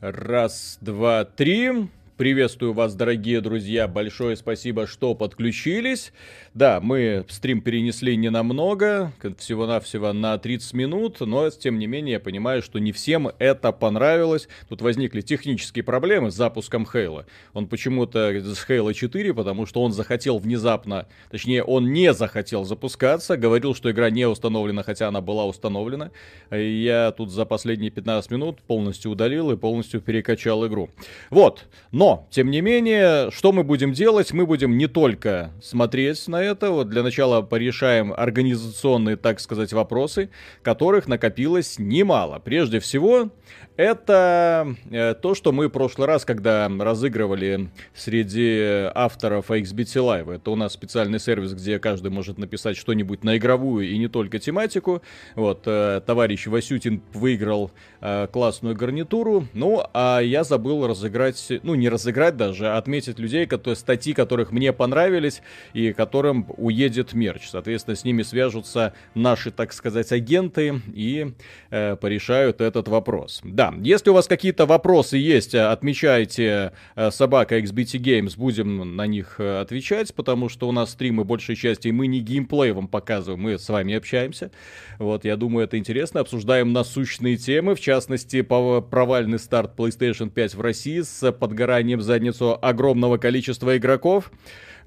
[0.00, 1.88] Раз, два, три.
[2.16, 3.88] Приветствую вас, дорогие друзья.
[3.88, 6.12] Большое спасибо, что подключились.
[6.54, 12.20] Да, мы стрим перенесли не намного, всего-навсего на 30 минут, но тем не менее я
[12.20, 14.46] понимаю, что не всем это понравилось.
[14.68, 17.26] Тут возникли технические проблемы с запуском Хейла.
[17.52, 23.36] Он почему-то с Хейла 4, потому что он захотел внезапно, точнее он не захотел запускаться,
[23.36, 26.12] говорил, что игра не установлена, хотя она была установлена.
[26.52, 30.90] Я тут за последние 15 минут полностью удалил и полностью перекачал игру.
[31.30, 34.32] Вот, но, тем не менее, что мы будем делать?
[34.32, 36.70] Мы будем не только смотреть на это.
[36.70, 40.30] Вот для начала порешаем организационные, так сказать, вопросы,
[40.62, 42.38] которых накопилось немало.
[42.38, 43.30] Прежде всего,
[43.76, 50.50] это э, то, что мы в прошлый раз, когда разыгрывали среди авторов XBT Live, это
[50.50, 55.02] у нас специальный сервис, где каждый может написать что-нибудь на игровую и не только тематику.
[55.34, 61.88] Вот, э, товарищ Васютин выиграл э, классную гарнитуру, ну, а я забыл разыграть, ну, не
[61.88, 67.48] разыграть даже, а отметить людей, которые, статьи которых мне понравились и которым уедет мерч.
[67.48, 71.32] Соответственно, с ними свяжутся наши, так сказать, агенты и
[71.70, 73.40] э, порешают этот вопрос.
[73.42, 78.96] Да, да, если у вас какие-то вопросы есть, э, отмечайте э, собака XBT Games, будем
[78.96, 82.88] на них э, отвечать, потому что у нас стримы большей части мы не геймплей вам
[82.88, 84.50] показываем, мы с вами общаемся.
[84.98, 86.20] Вот, я думаю, это интересно.
[86.20, 93.18] Обсуждаем насущные темы, в частности, провальный старт PlayStation 5 в России с подгоранием задницу огромного
[93.18, 94.30] количества игроков.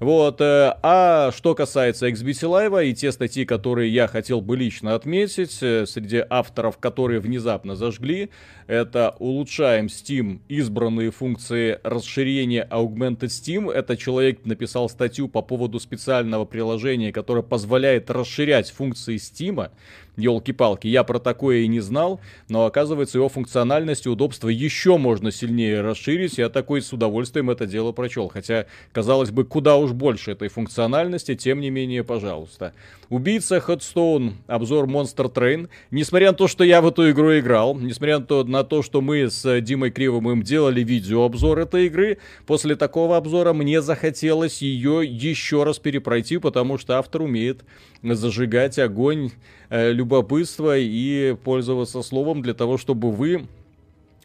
[0.00, 0.36] Вот.
[0.40, 6.22] А что касается XBT Live и те статьи, которые я хотел бы лично отметить, среди
[6.30, 8.30] авторов, которые внезапно зажгли,
[8.68, 13.72] это улучшаем Steam избранные функции расширения Augmented Steam.
[13.72, 19.70] Это человек написал статью по поводу специального приложения, которое позволяет расширять функции Steam.
[20.18, 25.30] Елки-палки, я про такое и не знал, но оказывается его функциональность и удобство еще можно
[25.30, 26.38] сильнее расширить.
[26.38, 28.28] Я такой с удовольствием это дело прочел.
[28.28, 32.72] Хотя, казалось бы, куда уж больше этой функциональности, тем не менее, пожалуйста.
[33.10, 35.68] Убийца Headstone, обзор Monster Train.
[35.92, 39.60] Несмотря на то, что я в эту игру играл, несмотря на то, что мы с
[39.60, 46.38] Димой Кривым делали видеообзор этой игры, после такого обзора мне захотелось ее еще раз перепройти,
[46.38, 47.64] потому что автор умеет
[48.02, 49.30] зажигать огонь
[49.70, 53.46] э, любопытства и пользоваться словом для того, чтобы вы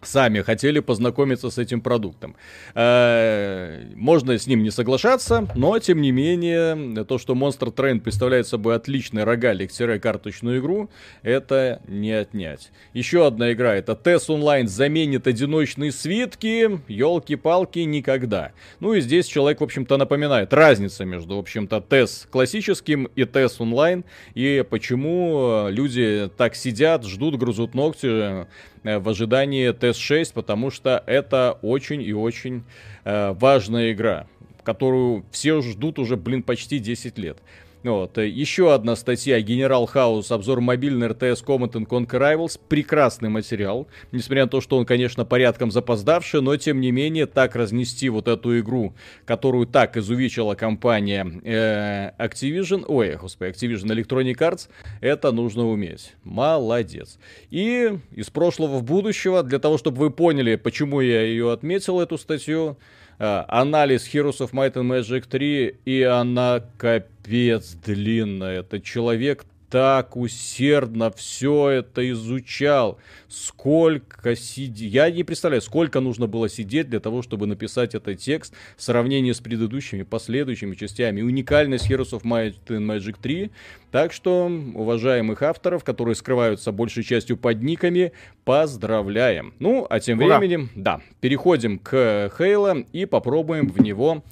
[0.06, 2.36] сами хотели познакомиться с этим продуктом.
[2.76, 8.48] Э, можно с ним не соглашаться, но тем не менее, то, что Monster Train представляет
[8.48, 10.90] собой отличный рогалик-карточную игру,
[11.22, 12.72] это не отнять.
[12.94, 18.52] Еще одна игра, это TES Online заменит одиночные свитки, елки-палки, никогда.
[18.80, 23.58] Ну и здесь человек, в общем-то, напоминает разница между, в общем-то, TES классическим и TES
[23.60, 24.04] Online,
[24.34, 28.46] и почему люди так сидят, ждут, грызут ногти,
[28.84, 32.64] в ожидании TS6, потому что это очень и очень
[33.04, 34.28] э, важная игра,
[34.64, 37.38] которую все ждут уже, блин, почти 10 лет.
[37.84, 38.18] Вот.
[38.18, 42.60] Э, еще одна статья Генерал Хаус, обзор мобильный РТС Command and Conquer Rivals.
[42.70, 43.88] Прекрасный материал.
[44.12, 48.28] Несмотря на то, что он, конечно, порядком запоздавший, но тем не менее так разнести вот
[48.28, 48.94] эту игру,
[49.26, 54.70] которую так изувечила компания э, Activision, ой, господи, Activision Electronic Arts,
[55.02, 56.14] это нужно уметь.
[56.24, 57.20] Молодец.
[57.50, 62.18] И из прошлого в будущего, для того, чтобы вы поняли, почему я ее отметил, эту
[62.18, 62.78] статью,
[63.20, 68.60] анализ Heroes of Might and Magic 3, и она капец длинная.
[68.60, 73.00] Это человек так усердно все это изучал.
[73.28, 74.94] Сколько сидеть...
[74.94, 79.32] Я не представляю, сколько нужно было сидеть для того, чтобы написать этот текст в сравнении
[79.32, 81.24] с предыдущими, последующими частями.
[81.24, 83.50] Уникальность Heroes of Might and Magic 3.
[83.90, 88.12] Так что, уважаемых авторов, которые скрываются большей частью под никами,
[88.46, 89.56] поздравляем.
[89.58, 90.38] Ну, а тем Ура.
[90.38, 94.24] временем, да, переходим к Хейла и попробуем в него,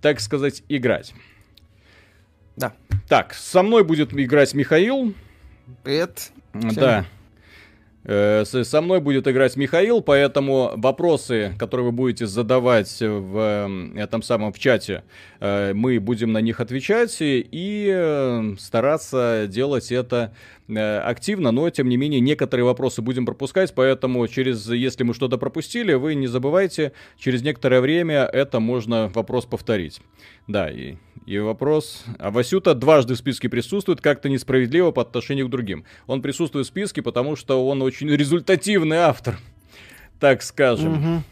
[0.00, 1.12] так сказать, играть.
[3.10, 5.14] Так, со мной будет играть Михаил.
[5.82, 6.30] Привет.
[6.54, 7.04] Да.
[8.04, 14.52] Э, со мной будет играть Михаил, поэтому вопросы, которые вы будете задавать в этом самом
[14.52, 15.02] в чате,
[15.40, 20.32] э, мы будем на них отвечать и э, стараться делать это
[20.76, 25.94] активно, но тем не менее некоторые вопросы будем пропускать, поэтому через, если мы что-то пропустили,
[25.94, 30.00] вы не забывайте, через некоторое время это можно вопрос повторить.
[30.46, 30.96] Да, и
[31.26, 32.04] и вопрос.
[32.18, 35.84] А Васюта дважды в списке присутствует, как-то несправедливо по отношению к другим.
[36.06, 39.38] Он присутствует в списке, потому что он очень результативный автор,
[40.18, 41.14] так скажем.
[41.14, 41.22] Угу.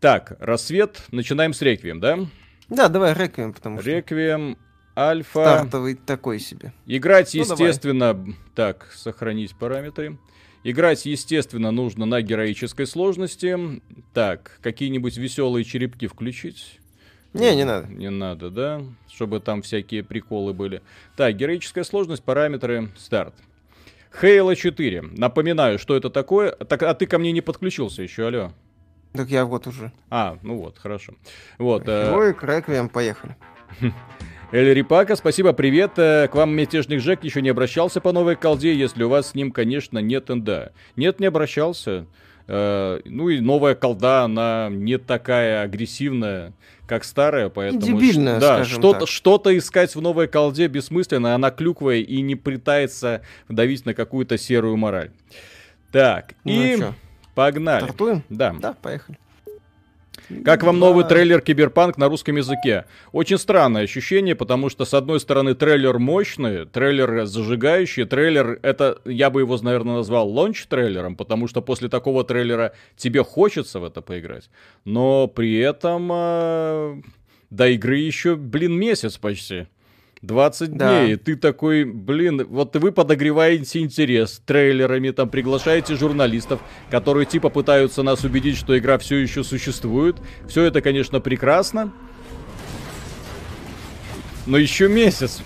[0.00, 1.02] Так, рассвет.
[1.10, 2.20] Начинаем с реквием, да?
[2.68, 3.90] Да, давай реквием, потому что...
[3.90, 4.58] Реквием,
[4.96, 5.44] альфа...
[5.44, 6.72] Стартовый такой себе.
[6.86, 8.14] Играть, ну, естественно...
[8.14, 8.36] Давай.
[8.54, 10.18] Так, сохранить параметры.
[10.64, 13.80] Играть, естественно, нужно на героической сложности.
[14.12, 16.80] Так, какие-нибудь веселые черепки включить?
[17.34, 17.86] Не, не надо.
[17.88, 18.82] Не надо, да?
[19.08, 20.82] Чтобы там всякие приколы были.
[21.16, 23.34] Так, героическая сложность, параметры, старт.
[24.20, 25.02] Хейла 4.
[25.02, 26.52] Напоминаю, что это такое.
[26.52, 28.52] Так, а ты ко мне не подключился еще, алло.
[29.12, 29.92] Так я вот уже.
[30.10, 31.14] А, ну вот, хорошо.
[31.58, 31.84] Вот.
[31.86, 32.10] Э...
[32.10, 33.36] Героик, Реквием, поехали.
[34.52, 35.98] Эль Рипака, спасибо, привет.
[35.98, 39.34] Э, к вам мятежник Жек еще не обращался по новой колде, если у вас с
[39.34, 40.72] ним, конечно, нет НДА.
[40.94, 42.06] Нет, не обращался.
[42.46, 46.52] Э, ну и новая колда, она не такая агрессивная,
[46.86, 47.82] как старая, поэтому...
[47.82, 53.22] И дебильная, да, что-то, что-то искать в новой колде бессмысленно, она клюквая и не пытается
[53.48, 55.10] давить на какую-то серую мораль.
[55.90, 56.94] Так, ну, и а
[57.34, 57.82] погнали.
[57.82, 58.22] Стартуем?
[58.28, 58.54] Да.
[58.60, 59.18] Да, поехали.
[60.44, 62.86] Как вам новый трейлер Киберпанк на русском языке?
[63.12, 69.30] Очень странное ощущение, потому что, с одной стороны, трейлер мощный, трейлер зажигающий, трейлер, это, я
[69.30, 74.50] бы его, наверное, назвал launch-трейлером, потому что после такого трейлера тебе хочется в это поиграть.
[74.84, 77.02] Но при этом э,
[77.50, 79.66] до игры еще, блин, месяц почти.
[80.22, 81.04] 20 да.
[81.04, 81.16] дней.
[81.16, 86.60] Ты такой, блин, вот вы подогреваете интерес трейлерами, там приглашаете журналистов,
[86.90, 90.16] которые типа пытаются нас убедить, что игра все еще существует.
[90.48, 91.92] Все это, конечно, прекрасно.
[94.46, 95.42] Но еще месяц.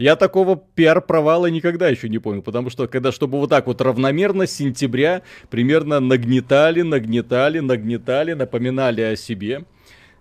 [0.00, 4.46] Я такого пиар-провала никогда еще не понял, потому что когда, чтобы вот так вот равномерно
[4.46, 5.20] с сентября
[5.50, 9.64] примерно нагнетали, нагнетали, нагнетали, напоминали о себе.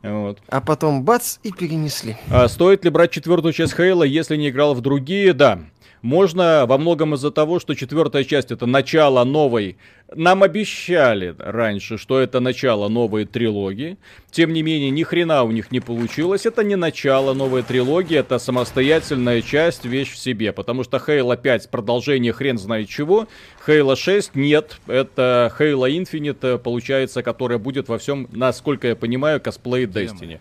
[0.01, 0.39] Вот.
[0.47, 2.15] А потом бац и перенесли.
[2.29, 5.33] А стоит ли брать четвертую часть Хейла, если не играл в другие?
[5.33, 5.59] Да.
[6.01, 9.77] Можно во многом из-за того, что четвертая часть это начало новой.
[10.15, 13.97] Нам обещали раньше, что это начало новой трилогии.
[14.31, 16.45] Тем не менее, ни хрена у них не получилось.
[16.45, 20.51] Это не начало новой трилогии, это самостоятельная часть, вещь в себе.
[20.51, 23.27] Потому что Halo 5 продолжение хрен знает чего.
[23.67, 24.79] Halo 6 нет.
[24.87, 30.39] Это Halo Infinite, получается, которая будет во всем, насколько я понимаю, косплей Destiny.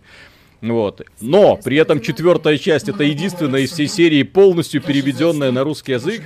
[0.60, 1.02] Вот.
[1.20, 6.22] Но при этом четвертая часть это единственная из всей серии полностью переведенная на русский язык.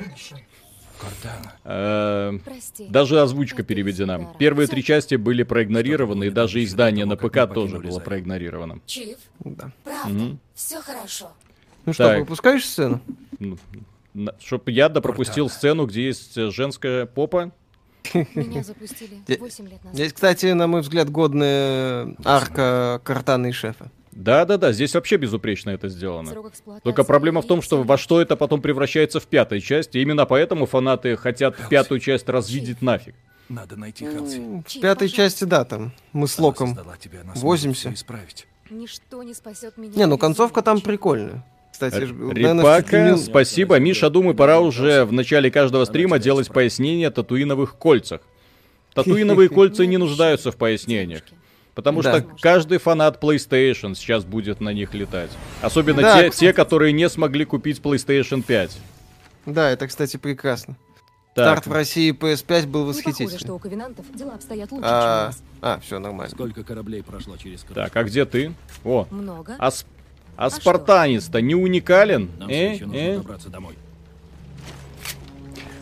[1.64, 2.38] Э,
[2.88, 4.34] даже озвучка переведена.
[4.38, 8.80] Первые три части были проигнорированы, и даже издание на ПК тоже было проигнорировано.
[9.40, 9.72] Да.
[9.84, 11.32] правда, все хорошо.
[11.84, 13.00] Ну что, пропускаешь сцену?
[14.14, 17.50] Ну, Чтоб я допропустил сцену, где есть женская попа.
[18.34, 19.94] Меня запустили 8 лет назад.
[19.94, 23.90] Здесь, кстати, на мой взгляд, годная арка Картана и Шефа.
[24.12, 26.34] Да-да-да, здесь вообще безупречно это сделано.
[26.82, 29.98] Только проблема в том, что во что это потом превращается в пятой части.
[29.98, 31.70] Именно поэтому фанаты хотят Хелси.
[31.70, 33.14] пятую часть развидеть нафиг.
[33.48, 34.62] Надо найти Хелси.
[34.66, 36.78] В пятой части, да, там мы с Локом
[37.36, 37.94] возимся.
[38.70, 39.92] Ничто не спасет меня.
[39.94, 41.44] Не, ну концовка там прикольная.
[41.72, 43.78] Кстати, Рипака, наверное, спасибо.
[43.78, 48.20] Миша, думаю, пора уже в начале каждого стрима делать пояснение о татуиновых кольцах.
[48.92, 51.22] Татуиновые кольца не нуждаются в пояснениях.
[51.74, 52.18] Потому да.
[52.18, 55.30] что каждый фанат PlayStation сейчас будет на них летать.
[55.62, 56.50] Особенно да, те, кстати...
[56.50, 58.78] те, которые не смогли купить PlayStation 5.
[59.46, 60.76] Да, это, кстати, прекрасно.
[61.34, 61.46] Так.
[61.46, 63.28] Старт в России PS5 был восхитительный.
[63.28, 65.42] Похоже, что у ковенантов дела обстоят лучше, а, чем у нас.
[65.62, 66.30] А, все нормально.
[66.30, 67.74] Сколько кораблей прошло через крышу?
[67.74, 68.52] Так, а где ты?
[68.84, 69.56] О, много.
[69.58, 69.72] А, а,
[70.36, 72.30] а спартанец-то не уникален?
[72.38, 72.74] Нам э?
[72.74, 73.16] еще нужно э?
[73.16, 73.78] добраться домой.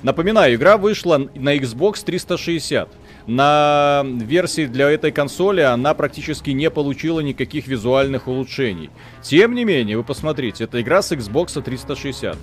[0.04, 2.88] Напоминаю, игра вышла на Xbox 360
[3.30, 8.90] на версии для этой консоли она практически не получила никаких визуальных улучшений.
[9.22, 12.36] Тем не менее, вы посмотрите, это игра с Xbox 360.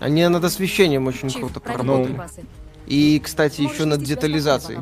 [0.00, 2.12] Они над освещением очень Чиф, круто поработали.
[2.12, 2.44] Ну,
[2.88, 4.78] и, кстати, еще над детализацией.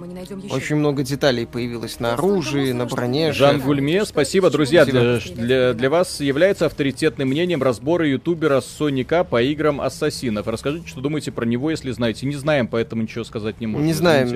[0.51, 3.33] Очень много деталей появилось на оружии, на броне.
[3.33, 4.85] Жан Гульме, спасибо, друзья.
[4.85, 10.47] Для, для, для вас является авторитетным мнением разборы ютубера Соника по играм Ассасинов.
[10.47, 12.27] Расскажите, что думаете про него, если знаете.
[12.27, 13.87] Не знаем, поэтому ничего сказать не можем.
[13.87, 14.29] Не знаем.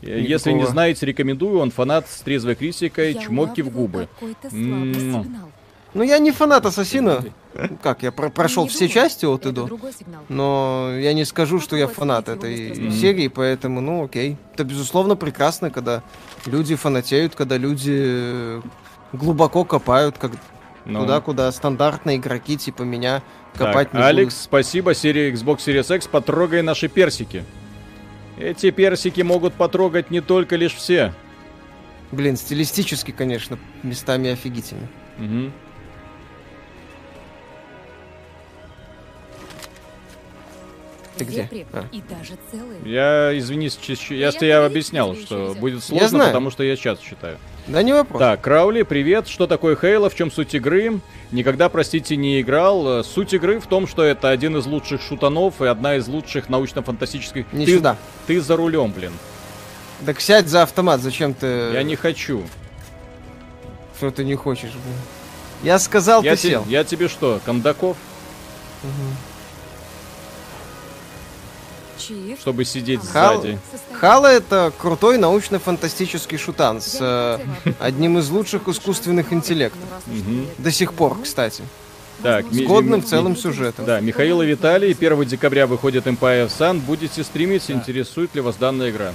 [0.00, 0.18] Никакого.
[0.18, 1.58] Если не знаете, рекомендую.
[1.58, 4.08] Он фанат с трезвой критикой, чмоки в губы.
[5.94, 7.24] Ну, я не фанат Ассасина.
[7.82, 9.68] Как, я про прошел все части от и до.
[10.28, 14.38] Но я не скажу, что я фанат этой серии, поэтому, ну, окей.
[14.54, 16.02] Это, безусловно, прекрасно, когда
[16.46, 18.62] люди фанатеют, когда люди э,
[19.12, 20.32] глубоко копают, как
[20.86, 21.00] ну.
[21.00, 23.22] туда, куда стандартные игроки типа меня
[23.54, 24.44] копать так, не Алекс, будут.
[24.44, 27.44] спасибо, серия Xbox Series X, потрогай наши персики.
[28.38, 31.12] Эти персики могут потрогать не только лишь все.
[32.10, 34.88] Блин, стилистически, конечно, местами офигительно.
[35.18, 35.52] Угу.
[41.24, 41.66] Ты где?
[41.72, 41.84] А.
[41.92, 42.80] И даже целые.
[42.84, 47.38] Я, извинись, я, я тебе объяснял, что будет сложно, потому что я сейчас читаю.
[47.66, 48.18] Да не вопрос.
[48.18, 49.28] Так, Краули, привет.
[49.28, 50.10] Что такое Хейла?
[50.10, 51.00] В чем суть игры?
[51.30, 53.04] Никогда, простите, не играл.
[53.04, 57.46] Суть игры в том, что это один из лучших шутанов и одна из лучших научно-фантастических...
[57.52, 57.96] Не ты, сюда.
[58.26, 59.12] Ты за рулем, блин.
[60.04, 61.46] Так сядь за автомат, зачем ты...
[61.72, 62.42] Я не хочу.
[63.96, 64.96] Что ты не хочешь, блин?
[65.62, 66.64] Я сказал, я ты сел.
[66.66, 67.96] Я тебе что, Кондаков?
[68.82, 68.90] Угу.
[72.40, 73.42] Чтобы сидеть Хал...
[73.42, 73.58] сзади.
[73.92, 77.38] Хала это крутой научно-фантастический шутан с э,
[77.78, 79.88] одним из лучших искусственных интеллектов.
[80.06, 80.46] Угу.
[80.58, 81.62] До сих пор, кстати.
[82.22, 83.84] Так, с годным в целом сюжетом.
[83.84, 86.80] Да, Михаил и Виталий, 1 декабря выходит Empire of Sun.
[86.80, 87.74] Будете стримить, да.
[87.74, 89.12] интересует ли вас данная игра?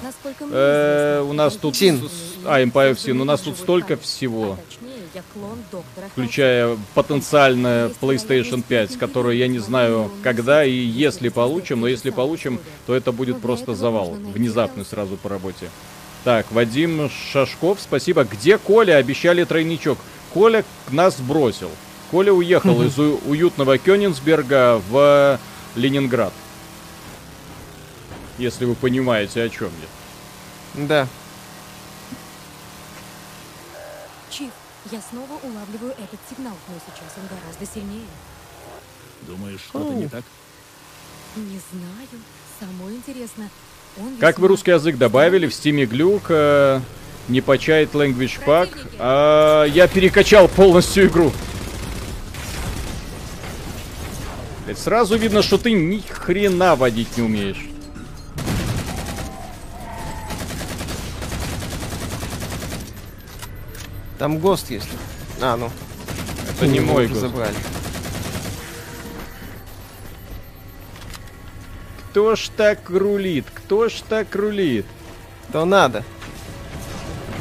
[0.52, 1.76] Э, у нас тут...
[1.76, 2.10] Син.
[2.46, 3.22] А, Empire of Sin.
[3.22, 4.58] У нас тут столько всего
[6.12, 12.60] включая потенциально PlayStation 5, которую я не знаю когда и если получим, но если получим,
[12.86, 15.70] то это будет просто завал, внезапный сразу по работе.
[16.24, 18.26] Так, Вадим Шашков, спасибо.
[18.26, 18.98] Где Коля?
[18.98, 19.98] Обещали тройничок.
[20.34, 21.70] Коля нас бросил.
[22.12, 25.40] Коля уехал из уютного Кёнигсберга в
[25.76, 26.34] Ленинград.
[28.38, 29.70] Если вы понимаете, о чем
[30.76, 30.86] я.
[30.88, 31.08] Да.
[34.92, 38.08] Я снова улавливаю этот сигнал, но сейчас он гораздо сильнее.
[39.24, 40.24] Думаешь, что-то не так?
[41.36, 42.24] Не знаю.
[42.60, 43.50] Самое интересное,
[44.00, 46.80] он Как вы русский язык добавили в стиме глюк, э,
[47.28, 51.34] не почает language pack, а я перекачал полностью игру.
[54.76, 57.67] Сразу видно, что ты ни хрена водить не умеешь.
[64.18, 64.90] Там ГОСТ есть.
[65.42, 65.70] А, ну.
[66.52, 67.22] Это не мой ГОСТ.
[67.22, 67.56] Забрали.
[72.10, 73.46] Кто ж так рулит?
[73.54, 74.86] Кто ж так рулит?
[75.52, 76.04] То надо.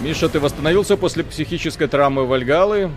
[0.02, 2.90] Миша, ты восстановился после психической травмы Вальгалы?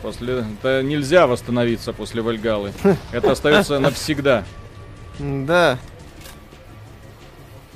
[0.00, 0.46] После...
[0.58, 2.72] Это нельзя восстановиться после Вальгалы.
[3.12, 4.44] Это остается навсегда.
[5.18, 5.78] Да.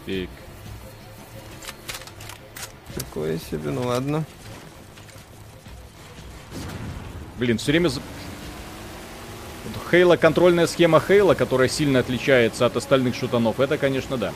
[0.07, 0.31] Фиг.
[2.95, 4.25] Такое себе, ну ладно.
[7.41, 7.91] Блин, все время...
[9.91, 14.33] Хейла, контрольная схема Хейла, которая сильно отличается от остальных шутанов, это, конечно, да.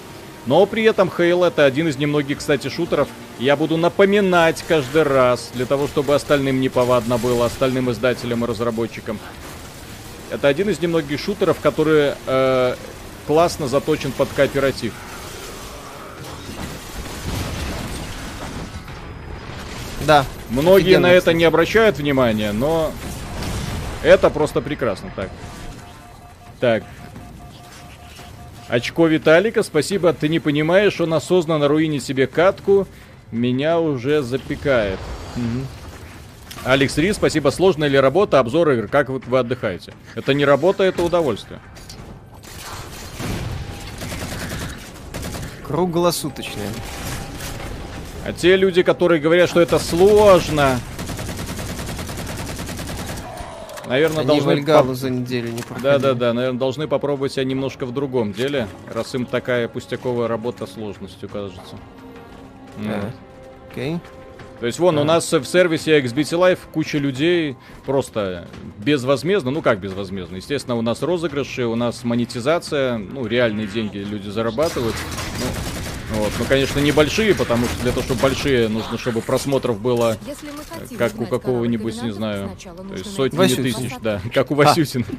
[0.47, 3.09] Но при этом Хейл это один из немногих, кстати, шутеров.
[3.39, 8.49] Я буду напоминать каждый раз, для того, чтобы остальным не повадно было, остальным издателям и
[8.49, 9.19] разработчикам.
[10.31, 12.75] Это один из немногих шутеров, который э,
[13.27, 14.95] классно заточен под кооператив.
[20.07, 20.25] Да.
[20.51, 22.93] Многие на это не обращают внимания, но
[24.03, 25.11] это просто прекрасно.
[25.17, 25.31] Так.
[26.61, 26.85] Так.
[28.69, 30.13] Очко Виталика, спасибо.
[30.13, 32.87] Ты не понимаешь, он осознанно руинит себе катку.
[33.31, 34.99] Меня уже запекает.
[35.37, 35.67] Угу.
[36.65, 37.51] Алекс Ри, спасибо.
[37.51, 38.89] Сложная ли работа, обзор игр?
[38.89, 39.93] Как вы, вы отдыхаете?
[40.15, 41.61] Это не работа, это удовольствие.
[45.67, 46.69] Круглосуточное.
[48.25, 50.79] А те люди, которые говорят, что это сложно,
[53.87, 54.47] наверное, Они должны...
[54.47, 59.27] Вальгалу за неделю не Да-да-да, наверное, должны попробовать себя немножко в другом деле, раз им
[59.27, 61.77] такая пустяковая работа сложностью кажется.
[62.79, 63.11] А,
[63.71, 63.99] окей.
[64.61, 65.03] То есть вон, а.
[65.03, 68.47] у нас в сервисе XBT Live куча людей просто
[68.79, 74.31] безвозмездно, ну как безвозмездно, естественно, у нас розыгрыши, у нас монетизация, ну реальные деньги люди
[74.31, 74.95] зарабатывают.
[75.41, 75.74] Ну,
[76.15, 76.33] вот.
[76.39, 80.17] Ну, конечно, небольшие, потому что для того, чтобы большие, нужно, чтобы просмотров было
[80.99, 83.65] как у какого-нибудь, не знаю, то есть сотни Васютин.
[83.65, 85.05] тысяч, да, как у Васютина.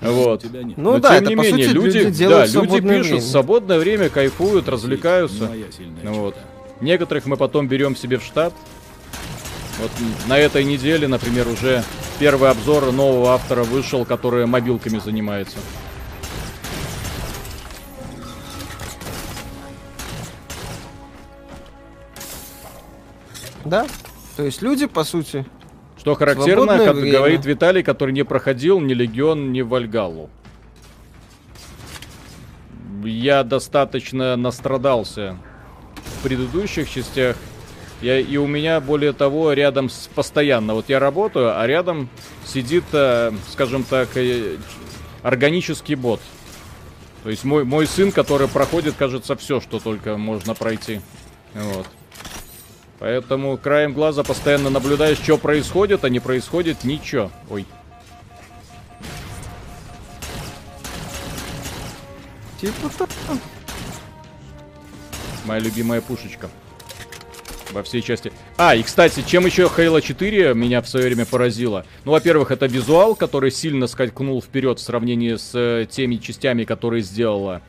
[0.00, 0.44] Вот.
[0.52, 5.50] Ну Но да, тем не менее, люди, да, люди пишут, в свободное время кайфуют, развлекаются.
[6.04, 6.36] Вот.
[6.80, 8.52] Некоторых мы потом берем себе в штат.
[9.80, 9.90] Вот
[10.26, 11.84] на этой неделе, например, уже
[12.18, 15.58] первый обзор нового автора вышел, который мобилками занимается.
[23.68, 23.86] Да.
[24.36, 25.44] То есть люди, по сути...
[25.98, 27.18] Что характерно, как время.
[27.18, 30.30] говорит Виталий, который не проходил ни Легион, ни Вальгалу.
[33.04, 35.36] Я достаточно настрадался
[35.96, 37.36] в предыдущих частях.
[38.00, 42.08] Я, и у меня, более того, рядом с постоянно, вот я работаю, а рядом
[42.46, 44.56] сидит, э, скажем так, э,
[45.22, 46.20] органический бот.
[47.24, 51.00] То есть мой, мой сын, который проходит, кажется, все, что только можно пройти.
[51.54, 51.86] Вот.
[52.98, 57.30] Поэтому краем глаза постоянно наблюдаешь, что происходит, а не происходит ничего.
[57.48, 57.64] Ой.
[62.60, 62.90] Типа.
[65.44, 66.50] Моя любимая пушечка.
[67.70, 68.32] Во всей части.
[68.56, 71.84] А, и кстати, чем еще Halo 4 меня в свое время поразило?
[72.04, 77.02] Ну, во-первых, это визуал, который сильно скакнул вперед в сравнении с э, теми частями, которые
[77.02, 77.60] сделала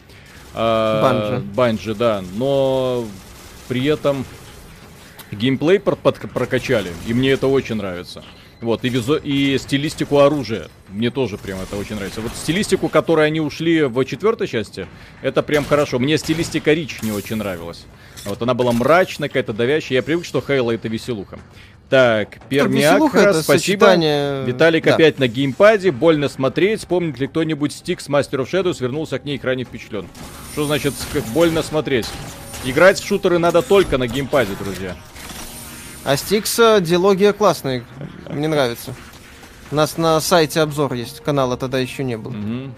[0.54, 1.44] Банжи.
[1.54, 2.24] Банжи, да.
[2.36, 3.06] Но
[3.68, 4.26] при этом
[5.32, 8.24] геймплей под, под, прокачали, и мне это очень нравится.
[8.62, 9.16] Вот, и, визу...
[9.16, 10.68] и стилистику оружия.
[10.90, 12.20] Мне тоже прям это очень нравится.
[12.20, 14.86] Вот стилистику, которой они ушли в четвертой части,
[15.22, 15.98] это прям хорошо.
[15.98, 17.86] Мне стилистика Рич не очень нравилась.
[18.26, 20.00] Вот она была мрачная, какая-то давящая.
[20.00, 21.40] Я привык, что Хейла это веселуха.
[21.90, 23.86] Так, Пермиакра, спасибо.
[23.86, 24.96] сочетание- Виталик Да.
[24.96, 26.86] опять на геймпаде, больно смотреть.
[26.86, 30.06] Помнит ли кто-нибудь стик с Master of Shadows, вернулся к ней крайне впечатлен.
[30.52, 30.94] Что значит
[31.34, 32.08] больно смотреть?
[32.66, 34.98] Играть в шутеры надо только на геймпаде, друзья.
[36.06, 37.84] А Стикс диалогия классная.
[38.30, 38.96] Мне нравится.
[39.72, 41.22] У нас на сайте обзор есть.
[41.22, 42.32] Канала тогда еще не было.
[42.32, 42.74] Мгм.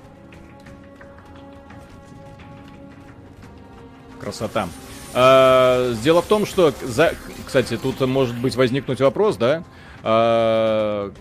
[4.19, 4.67] Красота.
[5.13, 7.13] А, дело в том, что, за...
[7.45, 9.63] кстати, тут может быть возникнуть вопрос, да?
[10.03, 11.11] А,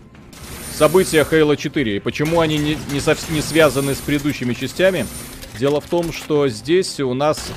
[0.76, 5.06] события Halo 4, и почему они не, не, совс- не связаны с предыдущими частями?
[5.58, 7.50] Дело в том, что здесь у нас...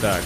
[0.00, 0.22] Так.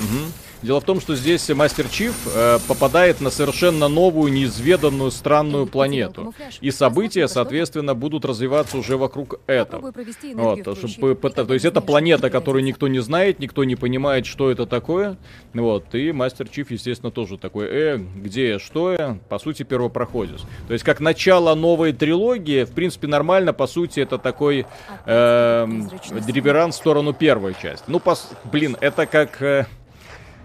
[0.00, 0.32] Мгм.
[0.62, 6.34] Дело в том, что здесь Мастер Чиф э, попадает на совершенно новую, неизведанную, странную планету.
[6.60, 9.92] И события, соответственно, будут развиваться уже вокруг этого.
[10.34, 14.66] Вот, чтобы, то есть это планета, которую никто не знает, никто не понимает, что это
[14.66, 15.16] такое.
[15.54, 19.18] Вот, и Мастер Чиф, естественно, тоже такой, э, где я, что я?
[19.28, 20.42] По сути, первопроходец.
[20.66, 24.66] То есть, как начало новой трилогии, в принципе, нормально, по сути, это такой
[25.04, 25.90] эм,
[26.26, 27.84] реверанс в сторону первой части.
[27.86, 28.30] Ну, пос...
[28.44, 29.42] блин, это как...
[29.42, 29.66] э,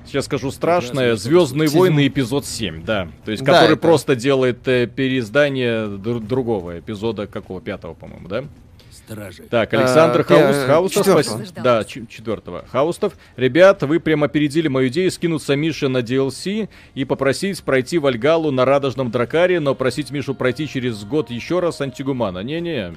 [0.05, 1.15] Сейчас скажу страшное.
[1.15, 3.07] Звездные войны эпизод 7, да.
[3.25, 8.27] То есть, Да, который это- просто делает э, переиздание др- другого эпизода, какого, пятого, по-моему,
[8.27, 8.43] да?
[8.91, 9.43] Стражи.
[9.49, 11.37] Так, Александр А, Хаус, пя- Хаустов, четвертого.
[11.45, 12.65] спас- да, ч- четвертого.
[12.71, 13.13] Хаустов.
[13.35, 18.65] Ребят, вы прям опередили мою идею скинуться Мише на DLC и попросить пройти Вальгалу на
[18.65, 22.39] радужном дракаре, но просить Мишу пройти через год еще раз Антигумана.
[22.39, 22.93] Не-не,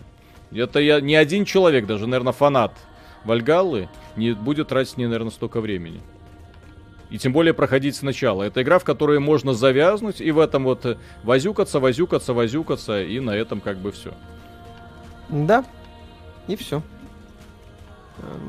[0.52, 2.72] это я не один человек, даже, наверное, фанат
[3.24, 6.00] Вальгаллы не будет тратить мне, наверное, столько времени.
[7.10, 8.42] И тем более проходить сначала.
[8.42, 13.20] Это игра, в которой можно завязнуть и в этом вот э, возюкаться, возюкаться, возюкаться, и
[13.20, 14.12] на этом как бы все.
[15.28, 15.64] Да.
[16.48, 16.82] И все.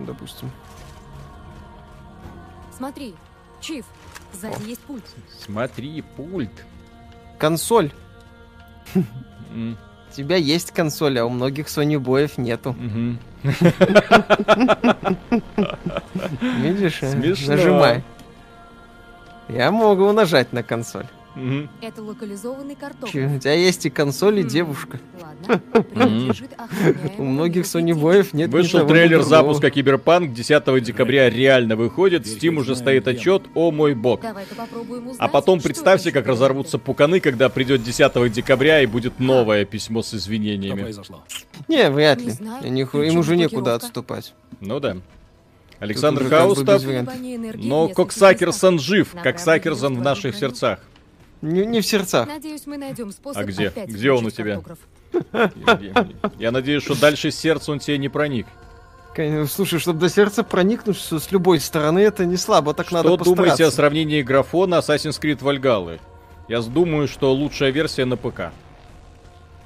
[0.06, 0.52] Допустим.
[2.78, 3.14] Смотри,
[3.62, 3.86] Чиф,
[4.34, 5.04] сзади есть пульт.
[5.40, 6.52] Смотри, пульт.
[7.38, 7.92] Консоль.
[8.94, 12.76] У тебя есть консоль, а у многих Sony боев нету.
[16.62, 17.04] Видишь?
[17.04, 17.56] э, Смешно.
[17.56, 18.04] Нажимай.
[19.50, 21.06] Я могу нажать на консоль.
[21.36, 21.70] Мгм.
[21.82, 23.10] Это локализованный картон.
[23.10, 25.00] Чё, У тебя есть и консоль, и М, девушка.
[25.22, 25.62] Ладно,
[27.18, 32.26] У многих Sony боев нет Вышел трейлер запуска Киберпанк 10 декабря реально выходит.
[32.26, 33.44] Steam уже стоит отчет.
[33.54, 34.22] О мой бог.
[35.18, 40.14] А потом представьте, как разорвутся пуканы, когда придет 10 декабря и будет новое письмо с
[40.14, 40.94] извинениями.
[41.68, 42.32] Не, вряд ли.
[42.32, 44.34] Им уже некуда отступать.
[44.62, 44.98] Ну да.
[45.80, 46.84] Александр уже как бы Хаустов.
[47.56, 49.16] Но Коксакерсон жив.
[49.22, 50.40] Коксакерсон в наших броню.
[50.40, 50.80] сердцах.
[51.42, 52.28] Не, не в сердцах.
[52.28, 53.72] Надеюсь, мы найдем способ А где?
[53.88, 54.62] Где он у тебя?
[56.40, 58.48] Я надеюсь, что дальше сердца он тебе не проник.
[59.16, 63.24] Конечно, Слушай, чтобы до сердца проникнуть с, любой стороны, это не слабо, так надо Что
[63.24, 66.02] думаете о сравнении графона Assassin's Creed Valhalla?
[66.50, 68.52] Я думаю, что лучшая версия на ПК.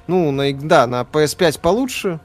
[0.06, 2.20] Ну, на, да, на PS5 получше.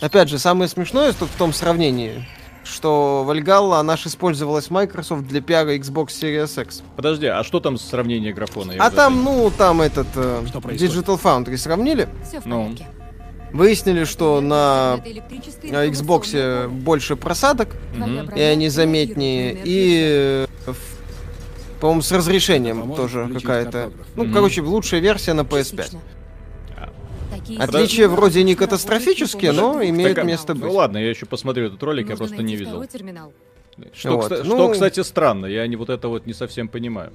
[0.00, 2.26] Опять же, самое смешное тут в том сравнении,
[2.64, 6.82] что Valhalla, она ж использовалась Microsoft для пиара Xbox Series X.
[6.96, 8.72] Подожди, а что там сравнение графона?
[8.72, 9.44] Я А там, забыл.
[9.44, 10.42] ну, там этот э?
[10.44, 12.74] Digital Foundry сравнили, Все в Ну.
[13.52, 14.98] выяснили, что на
[15.62, 17.68] Xbox больше просадок,
[18.34, 20.72] и они заметнее, и, э,
[21.80, 23.92] по-моему, с разрешением тоже какая-то.
[24.16, 25.96] Ну, короче, лучшая версия на PS5.
[27.58, 30.72] Отличия вроде не катастрофические, но имеют Так, а- место Ну быть.
[30.72, 32.84] ладно, я еще посмотрю этот ролик, я просто не видел.
[33.92, 37.12] Что, Вот, кста- ну- что, кстати, странно, я не вот это вот не совсем понимаю.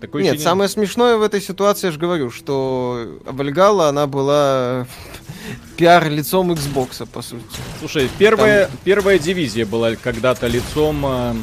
[0.00, 4.86] Такое Нет, ощущение- самое смешное в этой ситуации, я же говорю, что Вальгала, она была
[5.76, 7.44] пиар-лицом Xbox, по сути.
[7.80, 11.34] Слушай, первая, первая дивизия была когда-то лицом э,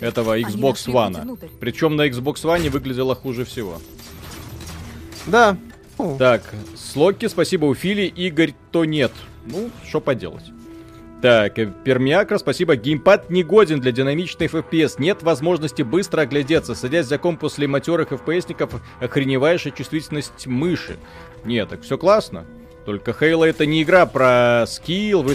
[0.00, 1.38] этого Xbox One.
[1.60, 3.78] Причем на Xbox One выглядела хуже всего.
[5.26, 5.58] Да.
[6.02, 6.42] Ну, Так,
[6.76, 9.12] Слоки, спасибо, у Фили, Игорь, то нет.
[9.44, 10.44] Ну, что поделать.
[11.20, 12.76] Так, э, Пермиакра, спасибо.
[12.76, 14.94] Геймпад не годен для динамичной FPS.
[14.98, 16.74] Нет возможности быстро оглядеться.
[16.74, 20.96] Садясь за комп после матерых FPS-ников, охреневаешь от чувствительность мыши.
[21.44, 22.46] Нет, так все классно.
[22.86, 25.34] Только Halo это не игра про скилл, вы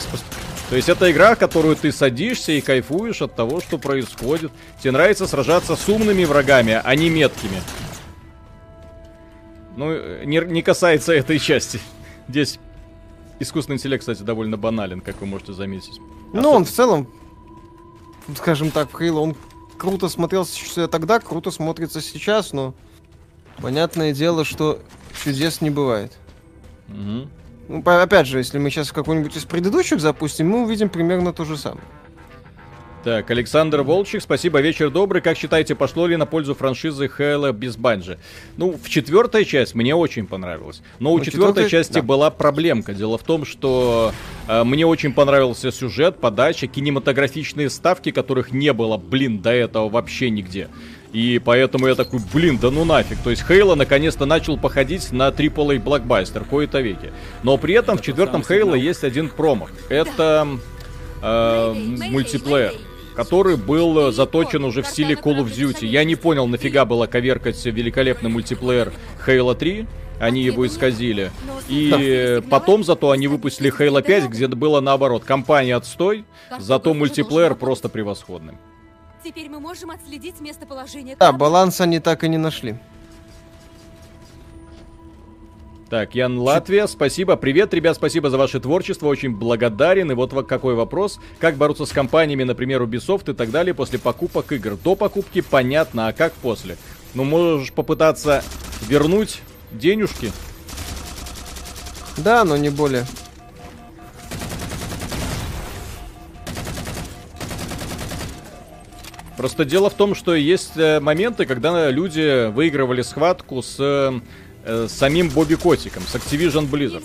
[0.67, 4.51] то есть это игра, в которую ты садишься и кайфуешь от того, что происходит.
[4.81, 7.61] Тебе нравится сражаться с умными врагами, а не меткими.
[9.75, 11.79] Ну, не, не касается этой части.
[12.27, 12.59] Здесь
[13.39, 15.99] искусственный интеллект, кстати, довольно банален, как вы можете заметить.
[16.33, 17.07] Ну, он в целом,
[18.35, 19.35] скажем так, в Halo, он
[19.77, 22.73] круто смотрелся тогда, круто смотрится сейчас, но
[23.61, 24.79] понятное дело, что
[25.23, 26.17] чудес не бывает.
[26.89, 27.27] Угу.
[27.67, 31.57] Ну, опять же, если мы сейчас какой-нибудь из предыдущих запустим, мы увидим примерно то же
[31.57, 31.83] самое.
[33.05, 35.21] Так, Александр Волчик, спасибо, вечер добрый.
[35.21, 38.17] Как считаете, пошло ли на пользу франшизы Halo без банжи?
[38.57, 40.81] Ну, в четвертой часть мне очень понравилось.
[40.97, 42.01] Но у ну, четвертой части да.
[42.01, 42.95] была проблемка.
[42.95, 44.11] Дело в том, что
[44.47, 50.31] э, мне очень понравился сюжет, подача, кинематографичные ставки, которых не было, блин, до этого вообще
[50.31, 50.67] нигде.
[51.13, 53.19] И поэтому я такой, блин, да ну нафиг.
[53.19, 57.11] То есть Хейла наконец-то начал походить на AAA блокбастер кои-то веки.
[57.43, 59.69] Но при этом в четвертом Хейла есть один промах.
[59.89, 60.47] Это
[61.21, 61.73] э,
[62.09, 62.73] мультиплеер
[63.15, 65.85] который был заточен уже в стиле Call of Duty.
[65.85, 68.91] Я не понял, нафига было коверкать великолепный мультиплеер
[69.25, 69.87] Halo 3,
[70.19, 71.31] они его исказили.
[71.67, 75.23] И потом зато они выпустили Halo 5, где было наоборот.
[75.23, 76.25] Компания отстой,
[76.59, 78.53] зато мультиплеер просто превосходный.
[79.23, 81.15] Теперь мы можем отследить местоположение...
[81.19, 82.77] Да, баланс они так и не нашли.
[85.89, 87.35] Так, Ян Латвия, спасибо.
[87.35, 90.11] Привет, ребят, спасибо за ваше творчество, очень благодарен.
[90.11, 91.19] И вот какой вопрос.
[91.37, 94.77] Как бороться с компаниями, например, Ubisoft и так далее после покупок игр?
[94.77, 96.77] До покупки понятно, а как после?
[97.13, 98.43] Ну, можешь попытаться
[98.87, 100.31] вернуть денежки?
[102.17, 103.05] Да, но не более.
[109.37, 114.21] Просто дело в том, что есть э, моменты, когда люди выигрывали схватку с
[114.65, 117.03] э, э, самим Бобби Котиком, с Activision Blizzard.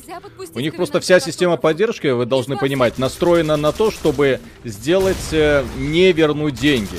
[0.55, 5.65] У них просто вся система поддержки, вы должны понимать, настроена на то, чтобы сделать, э,
[5.79, 6.99] не вернуть деньги.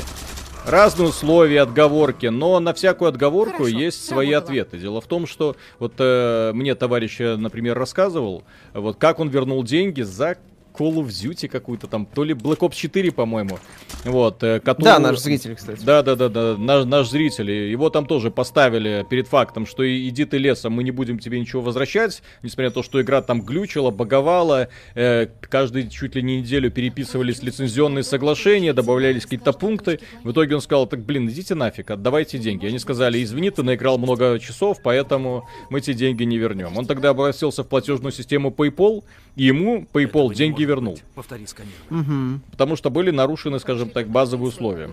[0.66, 4.78] Разные условия, отговорки, но на всякую отговорку Хорошо, есть свои ответы.
[4.78, 8.44] Дело в том, что вот э, мне товарищ, например, рассказывал,
[8.74, 10.38] вот как он вернул деньги за
[10.74, 13.60] Call of Duty какую-то там, то ли Black Ops 4, по-моему.
[14.06, 14.86] Вот, э, который...
[14.86, 15.84] Да, наш зритель, кстати.
[15.84, 17.52] Да, да, да, да, наш, наш зритель.
[17.52, 21.62] Его там тоже поставили перед фактом, что иди ты лесом, мы не будем тебе ничего
[21.62, 26.72] возвращать, несмотря на то, что игра там глючила, баговала, э, каждый чуть ли не неделю
[26.72, 30.00] переписывались лицензионные соглашения, добавлялись какие-то пункты.
[30.24, 32.66] В итоге он сказал, так, блин, идите нафиг, отдавайте деньги.
[32.66, 36.78] Они сказали, извини, ты наиграл много часов, поэтому мы эти деньги не вернем.
[36.78, 39.04] Он тогда обратился в платежную систему PayPal,
[39.36, 41.00] и ему PayPal деньги вернул.
[41.16, 41.46] Повтори
[41.90, 42.40] Угу.
[42.52, 44.92] Потому что были нарушены, скажем так, базовые условия.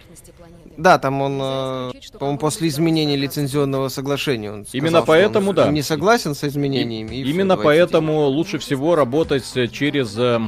[0.76, 5.70] Да, там он, э, по-моему, после изменения лицензионного соглашения он сказал, Именно поэтому, да.
[5.70, 7.16] Не согласен с изменениями.
[7.16, 8.36] И Именно все, поэтому деньги.
[8.36, 10.40] лучше всего работать через, э,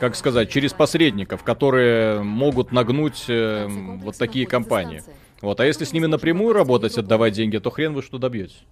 [0.00, 5.02] как сказать, через посредников, которые могут нагнуть э, вот такие компании.
[5.40, 8.62] Вот, а если с ними напрямую работать, отдавать деньги, то хрен вы что добьетесь.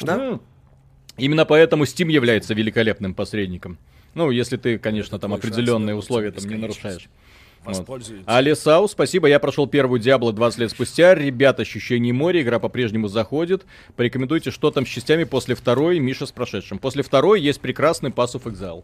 [0.00, 0.16] Да?
[0.16, 0.40] Ну,
[1.16, 3.78] Именно поэтому Steam является великолепным посредником.
[4.14, 7.08] Ну, если ты, конечно, там определенные условия там не нарушаешь.
[7.64, 8.02] Вот.
[8.26, 11.14] Алисау, спасибо, я прошел первую Диабло 20 лет спустя.
[11.14, 13.64] Ребят, ощущение моря, игра по-прежнему заходит.
[13.94, 16.78] Порекомендуйте, что там с частями после второй, Миша с прошедшим.
[16.78, 18.82] После второй есть прекрасный Pass of Exile.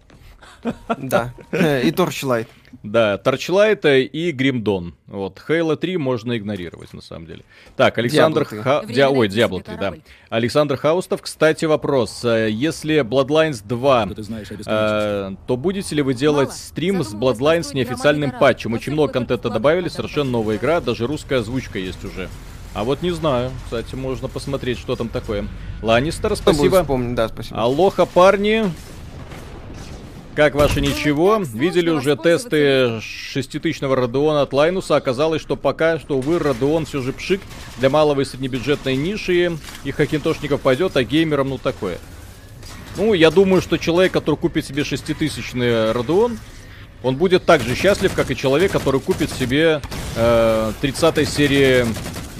[0.96, 2.46] Да, и Torchlight.
[2.82, 4.94] Да, Torchlight и Гримдон.
[5.06, 7.44] Вот, Halo 3 можно игнорировать, на самом деле.
[7.76, 8.44] Так, Александр...
[8.44, 8.82] Ха...
[8.84, 9.02] Ди...
[9.02, 9.94] Ой, Diablo 3, да.
[10.30, 12.24] Александр Хаустов, кстати, вопрос.
[12.24, 14.08] Э, если Bloodlines 2,
[14.66, 18.74] э, то будете ли вы делать стрим с Bloodlines с неофициальным патчем?
[18.74, 22.28] Очень много контента добавили, совершенно новая игра, даже русская озвучка есть уже.
[22.74, 23.50] А вот не знаю.
[23.64, 25.46] Кстати, можно посмотреть, что там такое.
[25.82, 26.82] Ланнистер, спасибо.
[26.82, 27.60] Вспомнить, да, спасибо.
[27.60, 28.64] Алоха, парни.
[30.38, 31.42] Как ваше ничего?
[31.52, 34.94] Видели уже тесты шеститысячного Родеона от Лайнуса.
[34.94, 37.40] Оказалось, что пока что, увы, Родеон все же пшик
[37.78, 39.58] для малого и среднебюджетной ниши.
[39.82, 41.98] И хакинтошников пойдет, а геймерам ну такое.
[42.96, 46.38] Ну, я думаю, что человек, который купит себе шеститысячный Родеон,
[47.02, 49.82] он будет так же счастлив, как и человек, который купит себе
[50.14, 51.84] э, 30 серии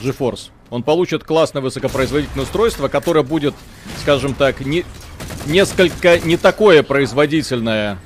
[0.05, 0.51] GeForce.
[0.71, 3.55] Он получит классное высокопроизводительное устройство, которое будет,
[4.03, 4.85] скажем так, не,
[5.47, 7.99] несколько не такое производительное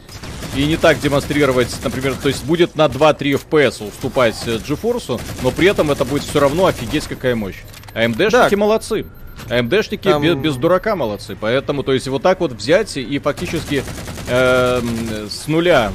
[0.55, 5.69] и не так демонстрировать, например, то есть будет на 2-3 FPS уступать GeForce, но при
[5.69, 7.63] этом это будет все равно офигеть какая мощь.
[7.95, 8.57] AMD-шники да.
[8.57, 9.07] молодцы.
[9.49, 10.23] AMD-шники Там...
[10.23, 11.37] без, без дурака молодцы.
[11.41, 13.83] Поэтому, то есть, вот так вот взять и фактически
[14.29, 14.83] э,
[15.31, 15.93] с нуля,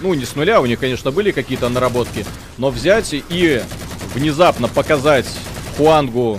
[0.00, 2.24] ну, не с нуля, у них, конечно, были какие-то наработки,
[2.58, 3.62] но взять и
[4.14, 5.26] внезапно показать
[5.76, 6.38] Хуангу,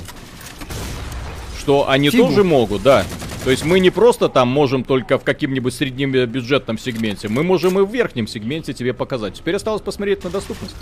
[1.59, 2.27] что они Фигу.
[2.27, 3.05] тоже могут, да.
[3.43, 7.79] То есть мы не просто там можем только в каким-нибудь среднем бюджетном сегменте, мы можем
[7.79, 9.35] и в верхнем сегменте тебе показать.
[9.35, 10.75] Теперь осталось посмотреть на доступность.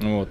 [0.00, 0.30] Вот.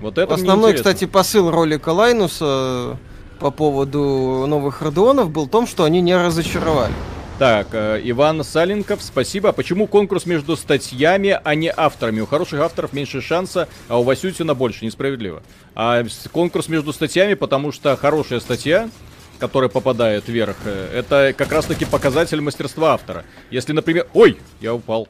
[0.00, 2.98] Вот это Основной, кстати, посыл ролика Лайнуса
[3.40, 6.94] по поводу новых Родеонов был в том, что они не разочаровали.
[7.38, 9.50] Так, э, Иван Саленков, спасибо.
[9.50, 12.20] А почему конкурс между статьями, а не авторами?
[12.20, 14.84] У хороших авторов меньше шанса, а у Васютина больше.
[14.84, 15.44] Несправедливо.
[15.76, 18.90] А конкурс между статьями, потому что хорошая статья,
[19.38, 23.24] которая попадает вверх, э, это как раз-таки показатель мастерства автора.
[23.52, 24.08] Если, например...
[24.14, 25.06] Ой, я упал.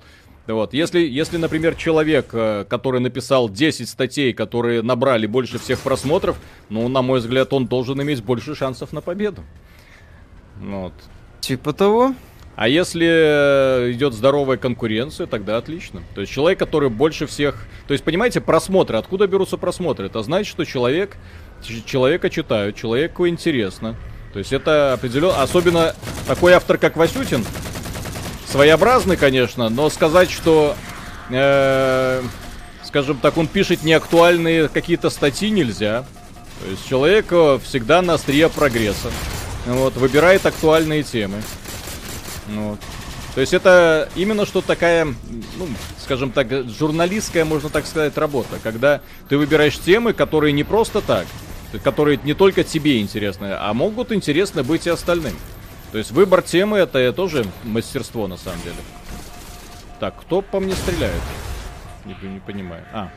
[0.47, 0.75] Вот.
[0.75, 6.37] Если, если, например, человек, э, который написал 10 статей, которые набрали больше всех просмотров,
[6.69, 9.43] ну, на мой взгляд, он должен иметь больше шансов на победу.
[10.61, 10.93] Вот.
[11.41, 12.15] Типа того.
[12.57, 16.03] А если э, идет здоровая конкуренция, тогда отлично.
[16.17, 17.55] То есть человек, который больше всех...
[17.87, 18.99] То есть, понимаете, просмотры.
[18.99, 20.07] Откуда берутся просмотры?
[20.07, 21.17] Это значит, что человек...
[21.87, 23.95] Человека читают, человеку интересно.
[24.33, 25.41] То есть это определенно...
[25.41, 25.95] Особенно
[26.27, 27.45] такой автор, как Васютин.
[28.49, 30.75] Своеобразный, конечно, но сказать, что...
[31.31, 32.21] Э,
[32.83, 36.05] скажем так, он пишет неактуальные какие-то статьи нельзя.
[36.65, 39.11] То есть человек э, всегда на острие прогресса.
[39.69, 41.43] Вот, выбирает актуальные темы.
[42.49, 42.79] Вот.
[43.35, 45.69] То есть это именно что такая, ну,
[46.03, 48.59] скажем так, журналистская, можно так сказать, работа.
[48.63, 51.27] Когда ты выбираешь темы, которые не просто так,
[51.85, 55.37] которые не только тебе интересны, а могут интересны быть и остальным.
[55.93, 58.77] То есть выбор темы это тоже мастерство на самом деле.
[60.01, 61.21] Так, кто по мне стреляет?
[62.07, 62.85] Не, не понимаю.
[62.93, 63.11] А.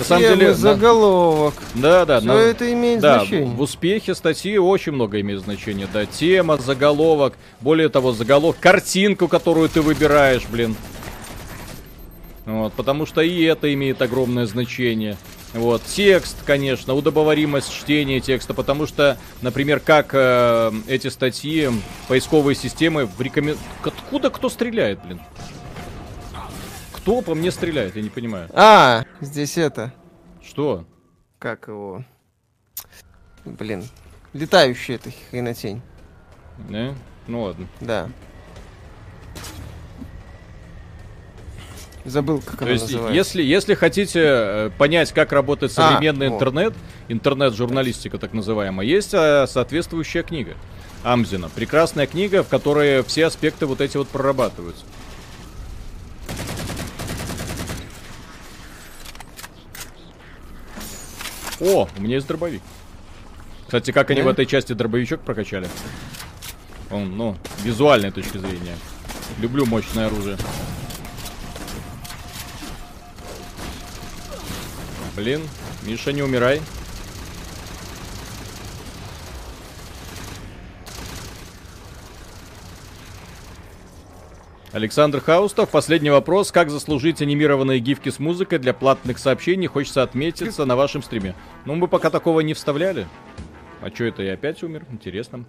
[0.00, 1.54] На самом Темы, деле, заголовок.
[1.74, 2.20] Да, да.
[2.20, 2.32] Все на...
[2.32, 3.54] это имеет да, значение.
[3.54, 5.86] В успехе статьи очень много имеет значения.
[5.92, 10.74] Да, тема, заголовок, более того, заголовок, картинку, которую ты выбираешь, блин.
[12.46, 15.18] Вот, потому что и это имеет огромное значение.
[15.52, 21.68] Вот, текст, конечно, удобоваримость чтения текста, потому что, например, как э, эти статьи,
[22.08, 23.58] поисковые системы в рекомен...
[23.84, 25.20] Откуда кто стреляет, блин?
[27.02, 28.48] Кто по мне стреляет, я не понимаю.
[28.52, 29.92] А, здесь это.
[30.42, 30.84] Что?
[31.38, 32.04] Как его?
[33.44, 33.84] Блин.
[34.34, 35.80] Летающая эта хренотень.
[36.68, 36.94] Да?
[37.26, 37.66] Ну ладно.
[37.80, 38.08] Да.
[42.04, 43.14] Забыл, как То она есть, называется.
[43.14, 46.74] Если, если хотите э, понять, как работает а, современный а, интернет,
[47.08, 50.54] интернет-журналистика так называемая, есть э, соответствующая книга
[51.02, 51.48] Амзина.
[51.48, 54.84] Прекрасная книга, в которой все аспекты вот эти вот прорабатываются.
[61.60, 62.62] О, у меня есть дробовик.
[63.66, 65.68] Кстати, как они в этой части дробовичок прокачали?
[66.90, 68.76] Он, ну, визуальной точки зрения.
[69.38, 70.36] Люблю мощное оружие.
[75.14, 75.42] Блин,
[75.82, 76.60] Миша, не умирай.
[84.72, 86.52] Александр Хаустов, последний вопрос.
[86.52, 89.66] Как заслужить анимированные гифки с музыкой для платных сообщений?
[89.66, 91.34] Хочется отметиться на вашем стриме.
[91.64, 93.08] Ну, мы пока такого не вставляли.
[93.80, 94.86] А что это, я опять умер?
[94.92, 95.44] Интересно.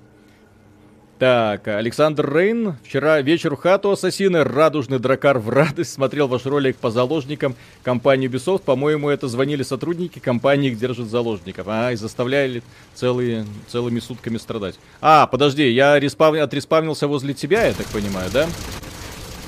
[1.19, 2.77] Так, Александр Рейн.
[2.83, 4.43] Вчера вечер в хату Ассасины.
[4.43, 5.93] Радужный дракар в радость.
[5.93, 8.63] Смотрел ваш ролик по заложникам компании Ubisoft.
[8.63, 11.67] По-моему, это звонили сотрудники компании, держат заложников.
[11.69, 12.63] А, и заставляли
[12.95, 14.79] целые, целыми сутками страдать.
[14.99, 16.33] А, подожди, я респав...
[16.33, 18.47] отреспавнился возле тебя, я так понимаю, да?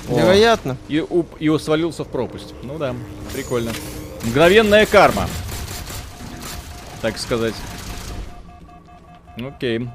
[0.08, 0.76] Вероятно.
[0.88, 2.54] И, уп, и свалился в пропасть.
[2.62, 2.94] Ну да,
[3.32, 3.72] прикольно.
[4.24, 5.26] Мгновенная карма.
[7.02, 7.54] Так сказать.
[9.36, 9.88] Окей.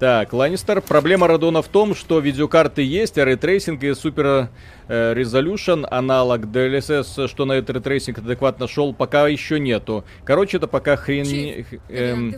[0.00, 0.80] Так, Ланнистер.
[0.80, 4.48] Проблема Радеона в том, что видеокарты есть, а ray tracing и супер
[4.88, 10.06] э, resolution аналог DLSS, что на этот ray tracing адекватно шел, пока еще нету.
[10.24, 11.66] Короче, это пока хрень...
[11.90, 12.34] Эм,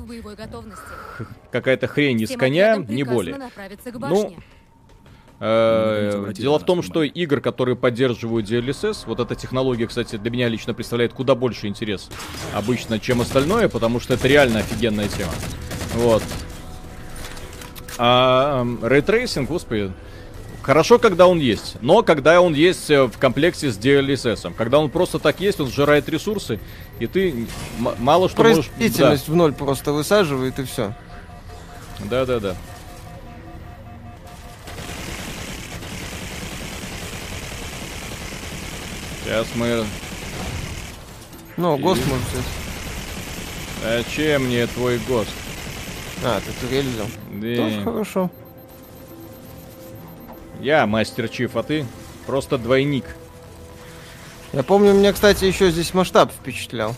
[1.53, 3.39] какая-то хрень из коня, не более.
[3.95, 4.35] Ну,
[5.43, 10.73] дело в том, что игр, которые поддерживают DLSS, вот эта технология, кстати, для меня лично
[10.73, 12.11] представляет куда больше интерес
[12.55, 15.33] обычно, чем остальное, потому что это реально офигенная тема.
[15.95, 16.23] Вот.
[17.99, 19.93] А ray tracing, господи,
[20.63, 24.55] хорошо, когда он есть, но когда он есть э, в комплекте с DLSS.
[24.57, 26.61] Когда он просто так есть, он сжирает ресурсы,
[27.01, 28.69] и ты мало что можешь...
[28.69, 29.33] Производительность да.
[29.33, 30.95] в ноль просто высаживает, и все.
[32.09, 32.57] Да-да-да.
[39.33, 39.87] Сейчас мы...
[41.57, 41.81] Ну, И...
[41.81, 42.45] ГОСТ может взять.
[43.83, 45.31] Зачем мне твой ГОСТ?
[46.23, 47.07] А, ты турель взял.
[47.31, 47.57] Да.
[47.57, 48.31] Тоже хорошо.
[50.61, 51.87] Я мастер Чиф, а ты
[52.27, 53.07] просто двойник.
[54.53, 56.95] Я помню, меня, кстати, еще здесь масштаб впечатлял.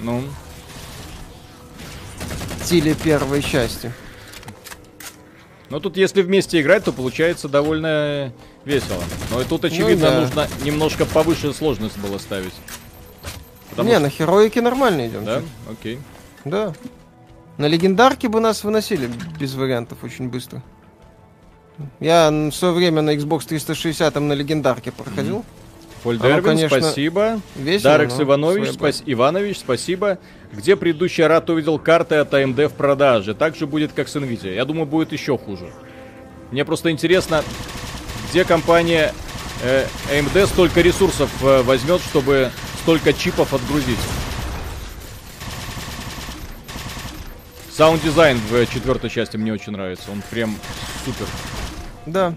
[0.00, 0.24] Ну.
[2.60, 3.92] В стиле первой части.
[5.70, 8.32] Но тут, если вместе играть, то получается довольно
[8.68, 9.02] весело.
[9.30, 10.20] Но и тут, очевидно, ну, да.
[10.20, 12.52] нужно немножко повыше сложность было ставить.
[13.70, 14.02] Потому Не, что...
[14.04, 15.24] на героике нормально идем.
[15.24, 15.42] Да?
[15.70, 15.98] Окей.
[16.44, 16.74] Да.
[17.56, 20.62] На легендарке бы нас выносили без вариантов очень быстро.
[21.98, 25.44] Я в свое время на Xbox 360 на легендарке проходил.
[26.02, 27.40] Поль Дервин, конечно, спасибо.
[27.56, 29.02] Весело, Дарекс Иванович, спас...
[29.04, 30.18] Иванович, спасибо.
[30.52, 33.34] Где предыдущий оратор увидел карты от AMD в продаже?
[33.34, 34.54] Так же будет, как с Nvidia.
[34.54, 35.70] Я думаю, будет еще хуже.
[36.52, 37.42] Мне просто интересно,
[38.30, 39.12] где компания
[39.62, 42.50] э, AMD столько ресурсов э, возьмет, чтобы
[42.82, 43.98] столько чипов отгрузить.
[47.70, 50.10] Саунд-дизайн в четвертой части мне очень нравится.
[50.10, 50.56] Он прям
[51.04, 51.26] супер.
[52.06, 52.34] Да.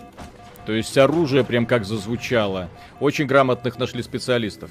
[0.65, 2.69] То есть оружие прям как зазвучало.
[2.99, 4.69] Очень грамотных нашли специалистов.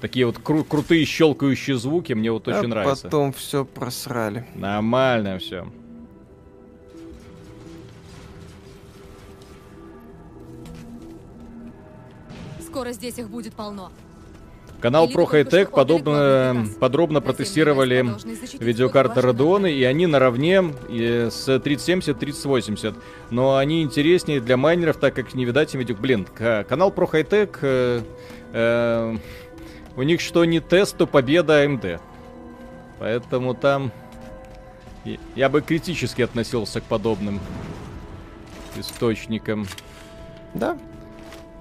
[0.00, 3.04] Такие вот кру- крутые щелкающие звуки мне вот очень а нравятся.
[3.04, 4.46] потом все просрали.
[4.54, 5.66] Нормально все.
[12.74, 13.92] Скоро здесь их будет полно.
[14.80, 18.04] Канал Pro High Tech подобно, подробно протестировали
[18.58, 20.60] видеокарты Radeon, и они наравне
[20.90, 22.96] с 3070-3080.
[23.30, 25.94] Но они интереснее для майнеров, так как не видать им видео.
[25.94, 28.02] Блин, канал Pro High Tech, э,
[28.52, 29.16] э,
[29.94, 32.00] у них что не тест, то победа AMD.
[32.98, 33.92] Поэтому там
[35.36, 37.38] я бы критически относился к подобным
[38.76, 39.68] источникам.
[40.54, 40.76] Да,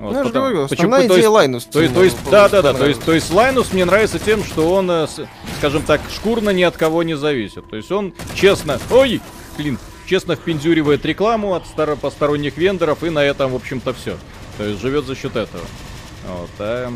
[0.03, 1.63] вот, ну, потом, говорю, почему, то есть, Лайнус.
[1.63, 4.73] То, то есть, да, да, да, то есть, то есть Лайнус мне нравится тем, что
[4.73, 5.07] он, э,
[5.59, 7.69] скажем так, шкурно ни от кого не зависит.
[7.69, 9.21] То есть он честно, ой,
[9.57, 14.17] блин, честно впендюривает рекламу от старо посторонних вендоров, и на этом, в общем-то, все.
[14.57, 15.63] То есть живет за счет этого.
[16.27, 16.91] Вот, а...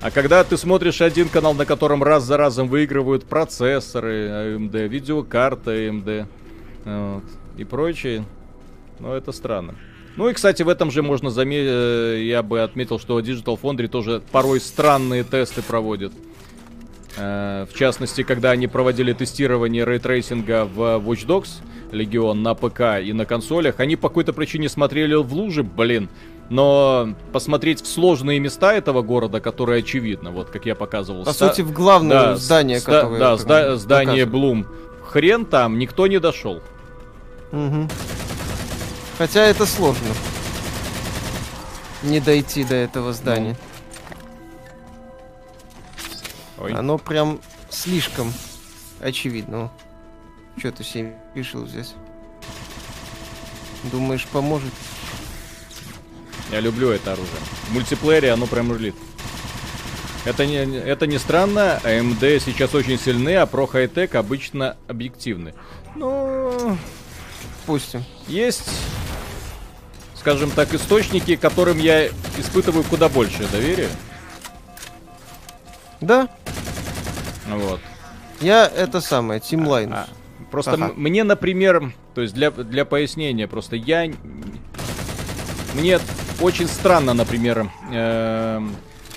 [0.00, 5.88] а когда ты смотришь один канал, на котором раз за разом выигрывают процессоры AMD, видеокарты
[5.88, 6.26] AMD
[6.84, 7.24] вот,
[7.56, 8.24] и прочее,
[8.98, 9.76] ну это странно.
[10.16, 13.88] Ну и, кстати, в этом же можно заметить, э, я бы отметил, что Digital Foundry
[13.88, 16.12] тоже порой странные тесты проводит.
[17.16, 23.12] Э, в частности, когда они проводили тестирование рейтрейсинга в Watch Dogs Legion на ПК и
[23.12, 26.08] на консолях, они по какой-то причине смотрели в лужи, блин.
[26.48, 31.24] Но посмотреть в сложные места этого города, которые очевидно, вот как я показывал.
[31.24, 31.48] По ста...
[31.48, 33.00] сути, в главное да, здание, ста...
[33.02, 33.18] которое...
[33.18, 33.76] Да, зда...
[33.76, 34.66] здание Блум.
[35.04, 36.62] Хрен там, никто не дошел.
[37.52, 37.88] Угу.
[39.18, 40.08] Хотя это сложно.
[42.02, 43.56] Не дойти до этого здания.
[46.58, 46.64] Ну.
[46.64, 46.72] Ой.
[46.74, 48.32] Оно прям слишком
[49.00, 49.70] очевидно.
[50.58, 51.94] Что ты себе решил здесь?
[53.84, 54.72] Думаешь, поможет?
[56.50, 57.36] Я люблю это оружие.
[57.68, 58.94] В мультиплеере оно прям рулит.
[60.24, 65.54] Это не, это не странно, AMD а сейчас очень сильны, а про хай-тек обычно объективны.
[65.94, 66.76] Ну,
[67.66, 68.04] допустим.
[68.28, 68.70] Есть
[70.14, 73.88] скажем так, источники, которым я испытываю куда больше доверия.
[76.00, 76.28] Да.
[77.48, 77.80] Вот.
[78.40, 79.92] Я это самое, Тимлайн.
[79.92, 80.92] А, а, просто ага.
[80.96, 84.10] мне, например, то есть для, для пояснения, просто я...
[85.74, 86.00] Мне
[86.40, 88.60] очень странно, например, э,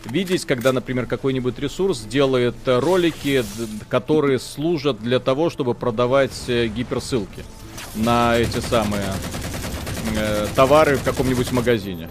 [0.06, 3.44] видеть, когда, например, какой-нибудь ресурс делает ролики,
[3.90, 7.44] которые служат для того, чтобы продавать э, гиперссылки
[7.96, 9.06] на эти самые
[10.16, 12.10] э, товары в каком-нибудь магазине.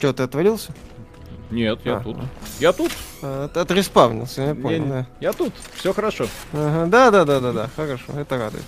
[0.00, 0.72] Че, ты отвалился?
[1.50, 2.16] Нет, я а, тут.
[2.18, 2.24] А.
[2.60, 2.92] Я тут.
[3.22, 5.06] А, ты отреспавнился, я понял, не, да.
[5.20, 6.26] Я тут, все хорошо.
[6.52, 8.64] Ага, да, да, да, да, да, хорошо, это радует.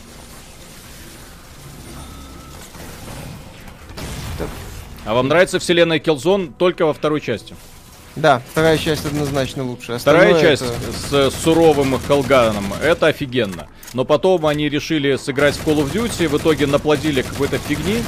[5.04, 7.56] А вам нравится вселенная Killzone только во второй части?
[8.18, 9.92] Да, вторая часть однозначно лучше.
[9.92, 10.62] Остальное вторая часть
[11.10, 11.30] это...
[11.30, 13.68] с суровым Хелганом, это офигенно.
[13.94, 18.02] Но потом они решили сыграть в Call of Duty, в итоге наплодили какой-то фигни.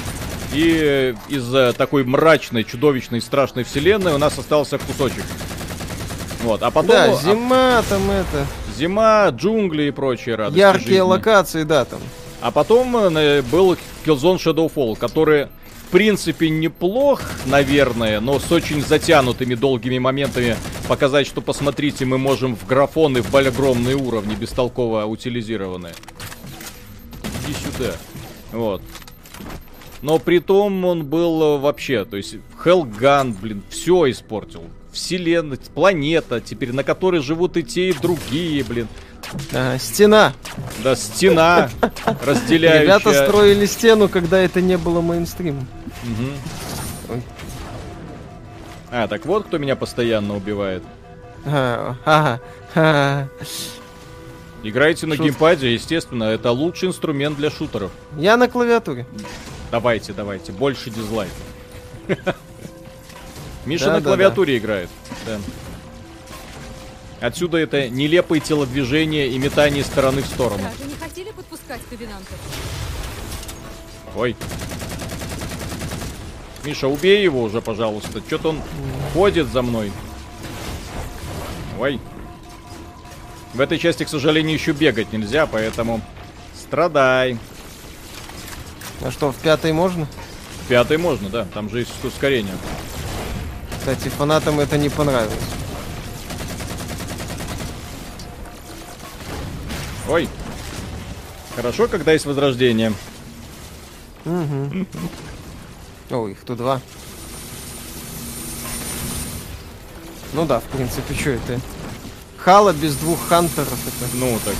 [0.52, 5.24] И из такой мрачной, чудовищной, страшной вселенной у нас остался кусочек.
[6.42, 6.90] Вот, а потом...
[6.90, 7.82] Да, а зима а...
[7.88, 8.46] там это...
[8.76, 11.00] Зима, джунгли и прочие радости Яркие жизни.
[11.00, 12.00] локации, да, там.
[12.40, 15.48] А потом э, был Killzone Shadowfall, который
[15.90, 20.56] принципе, неплох, наверное, но с очень затянутыми долгими моментами
[20.88, 25.94] показать, что, посмотрите, мы можем в графоны в огромные уровни бестолково утилизированные.
[27.44, 27.92] Иди сюда.
[28.52, 28.82] Вот.
[30.02, 34.62] Но при том он был э, вообще, то есть Хелган, блин, все испортил.
[34.92, 38.88] Вселенная, планета, теперь на которой живут и те, и другие, блин.
[39.52, 40.32] Ага, стена.
[40.82, 41.70] Да, стена,
[42.24, 42.82] разделяющая...
[42.82, 45.68] Ребята строили стену, когда это не было мейнстримом.
[46.04, 47.20] Угу.
[48.90, 50.82] А, так вот кто меня постоянно убивает.
[51.44, 52.40] Ага.
[54.62, 55.24] Играйте на Шут.
[55.24, 57.90] геймпаде, естественно, это лучший инструмент для шутеров.
[58.18, 59.06] Я на клавиатуре.
[59.70, 61.36] Давайте, давайте, больше дизлайков.
[63.64, 64.90] Миша Да, на да, клавиатуре играет.
[65.26, 65.38] Да.
[67.26, 70.58] Отсюда это нелепые телодвижения и метание стороны в сторону.
[70.58, 72.34] Стражи не хотели подпускать ковенантов.
[74.16, 74.36] Ой.
[76.64, 78.20] Миша, убей его уже, пожалуйста.
[78.26, 78.60] Что-то он
[79.14, 79.90] ходит за мной.
[81.78, 82.00] Ой.
[83.54, 86.00] В этой части, к сожалению, еще бегать нельзя, поэтому
[86.54, 87.38] страдай.
[89.02, 90.06] А что, в пятой можно?
[90.64, 91.46] В пятой можно, да.
[91.54, 92.54] Там же есть ускорение.
[93.78, 95.34] Кстати, фанатам это не понравилось.
[100.08, 100.28] Ой.
[101.56, 102.92] Хорошо, когда есть возрождение.
[104.26, 104.86] Угу.
[106.10, 106.80] О, их тут два.
[110.32, 111.60] Ну да, в принципе, что это?
[112.36, 114.16] Хала без двух хантеров это.
[114.16, 114.54] Ну, так.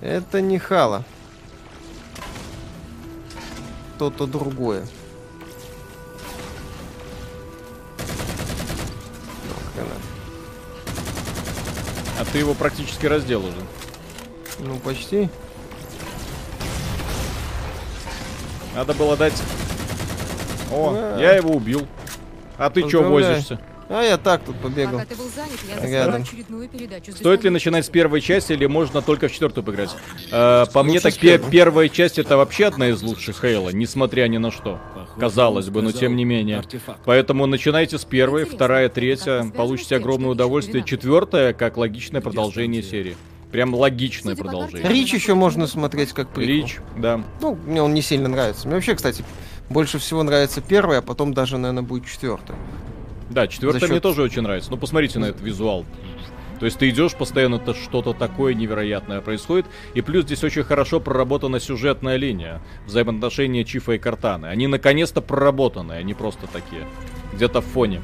[0.00, 1.04] Это не Хала.
[3.98, 4.86] То-то другое.
[12.18, 13.60] А ты его практически раздел уже.
[14.60, 15.28] Ну, почти.
[18.76, 19.32] Надо было дать...
[20.70, 21.86] О, я его убил.
[22.58, 23.58] А ты чё возишься?
[23.88, 24.94] А я так тут побегал.
[24.98, 25.90] Пока ты был занят, я Рядом.
[25.90, 27.12] засняла очередную передачу.
[27.12, 29.94] с Стоит ли начинать с первой части или можно только в четвертую поиграть?
[30.32, 34.38] Э, по мне, так пе- первая часть это вообще одна из лучших Хейла, несмотря ни
[34.38, 34.80] на что.
[35.20, 36.62] Казалось бы, но тем не менее.
[37.04, 40.82] Поэтому начинайте с первой, вторая, третья, получите огромное удовольствие.
[40.82, 43.16] Четвертая, как логичное продолжение серии.
[43.56, 44.86] Прям логичное Судя продолжение.
[44.86, 46.56] Рич еще можно смотреть как приквел.
[46.66, 47.24] Рич, да.
[47.40, 48.66] Ну, мне он не сильно нравится.
[48.66, 49.24] Мне вообще, кстати,
[49.70, 52.54] больше всего нравится первый, а потом даже, наверное, будет четвертый.
[53.30, 54.70] Да, четвертая За мне счет- тоже очень нравится.
[54.70, 55.86] Ну, посмотрите на этот визуал.
[56.60, 59.64] То есть ты идешь, постоянно то что-то такое невероятное происходит.
[59.94, 62.60] И плюс здесь очень хорошо проработана сюжетная линия.
[62.84, 64.48] Взаимоотношения Чифа и Картаны.
[64.48, 66.86] Они наконец-то проработаны, а не просто такие.
[67.32, 68.02] Где-то в фоне.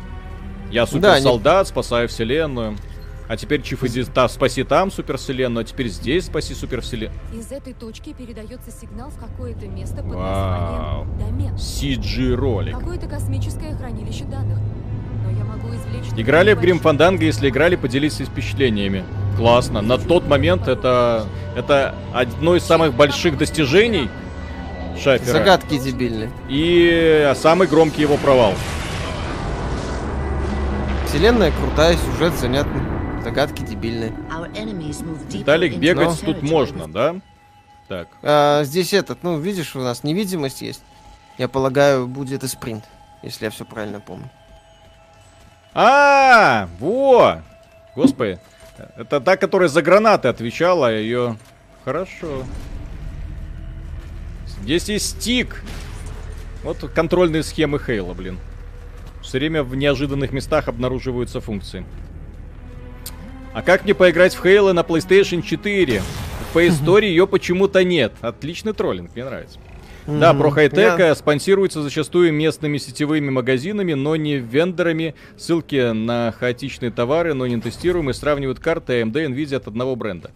[0.70, 2.78] Я Да, они- суперсолдат, спасаю вселенную.
[3.32, 7.18] А теперь Чиф иди та, спаси там супервселенную, а теперь здесь спаси супервселенную.
[7.32, 11.06] Из этой точки передается сигнал в какое-то место под Вау.
[11.06, 11.54] названием Домен.
[11.54, 12.78] CG ролик.
[12.78, 14.58] Какое-то космическое хранилище данных.
[15.24, 16.12] Но я могу извлечь...
[16.14, 19.02] Играли в Грим Фанданго, если играли, поделитесь впечатлениями.
[19.38, 19.80] Классно.
[19.80, 21.24] На тот момент это,
[21.56, 24.10] это одно из самых больших достижений
[25.02, 25.32] Шафера.
[25.32, 26.30] Загадки дебильные.
[26.50, 28.52] И самый громкий его провал.
[31.06, 32.91] Вселенная крутая, сюжет занятный.
[33.22, 34.12] Загадки дебильные.
[35.30, 37.16] Виталик, бегать Но- тут можно, да?
[37.88, 38.08] Так.
[38.22, 40.82] А, здесь этот, ну, видишь, у нас невидимость есть.
[41.38, 42.84] Я полагаю, будет и спринт,
[43.22, 44.28] если я все правильно помню.
[45.74, 47.42] А, во!
[47.94, 48.38] Господи.
[48.96, 51.36] Это та, которая за гранаты отвечала, ее...
[51.84, 52.44] Хорошо.
[54.62, 55.62] Здесь есть стик.
[56.62, 58.38] Вот контрольные схемы Хейла, блин.
[59.20, 61.84] Все время в неожиданных местах обнаруживаются функции.
[63.54, 66.00] А как мне поиграть в Хейла на PlayStation 4?
[66.00, 68.12] В Play Store ее почему-то нет.
[68.20, 69.58] Отличный троллинг, мне нравится.
[70.06, 70.42] Да, Мгм.
[70.42, 75.14] про хай-тек Я- спонсируется зачастую местными сетевыми магазинами, но не вендорами.
[75.36, 80.32] Ссылки на хаотичные товары, но не тестируемые, сравнивают карты AMD и Nvidia от одного бренда.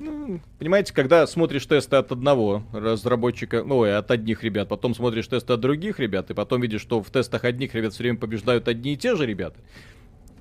[0.00, 5.28] Ну, понимаете, когда смотришь тесты от одного разработчика, ну, ой, от одних ребят, потом смотришь
[5.28, 8.66] тесты от других ребят, и потом видишь, что в тестах одних ребят все время побеждают
[8.66, 9.56] одни и те же ребята,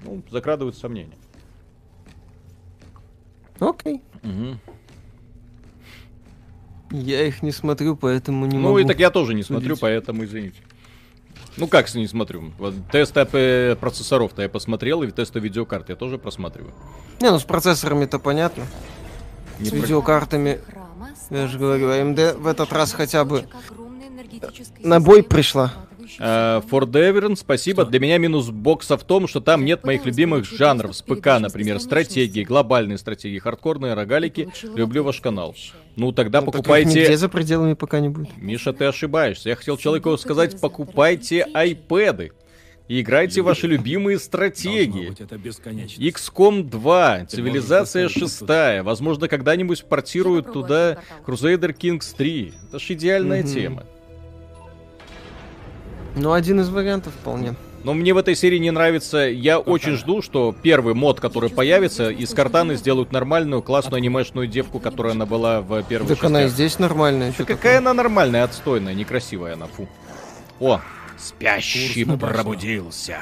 [0.04, 1.14] ну, закрадываются сомнения.
[3.60, 4.02] Окей.
[4.24, 4.60] Мгм.
[6.92, 8.80] Я их не смотрю, поэтому не Ну, могу.
[8.80, 9.82] и так я тоже не смотрю, судить.
[9.82, 10.58] поэтому извините.
[11.58, 12.52] Ну как не смотрю?
[12.60, 16.74] Вот тесты процессоров-то я посмотрел, и тесты видеокарт я тоже просматриваю.
[17.20, 18.66] Не, ну с процессорами-то понятно.
[19.60, 20.60] Не С про- видеокартами,
[21.30, 23.46] я же говорю, AMD в этот раз хотя бы
[24.80, 25.74] на бой пришла.
[26.20, 27.86] Охватывающей Э, Devern, спасибо.
[27.86, 31.80] Для меня минус бокса в том, что там нет моих любимых жанров с ПК, например,
[31.80, 34.50] стратегии, глобальные стратегии, хардкорные рогалики.
[34.76, 35.56] Люблю ваш канал.
[35.96, 37.02] Ну тогда Ну, покупайте...
[37.02, 38.30] нигде за пределами пока не будет.
[38.38, 39.50] Миша, ты ошибаешься.
[39.50, 42.32] Я хотел человеку сказать, покупайте айпэды.
[42.90, 45.08] И играйте в ваши любимые стратегии.
[45.08, 45.36] быть, это.
[45.36, 48.30] XCOM 2, Ты цивилизация можешь поставить
[48.82, 50.98] 6, возможно, когда-нибудь портируют туда.
[51.26, 52.54] Crusader Kings 3.
[52.68, 53.54] Это ж идеальная Мгм.
[53.54, 53.84] тема.
[56.16, 57.56] Ну, один из вариантов вполне.
[57.84, 59.18] Но мне в этой серии не нравится.
[59.30, 64.80] Я очень жду, что первый мод, который появится, из картаны сделают нормальную, классную анимешную девку,
[64.80, 66.56] которая она была в первой Так она и частях.
[66.56, 67.34] здесь нормальная.
[67.38, 67.78] Да какая такое?
[67.80, 69.88] она нормальная, отстойная, некрасивая она, фу.
[70.62, 70.80] О,
[71.18, 73.18] Спящий пробудился.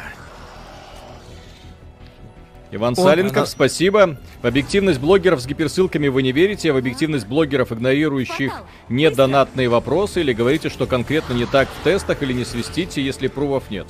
[2.73, 3.45] Иван О, Саленков, она...
[3.45, 4.17] спасибо.
[4.41, 8.53] В объективность блогеров с гиперссылками вы не верите, а в объективность блогеров, игнорирующих
[8.87, 13.69] недонатные вопросы, или говорите, что конкретно не так в тестах, или не свистите, если пруфов
[13.69, 13.87] нет.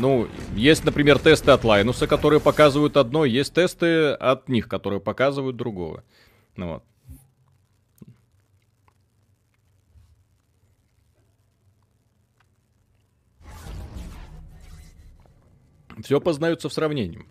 [0.00, 5.56] Ну, есть, например, тесты от Лайнуса, которые показывают одно, есть тесты от них, которые показывают
[5.56, 6.02] другого.
[6.56, 6.84] Ну вот.
[16.02, 17.24] Все познается в сравнении.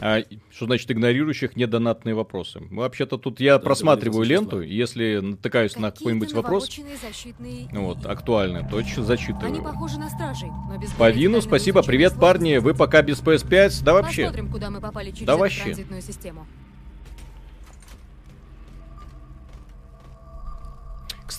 [0.00, 0.20] А
[0.50, 2.60] что значит игнорирующих недонатные вопросы?
[2.70, 6.70] Вообще-то тут я да, просматриваю ленту, и если натыкаюсь на какой-нибудь вопрос,
[7.02, 7.68] защитные...
[7.72, 9.46] Вот, актуальный, то зачитываю.
[9.46, 13.84] Они похожи на стражей, но без По вину спасибо, привет, парни, вы пока без PS5,
[13.84, 14.24] да вообще.
[14.24, 15.74] Посмотрим, куда мы попали через да вообще.
[16.00, 16.46] систему.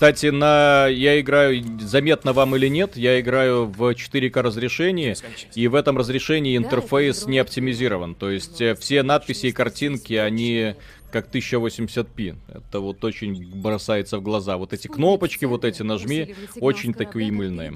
[0.00, 5.14] Кстати, на я играю, заметно вам или нет, я играю в 4К разрешении,
[5.54, 8.14] и в этом разрешении интерфейс не оптимизирован.
[8.14, 10.74] То есть э, все надписи и картинки, они
[11.12, 12.34] как 1080p.
[12.48, 14.56] Это вот очень бросается в глаза.
[14.56, 17.74] Вот эти кнопочки, вот эти нажми, очень такие мыльные.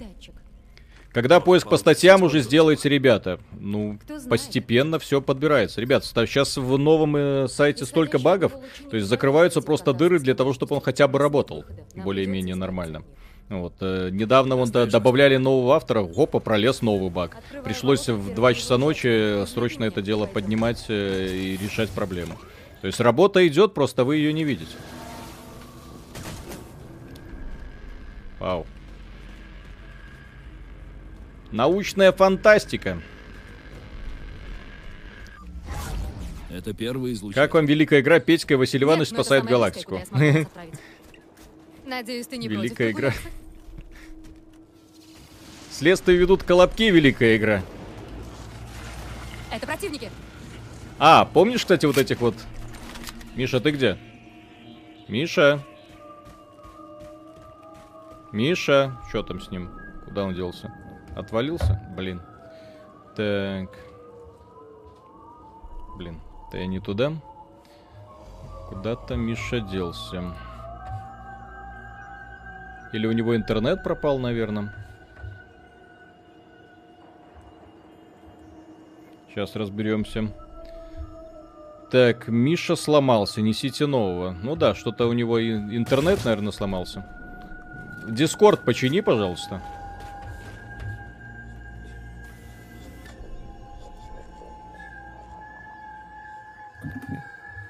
[1.14, 3.38] Когда поиск по статьям уже сделаете, ребята?
[3.52, 5.80] Ну, постепенно все подбирается.
[5.80, 8.52] Ребят, сейчас в новом э, сайте столько багов,
[8.90, 13.04] то есть закрываются просто дыры для того, чтобы он хотя бы работал более-менее нормально.
[13.48, 17.36] Вот, э, недавно вон добавляли нового автора, опа, пролез новый баг.
[17.62, 22.40] Пришлось в 2 часа ночи срочно это дело поднимать э, и решать проблему.
[22.80, 24.72] То есть работа идет, просто вы ее не видите.
[28.40, 28.66] Вау.
[31.54, 33.00] Научная фантастика.
[36.50, 37.40] Это первый излучатель.
[37.40, 40.00] Как вам великая игра Петька и Василий Иванович Нет, спасает галактику?
[41.86, 43.12] Надеюсь, ты не Великая игра.
[45.70, 47.62] Следствие ведут колобки, великая игра.
[49.52, 50.10] Это противники.
[50.98, 52.34] А, помнишь, кстати, вот этих вот...
[53.36, 53.96] Миша, ты где?
[55.06, 55.64] Миша.
[58.32, 58.98] Миша.
[59.08, 59.70] Что там с ним?
[60.04, 60.72] Куда он делся?
[61.16, 61.80] Отвалился?
[61.96, 62.20] Блин.
[63.16, 63.70] Так.
[65.96, 67.12] Блин, то я не туда.
[68.68, 70.34] Куда-то Миша делся.
[72.92, 74.72] Или у него интернет пропал, наверное.
[79.28, 80.30] Сейчас разберемся.
[81.90, 84.32] Так, Миша сломался, несите нового.
[84.42, 87.04] Ну да, что-то у него интернет, наверное, сломался.
[88.08, 89.62] Дискорд почини, пожалуйста.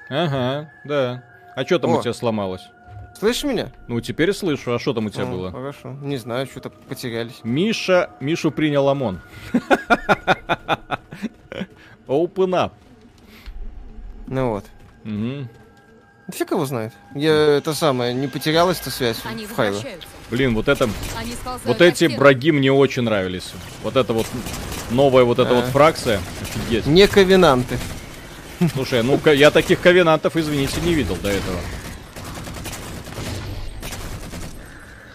[0.09, 1.23] Ага, да.
[1.55, 1.97] А что там О.
[1.97, 2.69] у тебя сломалось?
[3.17, 3.71] Слышишь меня?
[3.87, 4.73] Ну, теперь слышу.
[4.73, 5.51] А что там у тебя О, было?
[5.51, 5.93] Хорошо.
[6.01, 7.39] Не знаю, что-то потерялись.
[7.43, 9.21] Миша, Мишу принял ОМОН.
[12.07, 12.71] Open up.
[14.27, 14.65] Ну вот.
[15.05, 15.47] Угу.
[16.33, 16.93] Фиг его знает.
[17.13, 19.77] Я это самое, не потерялась-то связь Они в файле.
[20.31, 20.89] Блин, вот это...
[21.63, 23.53] Вот эти браги мне очень нравились.
[23.83, 24.25] Вот это вот
[24.89, 25.53] новая вот эта а.
[25.61, 26.19] вот фракция.
[26.41, 26.87] Офигеть.
[26.87, 27.77] Не ковенанты.
[28.73, 31.59] Слушай, ну я таких ковенантов, извините, не видел до этого.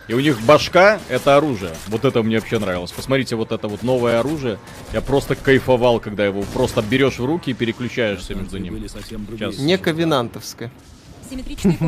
[0.08, 1.72] И у них башка— это оружие.
[1.86, 2.90] Вот это мне вообще нравилось.
[2.90, 4.58] Посмотрите, вот это вот новое оружие.
[4.92, 8.84] Я просто кайфовал, когда его просто берешь в руки и переключаешься между ними.
[8.88, 9.58] Сейчас.
[9.58, 10.72] Не ковенантовское.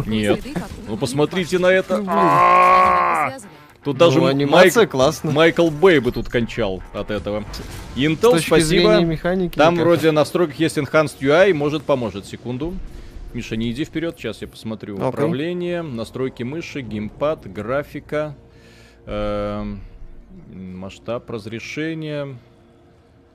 [0.06, 0.40] Нет.
[0.86, 1.96] Ну посмотрите на это.
[3.85, 4.91] Тут даже ну, анимация Майк...
[4.91, 5.33] классно.
[5.33, 7.45] Майкл Бэй бы тут кончал от этого.
[7.97, 9.01] Intel, спасибо.
[9.01, 12.26] Механики, Там вроде на настройках есть Enhanced UI, может поможет.
[12.26, 12.74] Секунду.
[13.35, 14.99] Миша, не иди вперед, сейчас я посмотрю.
[14.99, 15.09] Okay.
[15.09, 18.37] Управление, настройки мыши, геймпад, графика,
[19.07, 19.64] э,
[20.53, 22.37] масштаб разрешения,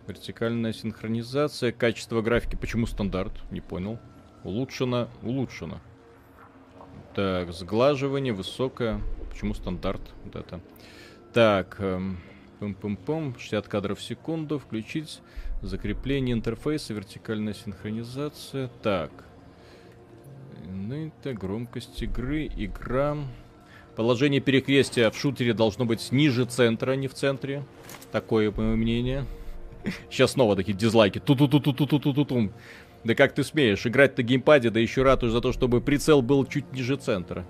[0.07, 2.55] вертикальная синхронизация, качество графики.
[2.55, 3.33] Почему стандарт?
[3.51, 3.97] Не понял.
[4.43, 5.79] Улучшено, улучшено.
[7.15, 9.01] Так, сглаживание, высокое.
[9.37, 10.01] Почему стандарт?
[10.23, 10.59] Вот это.
[11.31, 12.17] Так, эм,
[12.59, 15.19] пум-пум-пум, 60 кадров в секунду, включить
[15.61, 18.71] закрепление интерфейса, вертикальная синхронизация.
[18.81, 19.11] Так.
[20.65, 23.15] Ну, это громкость игры, игра.
[23.95, 27.63] Положение перекрестия в шутере должно быть ниже центра, а не в центре.
[28.11, 29.23] Такое мое мнение.
[30.09, 31.19] Сейчас снова такие дизлайки.
[31.19, 32.53] Ту-ту-ту-ту-ту-ту-ту-тум.
[33.03, 36.43] Да как ты смеешь играть на геймпаде, да еще ратуешь за то, чтобы прицел был
[36.47, 37.45] чуть ниже центра.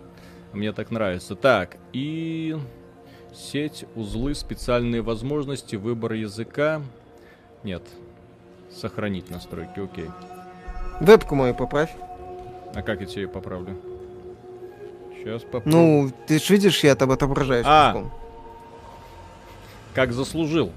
[0.58, 1.36] Мне так нравится.
[1.36, 2.58] Так, и...
[3.32, 6.82] Сеть, узлы, специальные возможности, выбор языка.
[7.64, 7.84] Нет.
[8.72, 10.10] Сохранить настройки, окей.
[10.99, 11.95] Вебку мою поправь.
[12.74, 13.80] А как я тебе ее поправлю?
[15.14, 15.76] Сейчас попробую.
[15.76, 17.68] Ну, ты ж видишь, я там отображаюсь.
[17.70, 18.10] А,
[19.93, 20.72] как заслужил.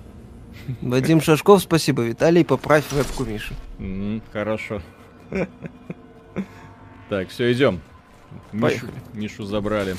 [0.83, 2.03] Вадим Шашков, спасибо.
[2.03, 3.55] Виталий, поправь вебку Миши.
[3.79, 4.83] Mm, хорошо.
[7.09, 7.81] Так, все, идем.
[8.53, 9.97] Мишу, Мишу забрали.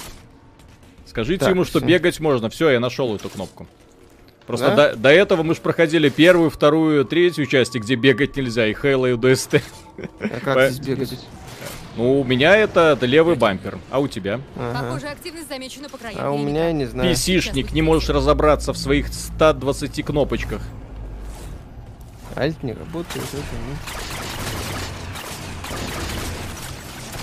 [1.06, 1.88] Скажите так, ему, что все.
[1.88, 2.50] бегать можно.
[2.50, 3.68] Все, я нашел эту кнопку.
[4.48, 4.92] Просто да?
[4.92, 9.08] до, до этого мы же проходили первую, вторую, третью части, где бегать нельзя, и Хейла,
[9.08, 9.62] и ДСТ.
[10.20, 11.28] А как здесь бегать?
[11.98, 14.40] Ну, у меня это, это левый бампер, а у тебя?
[14.56, 14.88] Ага.
[14.88, 16.20] Похоже, активность замечена по краям.
[16.20, 17.10] А у меня я не знаю.
[17.10, 20.62] Писишник, не можешь разобраться в своих 120 кнопочках.
[22.38, 23.44] Альт не работает, это.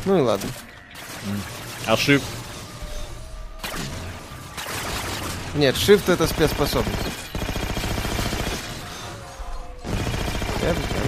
[0.05, 0.49] Ну и ладно.
[1.87, 2.23] А shift?
[5.55, 7.09] Нет, shift это спецспособность.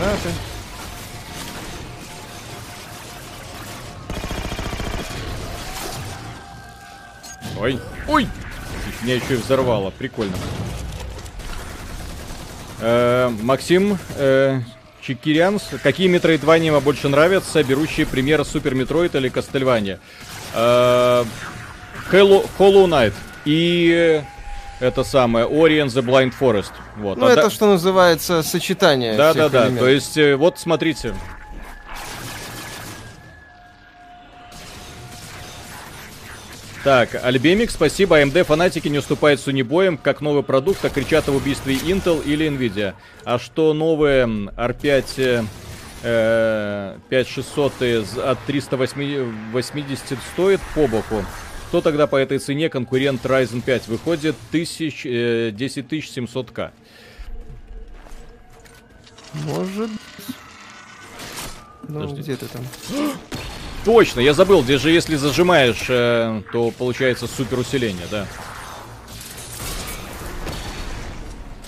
[0.01, 0.31] гранаты.
[7.59, 8.29] Ой, ой!
[9.03, 10.37] Меня еще и взорвало, прикольно.
[12.81, 14.61] Э, Максим э,
[15.03, 19.99] Чикирянс, какие метроидвании вам больше нравятся, берущие пример Super Metroid или Castlevania?
[20.55, 21.25] Э,
[22.11, 24.23] Hollow, Hollow Knight и
[24.81, 26.73] это самое Ori and the Blind Forest.
[26.97, 27.19] Вот.
[27.19, 27.51] Ну, а это, да...
[27.51, 29.15] что называется, сочетание.
[29.17, 29.71] Да, да, да.
[29.71, 31.15] То есть, э, вот смотрите,
[36.83, 38.23] Так, Альбемик, спасибо.
[38.23, 42.95] AMD фанатики не уступают сонибоям, как новый продукт, так кричат об убийстве Intel или Nvidia.
[43.25, 45.47] А что новые R5
[46.03, 51.23] э, 5600 от 380 стоит по боку?
[51.69, 54.35] Кто тогда по этой цене конкурент Ryzen 5 выходит?
[54.51, 56.71] Тысяч, э, 10700К.
[59.35, 59.91] Может.
[61.89, 62.65] Ну, где ты там?
[63.85, 68.27] Точно, я забыл, здесь же если зажимаешь, э, то получается супер усиление, да.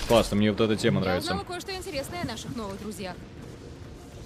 [0.09, 1.31] Классно, мне вот эта тема я нравится.
[1.31, 3.15] Я узнала кое-что интересное о наших новых друзьях.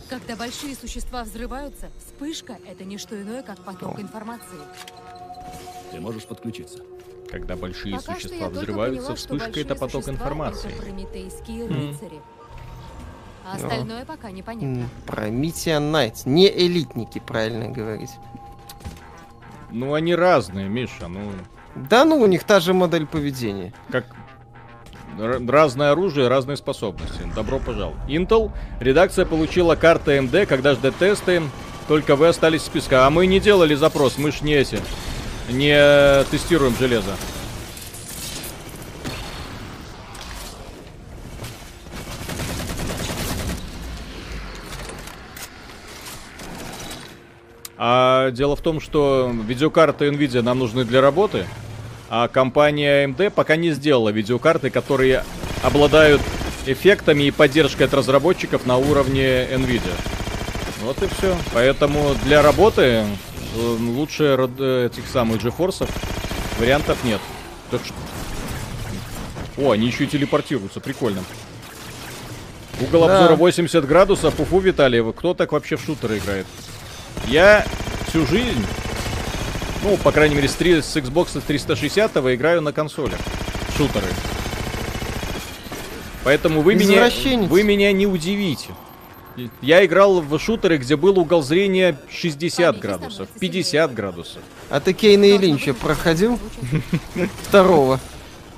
[0.08, 4.58] Когда большие существа взрываются, вспышка— это не что иное, как поток информации.
[5.92, 6.80] Ты можешь подключиться.
[7.30, 10.70] Когда большие Пока существа взрываются, поняла, вспышка— это поток информации.
[10.70, 12.20] Это прометейские рыцари.
[13.48, 14.06] А остальное Но...
[14.06, 14.88] пока непонятно.
[15.06, 16.26] Прометия Найтс.
[16.26, 18.10] Не элитники, правильно говорить.
[19.70, 21.30] Ну, они разные, Миша, ну...
[21.74, 23.72] Да ну, у них та же модель поведения.
[23.90, 24.06] Как
[25.18, 27.20] разное оружие, разные способности.
[27.34, 28.00] Добро пожаловать.
[28.08, 28.50] Intel.
[28.80, 31.42] Редакция получила карты AMD, когда ждет тесты.
[31.88, 32.96] Только вы остались в списке.
[32.96, 34.80] А мы не делали запрос, мы ж не эти.
[35.50, 37.14] Не тестируем железо.
[47.78, 51.46] А дело в том, что видеокарты Nvidia нам нужны для работы,
[52.08, 55.24] а компания AMD пока не сделала видеокарты, которые
[55.62, 56.22] обладают
[56.66, 59.92] эффектами и поддержкой от разработчиков на уровне Nvidia.
[60.82, 61.36] Вот и все.
[61.52, 63.04] Поэтому для работы э,
[63.56, 65.88] лучше э, этих самых GeForce
[66.58, 67.20] вариантов нет.
[67.70, 67.94] Так что...
[69.58, 71.22] О, они еще и телепортируются, прикольно.
[72.80, 73.18] Угол да.
[73.18, 74.38] обзора 80 градусов.
[74.38, 76.46] Уфу, Виталий, кто так вообще в шутеры играет?
[77.26, 77.66] Я
[78.08, 78.64] всю жизнь,
[79.82, 83.18] ну, по крайней мере, с, 3, с Xbox 360 играю на консолях.
[83.76, 84.06] Шутеры.
[86.24, 87.08] Поэтому вы меня,
[87.46, 88.70] вы меня не удивите.
[89.60, 94.42] Я играл в шутеры, где был угол зрения 60 градусов, 50 градусов.
[94.70, 96.38] А ты Кейна и Линча проходил?
[97.42, 98.00] Второго.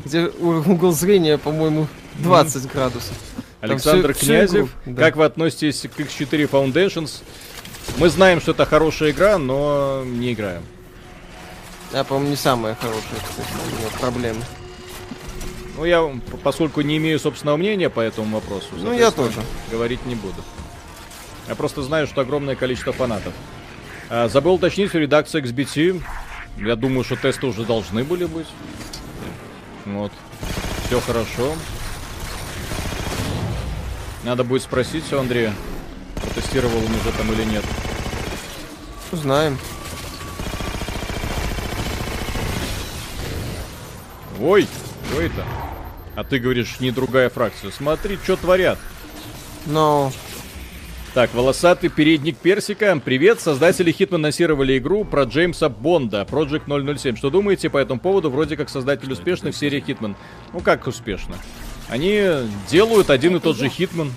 [0.05, 1.89] Где угол зрения, по-моему,
[2.21, 3.17] 20 градусов.
[3.61, 7.23] Александр Князев, как вы относитесь к X4 Foundations?
[7.97, 10.63] Мы знаем, что это хорошая игра, но не играем.
[11.93, 14.43] Я, по-моему, не самая хорошая, кстати, у меня проблемы.
[15.77, 16.11] Ну, я,
[16.43, 19.41] поскольку не имею собственного мнения по этому вопросу, ну, я тоже.
[19.71, 20.43] говорить не буду.
[21.49, 23.33] Я просто знаю, что огромное количество фанатов.
[24.11, 26.03] А, забыл уточнить в редакции XBT.
[26.59, 28.49] Я думаю, что тесты уже должны были быть.
[29.87, 30.13] Вот.
[30.87, 31.55] Все хорошо.
[34.25, 35.55] Надо будет спросить у Андрея,
[36.21, 37.65] протестировал он уже там или нет.
[39.13, 39.59] Узнаем.
[44.41, 44.67] Ой,
[45.11, 45.45] что это?
[46.15, 47.71] А ты говоришь, не другая фракция.
[47.71, 48.79] Смотри, что творят.
[49.67, 50.13] Но...
[51.15, 53.01] Так, волосатый передник персика.
[53.03, 57.17] Привет, создатели Hitman анонсировали игру про Джеймса Бонда, Project 007.
[57.17, 58.31] Что думаете по этому поводу?
[58.31, 60.15] Вроде как создатель успешных серии Hitman.
[60.53, 61.37] Ну как успешно?
[61.89, 62.23] Они
[62.69, 64.11] делают один и тот же Hitman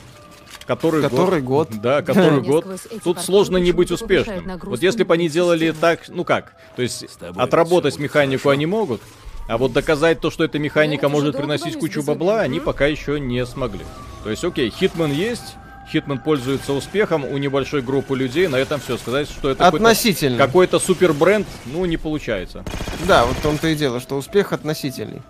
[0.76, 1.70] Который, который год.
[1.70, 1.82] год.
[1.82, 2.66] Да, который год.
[3.04, 4.60] Тут сложно не быть успешным.
[4.64, 7.06] Вот если бы они делали так, ну как, то есть
[7.36, 9.02] отработать механику они могут,
[9.48, 13.46] а вот доказать то, что эта механика может приносить кучу бабла, они пока еще не
[13.46, 13.86] смогли.
[14.24, 15.56] То есть, окей, Хитман есть,
[15.92, 18.48] Хитман пользуется успехом у небольшой группы людей.
[18.48, 18.98] На этом все.
[18.98, 20.38] Сказать, что это относительно.
[20.38, 22.64] какой-то, какой супер бренд, ну, не получается.
[23.08, 25.22] Да, вот в том-то и дело, что успех относительный.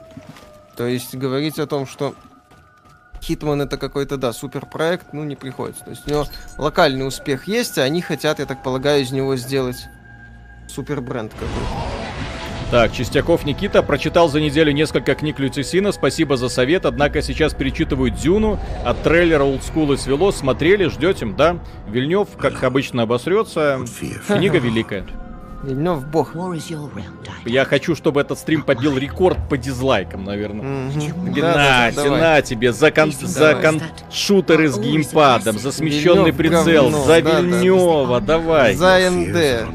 [0.75, 2.13] То есть говорить о том, что
[3.21, 5.83] Хитман это какой-то, да, супер проект, ну, не приходится.
[5.83, 6.25] То есть у него
[6.57, 9.87] локальный успех есть, а они хотят, я так полагаю, из него сделать
[10.67, 11.91] супер бренд какой-то.
[12.71, 18.11] Так, Чистяков Никита прочитал за неделю несколько книг Люцисина, спасибо за совет, однако сейчас перечитываю
[18.11, 21.59] Дюну, от трейлера олдскула свело, смотрели, ждете, да?
[21.89, 23.79] Вильнев, как обычно, обосрется,
[24.25, 25.05] книга великая.
[25.63, 26.35] Вильнев бог.
[27.45, 30.65] Я хочу, чтобы этот стрим побил рекорд по дизлайкам, наверное.
[30.65, 31.39] Mm-hmm.
[31.41, 33.81] На, да, на тебе, за, кон- за кон-
[34.11, 37.05] шутеры с геймпадом, за смещенный прицел, говно.
[37.05, 38.75] за да, Вильнева, да, давай.
[38.75, 39.67] За НД.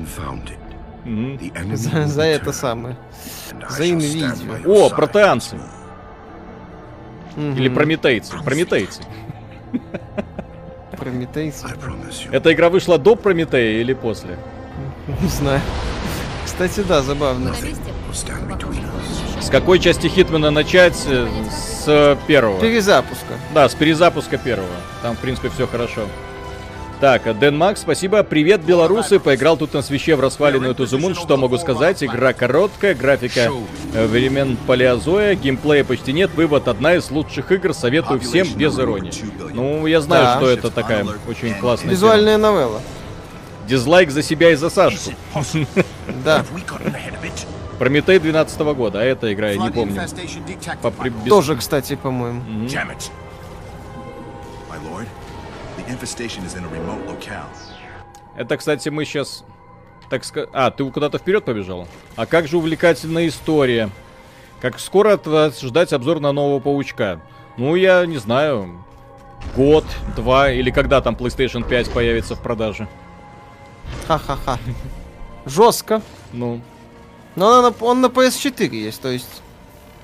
[1.75, 2.97] За, за это самое.
[3.69, 4.57] За инвидео.
[4.67, 5.57] О, протеанцы.
[7.37, 8.35] Или прометейцы.
[8.45, 9.03] Прометейцы.
[10.99, 11.67] Прометейцы.
[12.33, 14.37] Эта игра вышла до Прометея или после?
[15.23, 15.61] Не знаю.
[16.45, 17.55] Кстати, да, забавно.
[19.41, 20.97] С какой части Хитмана начать?
[21.07, 22.61] Э, с первого.
[22.61, 23.35] Перезапуска.
[23.55, 24.69] Да, с перезапуска первого.
[25.03, 26.03] Там, в принципе, все хорошо.
[27.01, 28.23] Так, Дэн Макс, спасибо.
[28.23, 29.21] Привет, белорусы.
[29.21, 31.15] Поиграл тут на свече в расваленную Тузумун.
[31.15, 32.03] Что могу сказать?
[32.03, 33.51] Игра короткая, графика
[33.93, 36.31] э, времен палеозоя, геймплея почти нет.
[36.35, 37.75] Вывод, одна из лучших игр.
[37.75, 39.13] Советую всем без иронии.
[39.53, 40.37] Ну, я знаю, да.
[40.37, 42.53] что это такая очень классная Визуальная тема.
[42.53, 42.81] новелла.
[43.67, 45.11] Дизлайк за себя и за Сашку.
[46.25, 46.45] Да.
[47.79, 50.01] Прометей 12 года, а эта игра я не помню.
[50.81, 51.29] По, при, без...
[51.29, 52.43] Тоже, кстати, по-моему.
[58.37, 59.45] Это, кстати, мы сейчас...
[60.09, 60.49] Так сказать...
[60.53, 61.87] А, ты куда-то вперед побежал?
[62.15, 63.91] А как же увлекательная история?
[64.61, 67.21] Как скоро от вас ждать обзор на нового паучка?
[67.57, 68.85] Ну, я не знаю.
[69.55, 69.85] Год,
[70.17, 72.89] два, или когда там PlayStation 5 появится в продаже?
[74.07, 74.59] Ха-ха-ха.
[75.47, 76.03] Жестко.
[76.33, 76.61] Ну.
[77.35, 79.43] Но он на, он на PS4 есть, то есть...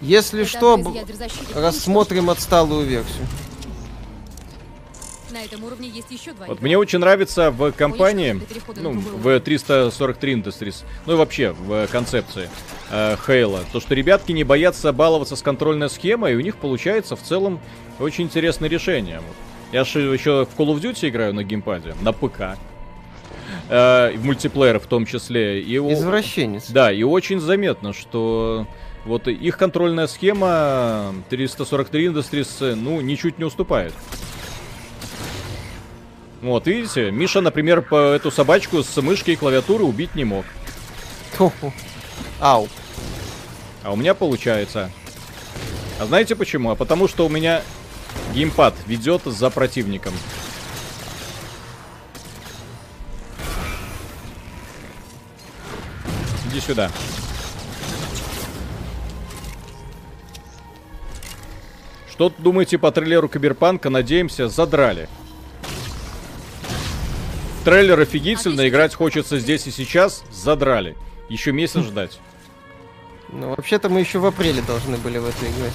[0.01, 0.95] Если Это что,
[1.55, 3.24] рассмотрим отсталую версию.
[5.30, 6.47] На этом уровне есть еще два.
[6.47, 8.41] Вот мне очень нравится в компании,
[8.76, 12.51] ну, в 343 Industries, ну и вообще в концепции
[12.91, 17.14] э, Хейла, то, что ребятки не боятся баловаться с контрольной схемой, и у них получается
[17.14, 17.61] в целом
[18.01, 19.20] очень интересное решение.
[19.20, 19.37] Вот.
[19.72, 22.59] Я же еще в Call of Duty играю на геймпаде, на ПК.
[23.75, 25.62] Э, в мультиплеер в том числе.
[25.62, 26.68] И Извращенец.
[26.68, 28.66] Да, и очень заметно, что
[29.07, 33.95] вот их контрольная схема 343 Industries, ну, ничуть не уступает.
[36.43, 40.45] Вот, видите, Миша, например, по эту собачку с мышкой и клавиатуры убить не мог.
[42.41, 42.68] Ау.
[43.83, 44.91] А у меня получается.
[45.99, 46.73] А знаете почему?
[46.73, 47.62] А потому что у меня
[48.35, 50.12] геймпад ведет за противником.
[56.53, 56.90] Иди сюда.
[62.11, 63.88] Что думаете по трейлеру Киберпанка?
[63.88, 65.09] Надеемся, задрали.
[67.64, 70.94] Трейлер офигительно, играть хочется здесь и сейчас, задрали.
[71.30, 72.20] Еще месяц ждать.
[73.30, 75.72] Ну, вообще-то мы еще в апреле должны были в это играть.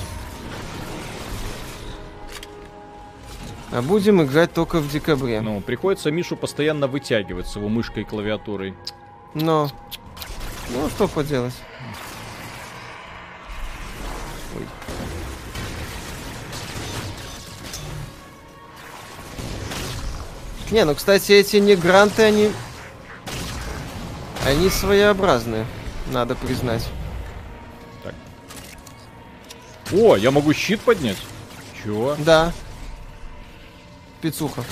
[3.71, 5.41] А будем играть только в декабре.
[5.41, 8.75] Ну, приходится Мишу постоянно вытягивать с его мышкой и клавиатурой.
[9.33, 9.71] Но.
[10.69, 11.53] Ну, что поделать.
[14.55, 14.65] Ой.
[20.71, 22.51] Не, ну, кстати, эти мигранты, они...
[24.45, 25.65] Они своеобразные,
[26.07, 26.87] надо признать.
[28.03, 28.15] Так.
[29.91, 31.17] О, я могу щит поднять?
[31.83, 32.15] Чего?
[32.19, 32.53] Да.
[34.21, 34.63] Пицуха.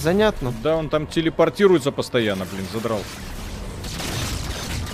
[0.00, 0.52] Занятно.
[0.62, 3.02] Да, он там телепортируется постоянно, блин, задрал.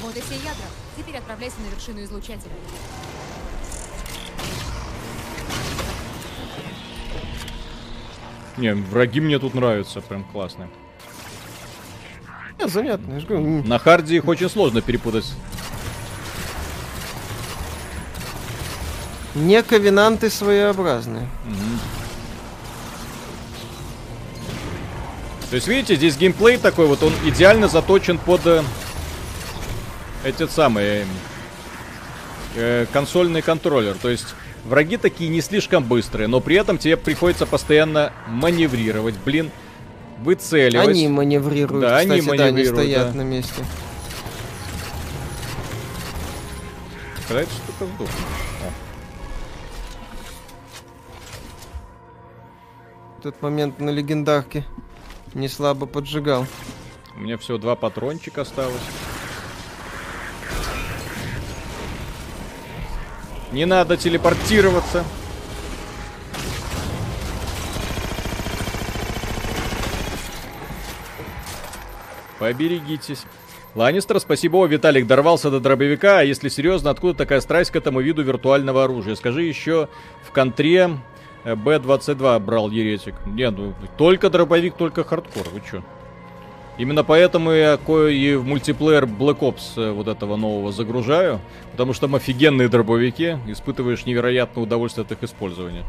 [0.02, 0.66] Вот и все ядра.
[0.96, 2.50] Теперь отправляйся на вершину излучателя.
[8.56, 10.68] Не, враги мне тут нравятся, прям классно.
[12.58, 13.20] Нет, занятно.
[13.64, 15.30] На харде их очень сложно перепутать.
[19.34, 21.28] Не ковенанты своеобразные.
[21.44, 22.05] Угу.
[25.50, 28.62] То есть, видите, здесь геймплей такой вот, он идеально заточен под э,
[30.24, 31.06] эти самые
[32.56, 33.94] э, консольный контроллер.
[33.94, 34.34] То есть,
[34.64, 39.52] враги такие не слишком быстрые, но при этом тебе приходится постоянно маневрировать, блин,
[40.18, 40.88] выцеливать.
[40.88, 43.18] Они маневрируют, да, кстати, они да, маневрируют, не стоят да.
[43.18, 43.64] на месте.
[47.28, 48.16] Эта штука сдохнет?
[53.20, 54.64] Этот момент на легендарке
[55.36, 56.46] не слабо поджигал.
[57.14, 58.80] У меня всего два патрончика осталось.
[63.52, 65.04] Не надо телепортироваться.
[72.38, 73.24] Поберегитесь.
[73.74, 74.56] Ланнистер, спасибо.
[74.56, 76.20] О, Виталик дорвался до дробовика.
[76.20, 79.14] А если серьезно, откуда такая страсть к этому виду виртуального оружия?
[79.14, 79.88] Скажи еще
[80.26, 80.98] в контре
[81.54, 83.14] Б-22 брал еретик.
[83.24, 85.46] Не, ну только дробовик, только хардкор.
[85.52, 85.82] Вы чё?
[86.76, 91.40] Именно поэтому я кое и в мультиплеер Black Ops э, вот этого нового загружаю.
[91.70, 93.38] Потому что там офигенные дробовики.
[93.46, 95.84] Испытываешь невероятное удовольствие от их использования.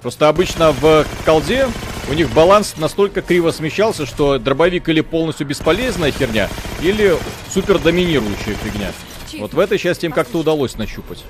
[0.00, 1.66] Просто обычно в колде
[2.10, 6.48] у них баланс настолько криво смещался, что дробовик или полностью бесполезная херня,
[6.80, 7.16] или
[7.50, 8.90] супер доминирующая фигня.
[9.38, 11.24] Вот в этой части им как-то удалось нащупать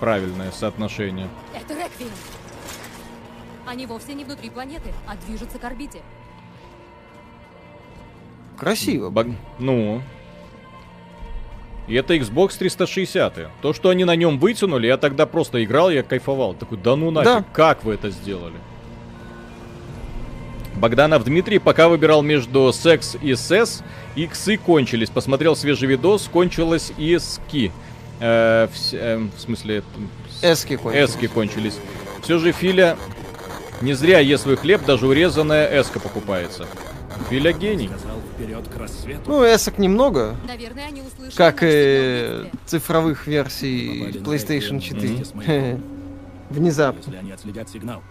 [0.00, 1.28] правильное соотношение.
[1.54, 2.12] Это Реквием.
[3.66, 6.00] Они вовсе не внутри планеты, а движутся к орбите.
[8.56, 9.10] Красиво.
[9.10, 10.02] Баг- Ну.
[11.86, 13.48] И это Xbox 360.
[13.62, 16.54] То, что они на нем вытянули, я тогда просто играл, я кайфовал.
[16.54, 17.44] Такой, да ну нафиг, Да.
[17.52, 18.56] как вы это сделали?
[20.74, 23.82] Богданов Дмитрий пока выбирал между секс и сес,
[24.16, 25.10] иксы кончились.
[25.10, 27.72] Посмотрел свежий видос, кончилось и ски.
[28.20, 29.82] Э, вс- э, в смысле,
[30.42, 31.10] Эски кончились.
[31.10, 31.78] эски кончились.
[32.22, 32.96] Все же Филя
[33.80, 36.66] не зря ест свой хлеб, даже урезанная эска покупается.
[37.30, 37.90] Филя гений.
[39.26, 42.50] Ну, эсок немного, Наверное, они услышали как и бедствия.
[42.66, 45.08] цифровых версий PlayStation Реквием 4.
[45.08, 45.82] вместе с маяком.
[46.50, 46.98] Внезапно.
[47.00, 48.02] Если они отследят сигнал,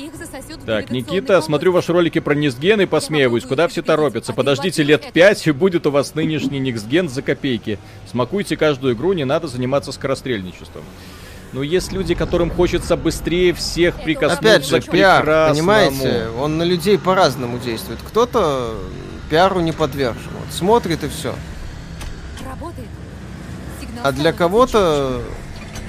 [0.00, 1.46] Их засосет Так, Никита, комплекс.
[1.46, 3.44] смотрю ваши ролики про Низген и посмеиваюсь.
[3.44, 4.32] Куда все торопятся?
[4.32, 7.78] Подождите лет пять, и будет у вас нынешний Никсген за копейки.
[8.10, 10.82] Смакуйте каждую игру, не надо заниматься скорострельничеством.
[11.52, 15.54] Ну, есть люди, которым хочется быстрее всех прикоснуться Опять же, к пиар, прекрасному.
[15.54, 16.28] понимаете?
[16.38, 17.98] Он на людей по-разному действует.
[18.06, 18.76] Кто-то
[19.28, 20.30] пиару не подвержен.
[20.38, 21.34] Вот смотрит и все.
[24.02, 25.20] А для кого-то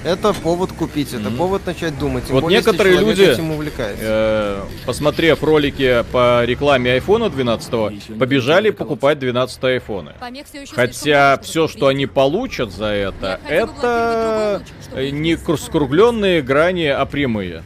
[0.04, 1.38] это повод купить, это Мгм.
[1.38, 2.26] повод начать думать.
[2.26, 4.04] Тем Вот более, некоторые люди, этим увлекается.
[4.04, 10.14] Э, посмотрев ролики по рекламе айфона 12, побежали покупать 12 айфоны.
[10.20, 16.86] Помех всё еще Хотя все, что они получат за это, это э, не скругленные грани,
[16.88, 17.64] а прямые.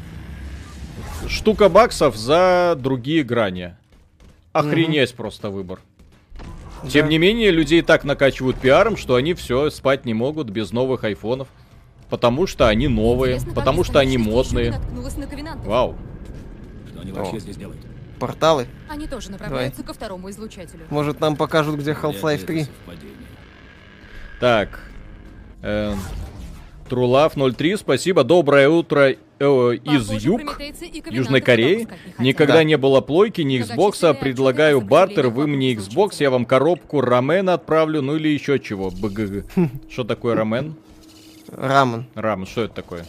[1.28, 3.76] Штука баксов за другие грани.
[4.54, 5.80] Охренеть просто выбор.
[6.90, 7.10] Тем Да.
[7.12, 11.48] не менее, людей так накачивают пиаром, что они все спать не могут без новых айфонов.
[12.10, 14.72] Потому что они новые, Интересно, потому что они модные.
[14.72, 15.56] на.
[15.66, 15.96] Вау.
[16.92, 17.16] что они О.
[17.16, 17.80] вообще здесь делают?
[18.20, 18.68] Порталы.
[18.88, 20.86] Они тоже направляются ко второму излучателю.
[20.90, 22.62] Может, нам покажут, где Half-Life Вряд ли 3.
[22.62, 23.16] это совпадение.
[24.40, 24.80] Так.
[25.62, 25.94] Э,
[26.90, 28.24] Трулав 03, спасибо.
[28.24, 30.62] Доброе утро э, из Похоже, юг.
[31.10, 31.88] Южной Кореи.
[32.20, 32.64] Никогда Да.
[32.64, 37.56] не было плойки, ни Xbox, предлагаю о бартер, вы мне Xbox, я вам коробку рамена
[37.56, 38.92] отправлю, ну или еще чего.
[38.92, 39.46] БГГ.
[39.92, 40.76] Что такое рамен?
[41.52, 42.06] Рамен.
[42.16, 43.06] Рамен, что это такое?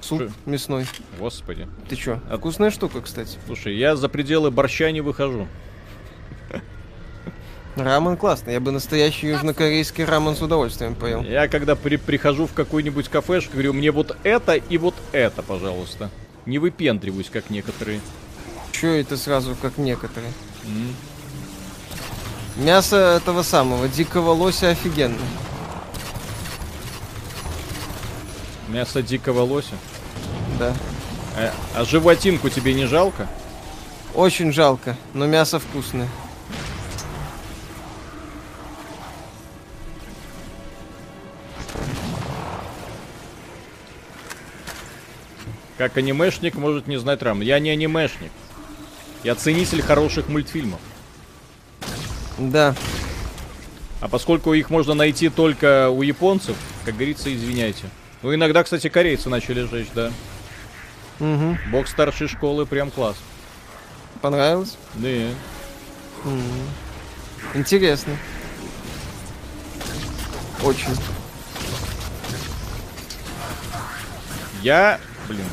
[0.00, 0.30] Суп Шо?
[0.46, 0.86] мясной.
[1.18, 1.66] Господи.
[1.88, 2.20] Ты чё?
[2.30, 3.36] А- Вкусная штука, кстати.
[3.46, 5.46] Слушай, я за пределы борща не выхожу.
[7.76, 8.54] Рамен классный.
[8.54, 11.22] Я бы настоящий южнокорейский рамен с удовольствием поел.
[11.22, 16.10] Я когда при- прихожу в какую-нибудь кафешку, говорю, мне вот это и вот это, пожалуйста.
[16.44, 18.00] Не выпендриваюсь, как некоторые.
[18.72, 20.32] Чё это сразу, как некоторые?
[20.64, 20.94] М.
[22.64, 25.16] Мясо этого самого, дикого лося офигенно.
[28.68, 29.74] Мясо дикого лося.
[30.58, 30.74] Да.
[31.36, 33.26] А, а животинку тебе не жалко?
[34.14, 36.08] Очень жалко, но мясо вкусное.
[45.78, 47.40] Как анимешник может не знать рам.
[47.40, 48.32] Я не анимешник.
[49.22, 50.80] Я ценитель хороших мультфильмов.
[52.36, 52.74] Да.
[54.00, 57.84] А поскольку их можно найти только у японцев, как говорится, извиняйте.
[58.22, 60.10] Ну, иногда, кстати, корейцы начали жечь, да.
[61.20, 61.58] Угу.
[61.70, 63.16] Бог старшей школы прям класс.
[64.20, 64.76] Понравилось?
[64.94, 65.08] Да.
[65.08, 65.34] М.
[67.54, 68.16] Интересно.
[70.62, 70.96] Очень.
[74.62, 74.98] Я,
[75.28, 75.44] блин,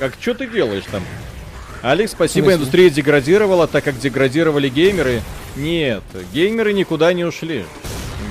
[0.00, 1.04] как что ты делаешь там?
[1.82, 5.22] Алекс, спасибо, индустрия деградировала, так как деградировали геймеры.
[5.54, 6.02] Нет,
[6.32, 7.64] геймеры никуда не ушли.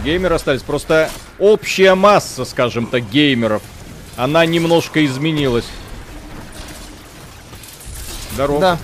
[0.03, 0.61] Геймеры остались.
[0.63, 1.09] Просто
[1.39, 3.61] общая масса, скажем так, геймеров,
[4.17, 5.67] она немножко изменилась.
[8.33, 8.59] Здорово.
[8.59, 8.79] Да.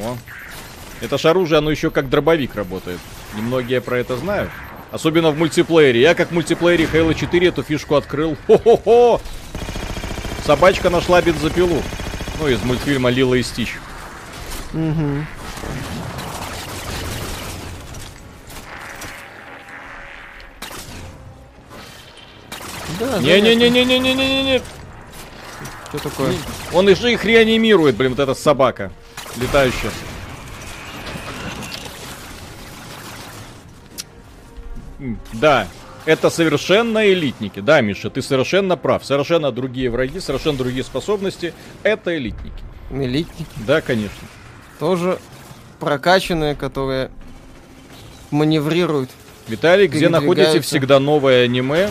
[0.00, 0.16] О.
[1.00, 2.98] Это ж оружие, оно еще как дробовик работает.
[3.34, 4.50] Немногие про это знают.
[4.90, 6.00] Особенно в мультиплеере.
[6.00, 8.36] Я как в мультиплеере Halo 4 эту фишку открыл.
[8.46, 9.20] Хо-хо-хо!
[10.44, 11.82] Собачка нашла бензопилу.
[12.38, 13.76] Ну, из мультфильма Лила и Стич.
[14.74, 15.26] Угу.
[22.98, 24.62] Да, Не-не-не-не-не-не-не-не.
[25.88, 26.34] Что такое?
[26.72, 28.90] Он же их реанимирует, блин, вот эта собака.
[29.36, 29.90] Летающая.
[35.32, 35.68] Да,
[36.06, 37.60] это совершенно элитники.
[37.60, 39.04] Да, Миша, ты совершенно прав.
[39.04, 41.52] Совершенно другие враги, совершенно другие способности.
[41.82, 42.62] Это элитники.
[42.90, 43.50] Элитники.
[43.66, 44.26] Да, конечно.
[44.78, 45.18] Тоже
[45.80, 47.10] прокачанные, которые
[48.30, 49.10] маневрируют.
[49.48, 51.90] Виталий, где находите всегда новое аниме?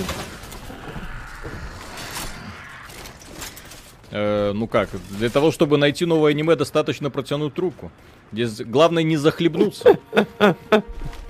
[4.18, 4.88] Э, ну как,
[5.20, 7.92] для того, чтобы найти новое аниме, достаточно протянуть руку.
[8.32, 10.00] Здесь главное не захлебнуться.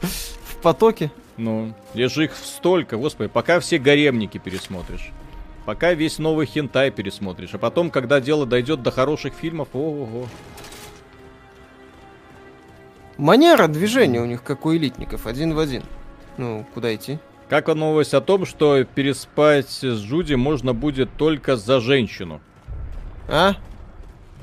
[0.02, 1.12] В потоке.
[1.36, 5.10] Ну, же их столько, господи, пока все гаремники пересмотришь.
[5.66, 7.56] Пока весь новый хентай пересмотришь.
[7.56, 10.28] А потом, когда дело дойдет до хороших фильмов, ого-го.
[13.18, 15.82] Манера движения у них, как у элитников, один в один.
[16.38, 17.18] Ну, куда идти?
[17.50, 22.42] Как новость о том, что переспать с Джуди можно будет только за женщину?
[23.28, 23.56] А?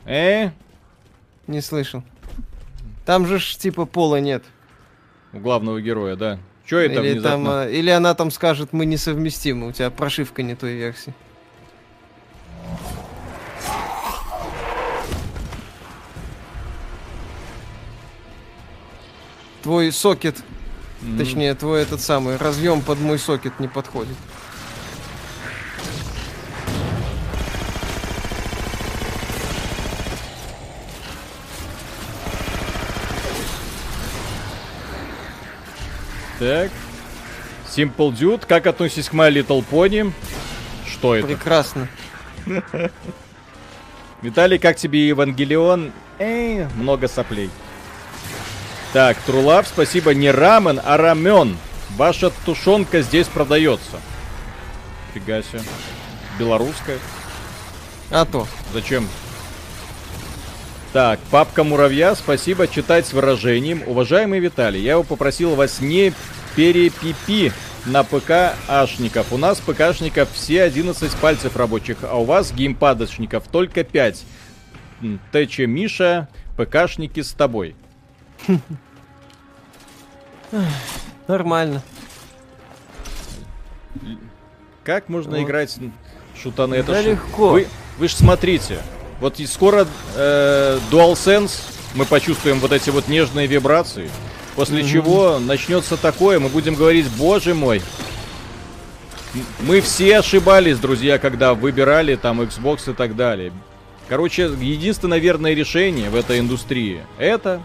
[0.04, 0.50] Э?
[1.46, 2.02] Не слышал.
[3.04, 4.44] Там же ж типа пола нет.
[5.32, 6.38] У главного героя, да.
[6.64, 7.62] Чё это или, там, внезапно?
[7.62, 11.14] а, или она там скажет, мы несовместимы, у тебя прошивка не той версии.
[19.62, 20.36] Твой сокет,
[21.02, 24.16] М, точнее, твой этот самый разъем под мой сокет не подходит.
[36.42, 36.72] Так.
[37.68, 40.12] Simple Dude, как относитесь к My Little Pony?
[40.90, 41.28] Что это?
[41.28, 41.86] Прекрасно.
[44.22, 45.92] Виталий, как тебе Евангелион?
[46.18, 47.48] Эй, много соплей.
[48.92, 50.14] Так, Трулав, спасибо.
[50.14, 51.56] Не рамен, а рамен.
[51.90, 54.00] Ваша тушенка здесь продается.
[55.14, 55.62] Фига себе.
[56.40, 56.98] Белорусская.
[58.10, 58.48] А то.
[58.72, 59.06] Зачем?
[60.92, 63.82] Так, папка муравья, спасибо читать с выражением.
[63.86, 66.12] Уважаемый Виталий, я его попросил вас не
[66.56, 67.52] перепипи
[67.86, 69.32] на ПК Ашников.
[69.32, 74.24] У нас ПКшников все 11 пальцев рабочих, а у вас геймпадочников только 5.
[75.02, 77.74] М, ТЧ Миша, ПКшники с тобой.
[81.28, 81.82] Нормально.
[84.84, 85.44] Как можно Вот.
[85.44, 85.76] играть
[86.40, 86.74] шутаны?
[86.76, 87.50] Это Да ж- легко.
[87.50, 88.78] Вы, вы ж смотрите.
[89.20, 89.86] Вот и скоро
[90.16, 91.60] э, DualSense
[91.94, 94.10] мы почувствуем вот эти вот нежные вибрации.
[94.54, 97.82] После чего начнется такое, мы будем говорить, боже мой.
[99.60, 103.52] Мы все ошибались, друзья, когда выбирали там Xbox и так далее.
[104.08, 107.62] Короче, единственное верное решение в этой индустрии это...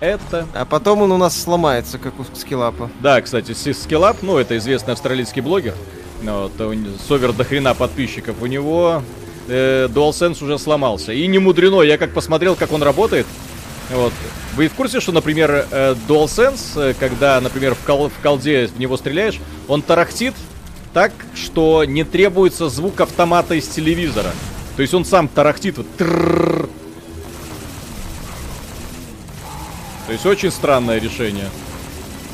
[0.00, 0.46] Это...
[0.54, 2.90] А потом он у нас сломается, как у скиллапа.
[3.00, 5.74] Да, кстати, Скиллап, ну, это известный австралийский блогер,
[6.22, 6.52] вот,
[7.06, 9.02] совер до хрена подписчиков, у него
[9.46, 11.12] э, DualSense уже сломался.
[11.12, 13.26] И не мудрено, я как посмотрел, как он работает,
[13.90, 14.12] вот.
[14.54, 18.78] Вы в курсе, что, например, э, DualSense, э, когда, например, в, кол- в колде в
[18.78, 19.38] него стреляешь,
[19.68, 20.34] он тарахтит
[20.92, 24.30] так, что не требуется звук автомата из телевизора.
[24.76, 25.86] То есть он сам тарахтит вот.
[25.96, 26.68] тррррр.
[30.06, 31.48] То есть очень странное решение.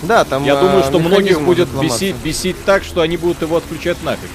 [0.02, 0.44] Да, там.
[0.44, 4.30] Я думаю, что многих будет бесить, бесить так, что они будут его отключать нафиг.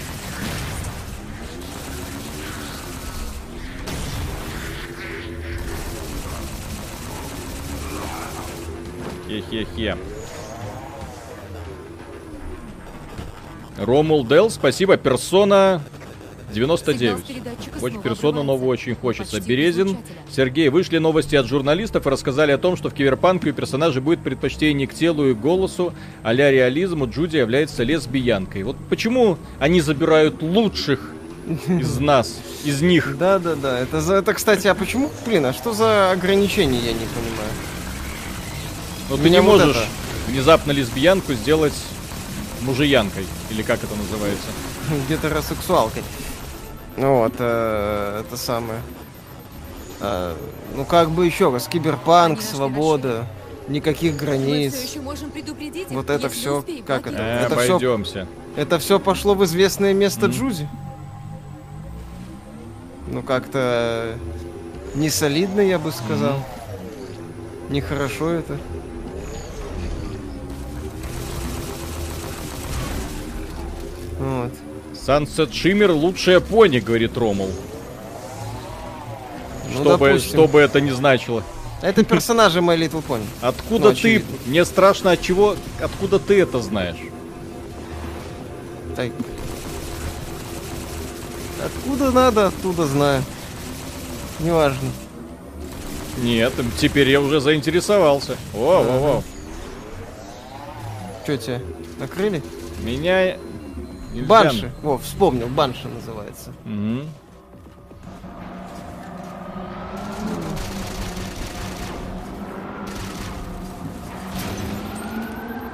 [9.51, 9.97] Хе-хе-хе.
[13.77, 14.95] Ромул Дел, спасибо.
[14.95, 15.81] Персона
[16.53, 17.81] 99.
[17.81, 19.41] Очень персону новую очень хочется.
[19.41, 19.97] Березин,
[20.29, 24.21] Сергей, вышли новости от журналистов и рассказали о том, что в Киберпанке у персонажа будет
[24.21, 25.93] предпочтение к телу и голосу,
[26.23, 28.63] а реализму Джуди является лесбиянкой.
[28.63, 31.11] Вот почему они забирают лучших
[31.67, 33.17] из нас, из них?
[33.17, 33.79] Да, да, да.
[33.79, 37.51] Это, за, это, кстати, а почему, блин, а что за ограничения, я не понимаю.
[39.11, 39.85] Но ты Меня не вот можешь это.
[40.31, 41.73] внезапно лесбиянку сделать
[42.61, 44.47] мужиянкой, или как это называется.
[45.09, 46.01] Гетеросексуалкой.
[46.95, 48.79] Ну Вот, э, это самое.
[49.99, 50.33] Э,
[50.77, 53.27] ну как бы еще раз, киберпанк, свобода.
[53.67, 54.71] никаких границ.
[54.71, 57.17] Мы все еще можем предупредить их, Вот это все, успеем как это?
[57.21, 58.27] Э, это обойдемся.
[58.55, 60.37] Это все пошло в известное место Мгм.
[60.37, 60.69] Джузи.
[63.07, 64.15] Ну как-то
[64.95, 66.41] не солидно, я бы сказал.
[67.69, 68.57] Нехорошо это.
[74.21, 74.51] Вот.
[74.93, 77.49] Sunset Shimmer лучшая пони, говорит Ромул.
[79.73, 80.29] Ну, Что бы, допустим.
[80.29, 81.43] что бы это ни значило.
[81.81, 83.23] Это персонажи My Little Pony.
[83.41, 83.97] Откуда Ну, ты?
[83.97, 84.37] очевидно.
[84.45, 86.97] Мне страшно, от чего, откуда ты это знаешь?
[88.95, 89.11] Так.
[91.65, 93.23] Откуда надо, оттуда знаю.
[94.39, 94.89] Неважно.
[96.21, 98.35] Нет, теперь я уже заинтересовался.
[98.53, 99.23] О, во, во.
[101.25, 101.61] Че тебе,
[101.99, 102.43] накрыли?
[102.83, 103.37] Меня
[104.13, 104.71] нельзя- Банши.
[104.81, 106.53] Во, вспомнил, Банши называется.
[106.65, 107.07] Мгм.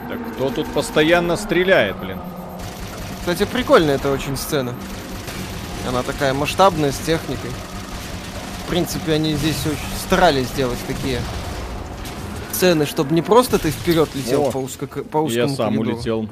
[0.10, 2.18] Так кто тут постоянно стреляет, блин?
[3.20, 4.74] Кстати, прикольная эта очень сцена.
[5.88, 7.52] Она такая масштабная, с техникой.
[8.66, 11.20] В принципе, они здесь очень старались сделать такие
[12.52, 15.96] сцены, чтобы не просто ты вперед летел О, по, узко, по узкому Я сам коридору.
[15.96, 16.30] улетел.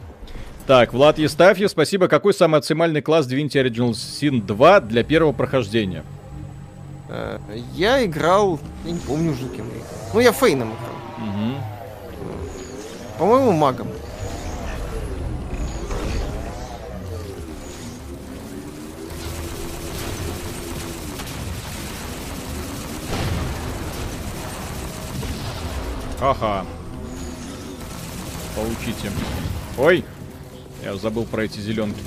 [0.67, 2.07] Так, Влад Естафьев, спасибо.
[2.07, 6.03] Какой самый оптимальный класс Divinity Original Sin 2 для первого прохождения?
[7.07, 7.37] Э,
[7.75, 10.09] Я играл, я не помню уже кем я играл.
[10.13, 11.27] Ну, я Фейном играл.
[11.29, 11.55] Мгм.
[13.19, 13.87] По-моему, магом.
[26.21, 26.65] Ага.
[28.55, 29.11] Получите.
[29.77, 30.05] Ой,
[30.85, 31.99] я забыл про эти зеленки.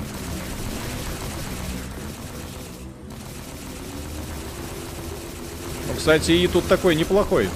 [5.87, 7.49] Ну, кстати, и тут такой неплохой.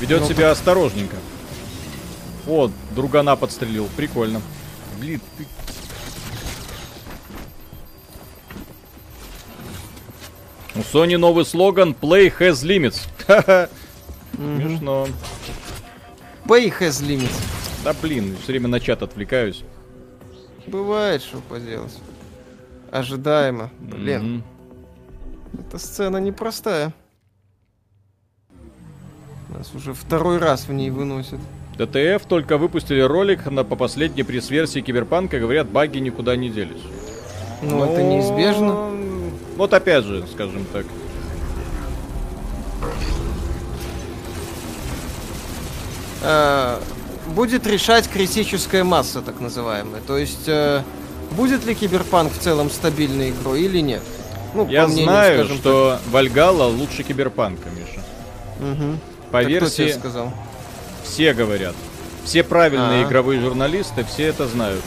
[0.00, 1.16] Ведет Ну, себя осторожненько.
[2.46, 3.88] О, другана подстрелил.
[3.96, 4.40] Прикольно.
[5.00, 5.46] Блин, ты...
[10.76, 13.00] У Sony новый слоган Play has limits.
[13.26, 13.68] Ха-ха.
[14.36, 15.08] Смешно.
[16.46, 17.34] Pay has limits.
[17.82, 19.64] Да блин, все время на чат отвлекаюсь.
[20.70, 21.96] Бывает, что поделать.
[22.90, 23.70] Ожидаемо.
[23.80, 24.42] Блин, Мгм.
[25.60, 26.92] эта сцена непростая.
[29.50, 31.40] Нас уже второй раз в ней выносят.
[31.76, 36.82] ДТФ только выпустили ролик на, по последней пресс-версии Киберпанка, говорят, баги никуда не делись.
[37.62, 38.90] Ну, это неизбежно.
[39.56, 40.86] Вот опять же, скажем так.
[46.22, 46.78] Э,
[47.28, 50.00] будет решать критическая масса, так называемая.
[50.06, 50.82] То есть, э,
[51.32, 54.02] будет ли Киберпанк в целом стабильной игрой или нет?
[54.54, 57.96] Ну, Я мнению, знаю, что Вальгала лучше Киберпанка, Миша.
[58.58, 58.66] так.
[58.68, 58.98] Мгм.
[59.30, 60.32] По Так версии сказал?
[61.04, 61.74] все говорят.
[62.24, 63.08] Все правильные А.
[63.08, 64.82] игровые журналисты, все это знают.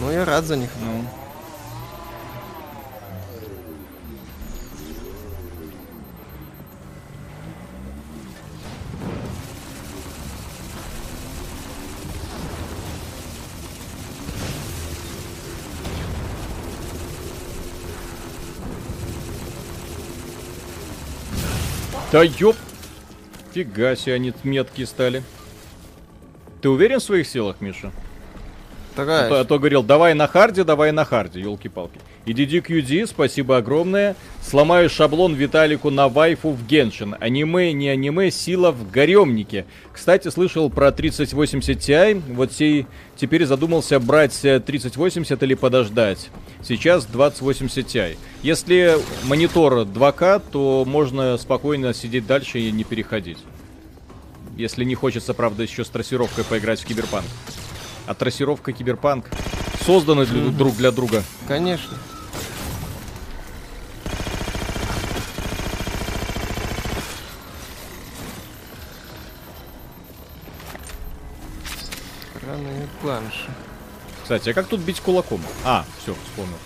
[0.00, 0.70] Ну, я рад за них.
[0.80, 1.04] Ну.
[22.14, 22.54] Да ёп!
[23.54, 25.24] Фига себе, они меткие стали.
[26.62, 27.90] Ты уверен в своих силах, Миша?
[28.94, 29.26] Такая.
[29.26, 31.98] А то, а то говорил, давай на харде, давай на харде, елки-палки.
[32.26, 34.14] И DDQD, спасибо огромное.
[34.42, 37.16] Сломаю шаблон Виталику на вайфу в Геншин.
[37.20, 39.66] Аниме, не аниме, сила в гаремнике.
[39.92, 42.22] Кстати, слышал про 3080 Ti.
[42.34, 42.86] Вот сейчас
[43.16, 46.30] теперь задумался брать э, 3080 или подождать.
[46.62, 48.16] Сейчас 2080 Ti.
[48.42, 53.38] Если монитор 2К, то можно спокойно сидеть дальше и не переходить.
[54.56, 57.26] Если не хочется, правда, еще с трассировкой поиграть в Киберпанк.
[58.06, 59.26] А трассировка Киберпанк
[59.84, 61.22] созданы для- друг для друга.
[61.48, 61.96] Конечно.
[72.36, 73.50] Странные планши.
[74.22, 75.40] Кстати, а как тут бить кулаком?
[75.64, 76.58] А, все, вспомнил.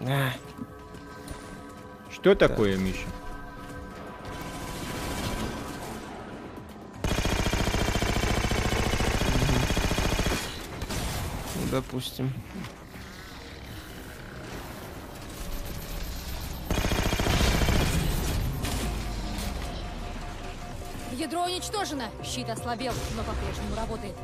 [0.00, 0.30] А,
[2.12, 3.06] Что такое, Миша?
[11.76, 12.32] Допустим.
[21.12, 22.04] Ядро уничтожено.
[22.24, 24.14] Щит ослабел, но по-прежнему работает.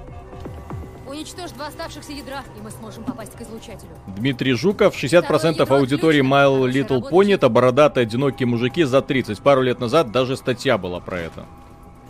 [1.07, 3.91] Уничтожь два оставшихся ядра, и мы сможем попасть к излучателю.
[4.07, 9.41] Дмитрий Жуков, 60% аудитории My Little Pony это бородатые одинокие мужики за 30.
[9.41, 11.45] Пару лет назад даже статья была про это.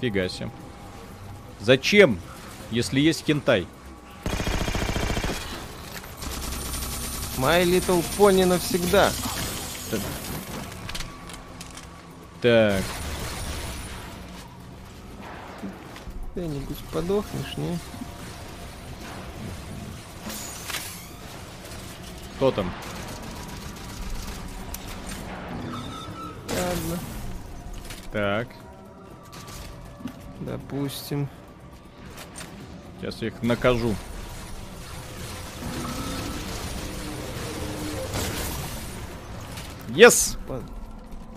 [0.01, 0.51] Фига себе.
[1.61, 2.21] Зачем,
[2.71, 3.67] если есть хентай?
[7.43, 9.11] My Little Pony навсегда.
[12.41, 12.85] Так.
[16.37, 17.77] Где-нибудь подохнешь, не?
[22.37, 22.73] Кто там?
[26.49, 26.99] Ладно,
[28.13, 28.49] Так.
[30.39, 31.29] допустим.
[33.01, 33.97] Сейчас я их накажу.
[39.95, 40.37] Yes!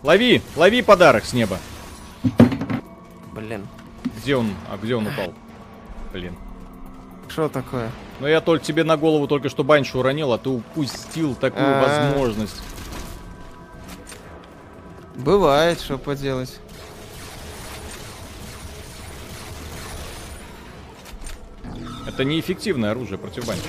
[0.04, 0.42] Лови!
[0.56, 1.58] Лови подарок с неба.
[3.34, 3.68] Блин.
[4.18, 4.54] Где он?
[4.72, 5.34] А где он упал?
[6.14, 6.36] Блин.
[7.28, 7.92] Что такое?
[8.20, 11.82] Ну я только тебе на голову только что баньшу уронил, а ты упустил такую А.
[12.14, 12.62] возможность.
[15.16, 16.60] Бывает, что поделать.
[22.08, 23.64] Это неэффективное оружие против баньши.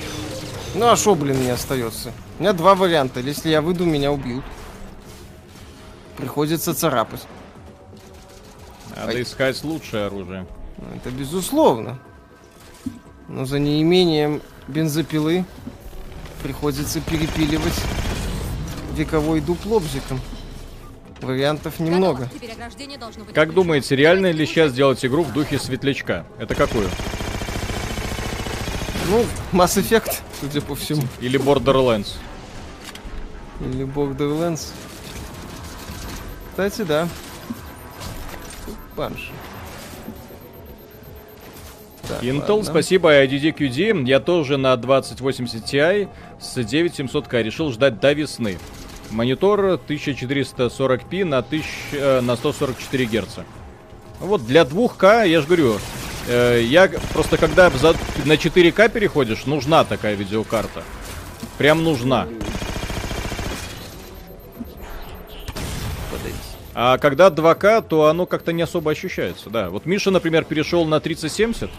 [0.75, 2.11] Ну а что, блин, мне остается?
[2.39, 3.19] У меня два варианта.
[3.19, 4.43] Если я выйду, меня убьют.
[6.17, 7.21] Приходится царапать.
[8.95, 9.21] Надо Ай.
[9.21, 10.47] искать лучшее оружие.
[10.77, 11.99] Ну, Это безусловно.
[13.27, 15.45] Но за неимением бензопилы
[16.41, 17.79] приходится перепиливать
[18.95, 20.19] вековой дуб лобзиком.
[21.21, 22.29] Вариантов немного.
[23.33, 26.25] Как думаете, реально ли сейчас делать игру в духе светлячка?
[26.39, 26.89] Это какую?
[29.09, 31.03] Ну, Mass Effect, судя по всему.
[31.21, 32.13] Или Borderlands?
[33.61, 34.71] Или Borderlands.
[36.57, 37.07] Кстати, да.
[38.95, 39.29] Банши.
[42.07, 42.63] Так, Intel, ладно.
[42.63, 44.07] спасибо, IDDQD.
[44.07, 46.09] Я тоже на 2080 Ti
[46.41, 48.57] с 9700K решил ждать до весны.
[49.11, 53.37] Монитор 1440p на, 1000, э, на 144 Гц.
[54.19, 55.77] Вот для 2К, я же говорю,
[56.27, 57.93] э, я просто когда за-
[58.25, 60.81] на 4К переходишь, нужна такая видеокарта.
[61.59, 62.25] Прям нужна.
[66.79, 69.71] А когда 2К, то оно как-то не особо ощущается, да.
[69.71, 71.71] Вот Миша, например, перешел на 3070.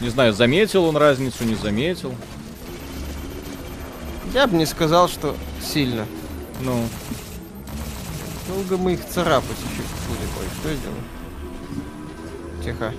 [0.00, 2.14] Не знаю, заметил он разницу, не заметил.
[4.32, 6.06] Я бы не сказал, что сильно.
[6.60, 6.86] Ну,
[8.46, 10.30] Долго мы их царапать еще будем.
[10.38, 11.02] Ой, что я делаю?
[12.62, 12.94] Тихо.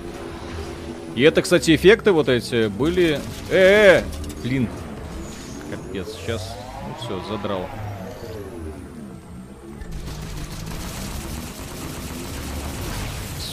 [1.15, 3.21] и это, кстати, эффекты вот эти были...
[3.49, 4.03] Э, -э, -э!
[4.43, 4.67] блин.
[5.71, 6.53] Капец, сейчас...
[6.85, 7.69] Ну все, задрало.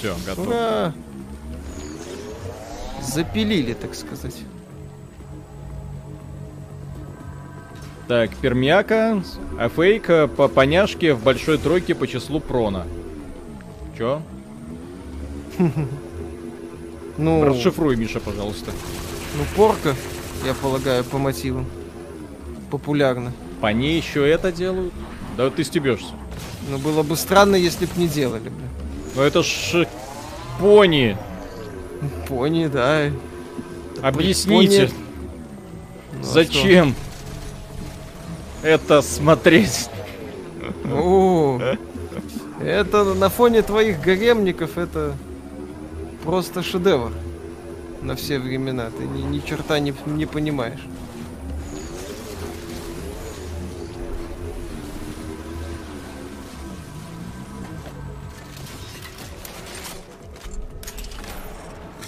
[0.03, 0.49] Все, готово.
[0.49, 0.93] Ура!
[3.01, 4.35] Запилили, так сказать.
[8.09, 9.23] Так, пермяка,
[9.61, 12.85] а фейк э, по поняшке в большой тройке по числу прона.
[13.97, 14.23] Чё?
[17.19, 18.73] Ну, Расшифруй, Миша, пожалуйста.
[19.37, 19.95] ну порка,
[20.47, 21.67] я полагаю, по мотивам.
[22.71, 23.33] Популярно.
[23.61, 24.95] По ней еще это делают?
[25.37, 26.15] Да ты стебешься.
[26.71, 28.63] Но было бы странно, если бы не делали бы.
[29.15, 29.87] Ну это ж
[30.59, 31.17] пони.
[32.29, 33.11] Пони, да.
[34.03, 34.93] Объясните, Пони-
[36.15, 36.95] Ну, а зачем
[38.63, 39.89] это смотреть?
[40.85, 40.97] что?
[40.97, 41.61] О,
[42.61, 45.15] это на фоне твоих гаремников это
[46.25, 47.13] просто шедевр
[48.03, 48.91] на все времена.
[48.97, 50.81] Ты ни, ни черта не, не понимаешь.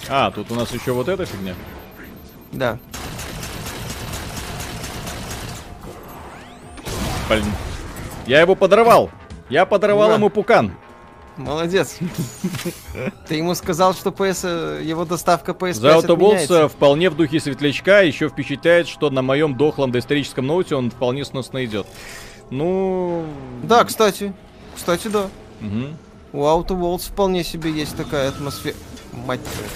[0.08, 1.54] А, тут у нас еще вот эта фигня.
[2.52, 2.78] Да.
[7.28, 7.44] Блин.
[8.26, 9.10] Я его подорвал.
[9.48, 10.16] Я подорвал Ура.
[10.16, 10.72] ему пукан.
[11.36, 11.98] Молодец.
[13.28, 16.68] Ты ему сказал, что PS, э, его доставка PS5 За Autobots отменяется.
[16.68, 18.02] вполне в духе светлячка.
[18.02, 21.86] Еще впечатляет, что на моем дохлом доисторическом ноуте он вполне сносно идет.
[22.50, 23.26] Ну...
[23.64, 24.32] Да, кстати.
[24.76, 25.26] Кстати, да.
[25.60, 25.96] мгм.
[26.32, 28.76] У Worlds вполне себе есть такая атмосфера.
[29.14, 29.68] Мать твою.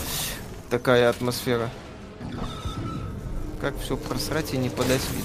[0.71, 1.71] Такая атмосфера.
[3.61, 5.25] Как все просрать и не подать вид.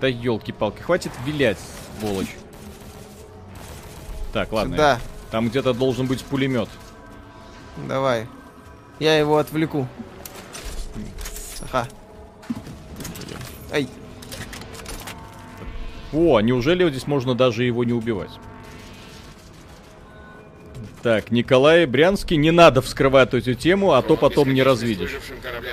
[0.00, 1.58] Да елки-палки, хватит вилять,
[1.98, 2.36] сволочь.
[4.32, 4.76] Так, ладно.
[4.76, 6.68] Да, Там где-то должен быть пулемет.
[7.88, 8.26] давай.
[8.98, 9.86] Я его отвлеку.
[11.70, 11.88] Ага.
[13.72, 13.88] Ай,
[16.12, 18.30] О, неужели здесь можно даже его не убивать?
[21.02, 25.18] Так, Николай Брянский, не надо вскрывать эту тему, а то потом не развидишь.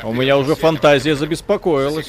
[0.04, 2.08] У меня уже фантазия забеспокоилась.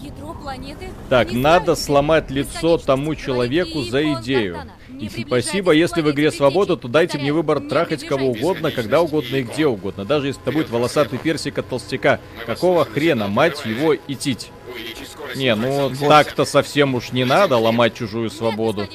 [0.00, 0.88] Ядро планеты?
[1.10, 4.62] Так, надо сломать лицо тому человеку за идею.
[4.98, 9.36] И спасибо, если в игре свобода, то дайте мне выбор трахать кого угодно, когда угодно
[9.36, 12.18] и где угодно, даже если это будет волосатый персик от толстяка.
[12.46, 14.50] Какого хрена, мать его, идтить?
[15.36, 18.88] Не, ну так-то совсем уж не надо ломать чужую свободу.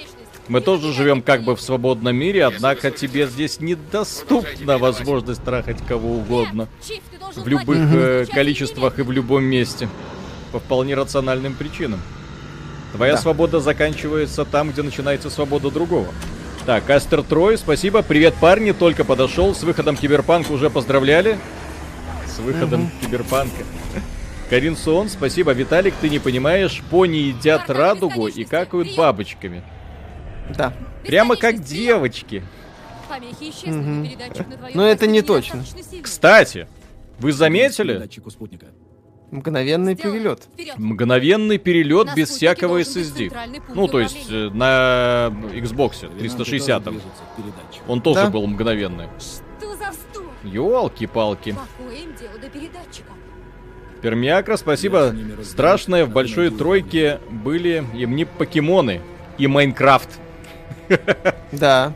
[0.48, 6.14] Мы тоже живем как бы в свободном мире, однако тебе здесь недоступна возможность трахать кого
[6.14, 6.70] угодно.
[7.36, 9.90] В любых э, количествах и в любом месте.
[10.54, 12.02] По вполне рациональным причинам.
[12.94, 13.18] Твоя Да.
[13.20, 16.08] свобода заканчивается там, где начинается свобода другого.
[16.66, 18.02] Так, Астер Трой, спасибо.
[18.02, 19.54] Привет, парни, только подошел.
[19.54, 21.38] С выходом Киберпанка уже поздравляли.
[22.26, 23.64] С выходом Киберпанка.
[24.50, 25.52] Карин Сон, спасибо.
[25.52, 29.64] Виталик, ты не понимаешь, пони едят радугу и какают бабочками.
[30.58, 30.74] Да.
[31.06, 32.44] Прямо как девочки.
[33.10, 35.64] Помехи исчезли, на твоем Но это не точно.
[36.02, 36.68] Кстати,
[37.20, 38.08] вы заметили?
[39.30, 40.14] Мгновенный Сделано.
[40.18, 40.44] перелет.
[40.54, 40.78] Вперед.
[40.78, 43.30] Мгновенный перелет На без всякого SSD.
[43.76, 47.92] Ну, то есть э, на Xbox Нам 360 тоже движется к передатчику.
[47.92, 48.30] он тоже Да.
[48.30, 49.08] был мгновенный.
[49.20, 49.92] Что за?
[50.44, 51.50] Ёлки-палки.
[51.50, 53.12] Им дело до передатчика?
[54.02, 55.16] Пермиакра, спасибо.
[55.44, 59.02] Страшное в большой тройке были и мне покемоны.
[59.38, 60.10] И Майнкрафт.
[61.52, 61.94] Да.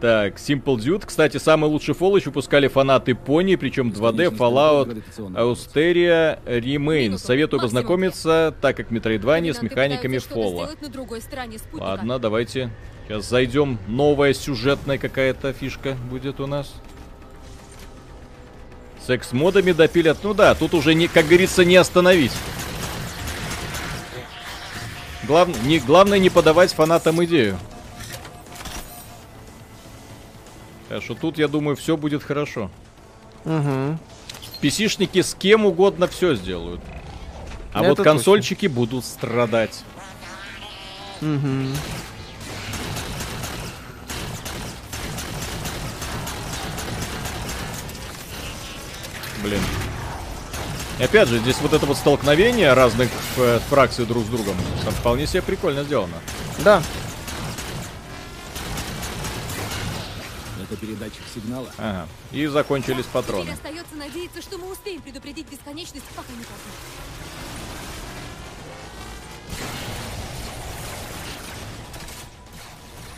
[0.00, 1.04] Так, Simple Dude.
[1.04, 5.02] Кстати, самый лучший фоллоч выпускали фанаты Пони, причем 2D, Fallout,
[5.34, 7.18] Austeria, Remain.
[7.18, 10.70] Советую познакомиться, так как Metroidvania с Доминанты механиками спутника.
[11.84, 12.70] Ладно, давайте.
[13.06, 13.78] Сейчас зайдем.
[13.88, 16.72] Новая сюжетная какая-то фишка будет у нас.
[19.10, 20.18] Секс-модами допилят.
[20.22, 22.30] Ну да, тут уже, не, как говорится, не остановить.
[25.24, 25.48] Глав...
[25.64, 27.58] Не, главное не подавать фанатам идею.
[30.88, 32.70] Так что тут, я думаю, все будет хорошо.
[33.44, 33.98] Угу.
[34.62, 36.80] PC-шники с кем угодно все сделают.
[37.72, 38.12] А Это вот точно.
[38.12, 39.82] консольчики будут страдать.
[41.20, 41.66] Угу.
[49.42, 49.60] Блин.
[50.98, 53.08] И опять же, здесь вот это вот столкновение разных
[53.38, 54.54] э, фракций друг с другом
[54.84, 56.16] там вполне себе прикольно сделано.
[56.58, 56.82] Да.
[60.62, 61.68] Это передатчик сигнала.
[61.78, 62.06] Ага.
[62.32, 63.50] И закончились Теперь патроны.
[63.50, 66.70] остается надеяться, что мы успеем предупредить бесконечность, пока не поздно.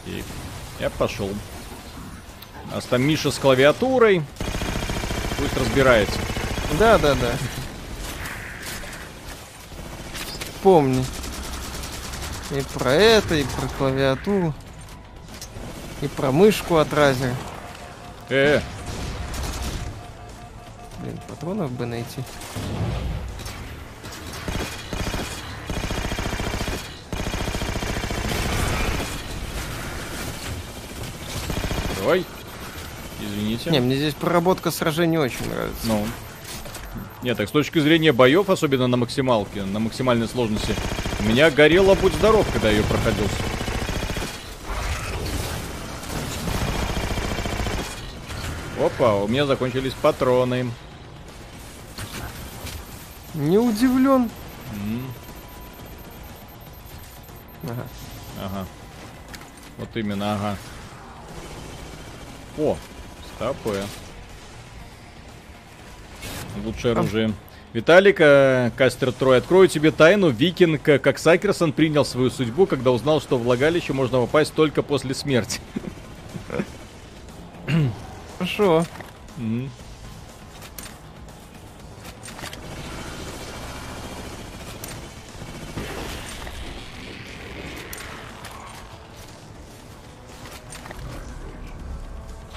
[0.06, 0.24] И
[0.80, 1.30] я пошел.
[2.70, 4.22] У нас там Миша с клавиатурой.
[5.42, 6.20] Пусть разбирается.
[6.78, 7.32] Да, да, да.
[10.62, 11.04] Помни.
[12.52, 14.54] И про это, и про клавиатуру.
[16.00, 17.34] И про мышку от Razer.
[18.28, 18.60] Э,
[21.00, 22.22] Блин, патронов бы найти.
[32.06, 32.24] ой.
[33.32, 33.70] Извините.
[33.70, 35.86] Не, мне здесь проработка сражений очень нравится.
[35.86, 36.06] Ну.
[37.22, 40.74] Нет, так с точки зрения боев, особенно на максималке, на максимальной сложности,
[41.20, 43.26] у меня горело будь здоров, когда я ее проходил.
[48.80, 50.70] Опа, у меня закончились патроны.
[53.34, 54.28] Не удивлен.
[54.74, 55.06] М,
[57.64, 57.86] Ага.
[58.44, 58.66] Ага.
[59.78, 60.56] Вот именно, ага.
[62.58, 62.76] О,
[63.42, 63.82] стопы.
[66.64, 67.32] Лучшее оружие.
[67.72, 70.28] Виталик, э, Кастер Трой, открою тебе тайну.
[70.28, 74.82] Викинг, э, как Сакерсон, принял свою судьбу, когда узнал, что в влагалище можно попасть только
[74.82, 75.60] после смерти.
[78.38, 78.84] Хорошо.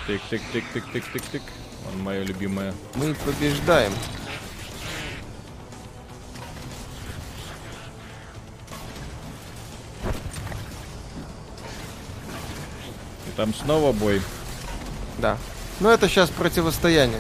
[0.07, 0.14] М.
[0.14, 1.41] Тык-тык-тык-тык-тык-тык-тык.
[1.86, 2.73] Вон мое любимое.
[2.95, 3.94] Мы побеждаем.
[13.27, 14.22] И там снова бой.
[15.18, 15.38] Да.
[15.80, 17.19] Но это сейчас противостояние.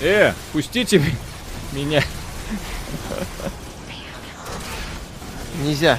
[0.00, 1.02] Э, пустите
[1.72, 2.02] меня.
[5.62, 5.98] Нельзя.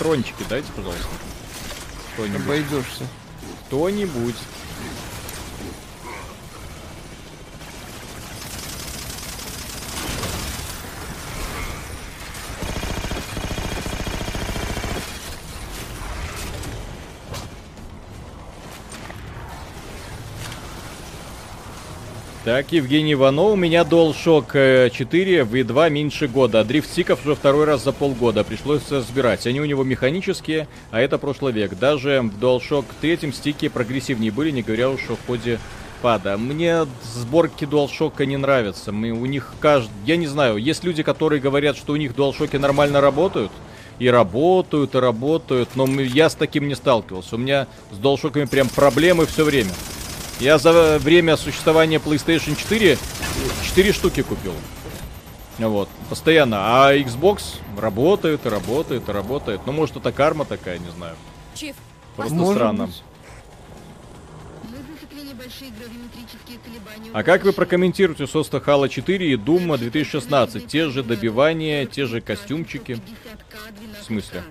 [0.00, 1.04] Патрончики дайте, пожалуйста.
[2.14, 2.40] Кто-нибудь.
[2.40, 3.06] Обойдешься.
[3.66, 4.34] Кто-нибудь.
[22.50, 27.84] Так, Евгений Иванов, у меня DualShock 4 в V2 меньше года, дрифт-стиков уже второй раз
[27.84, 29.46] за полгода, пришлось разбирать.
[29.46, 31.78] Они у него механические, а это прошлый век.
[31.78, 35.60] Даже в DualShock 3 стики прогрессивнее были, не говоря уж о ходе
[36.02, 36.36] пада.
[36.38, 38.90] Мне сборки DualShock не нравятся.
[38.90, 39.92] Мы, у них каждый...
[40.04, 43.52] Я не знаю, есть люди, которые говорят, что у них DualShock нормально работают,
[44.00, 47.36] и работают, и работают, но я с таким не сталкивался.
[47.36, 49.70] У меня с DualShock прям проблемы все время.
[50.40, 52.96] Я за время существования PlayStation 4
[53.62, 54.54] 4 штуки купил.
[55.58, 56.86] Вот, постоянно.
[56.86, 57.42] А Xbox
[57.76, 59.60] работает, и работает, и работает.
[59.66, 61.14] Ну, может, это карма такая, не знаю.
[61.54, 61.76] Чиф,
[62.16, 62.86] Просто Может странно.
[62.86, 63.02] быть.
[67.12, 70.66] А как вы прокомментируете Соста Хала 4 и Дума 2016?
[70.66, 73.00] Те же добивания, те же костюмчики.
[74.00, 74.42] В смысле?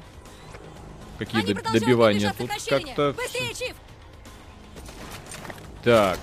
[1.17, 2.33] Какие доб- добивания?
[2.37, 3.15] Тут как-то...
[5.83, 6.19] Так.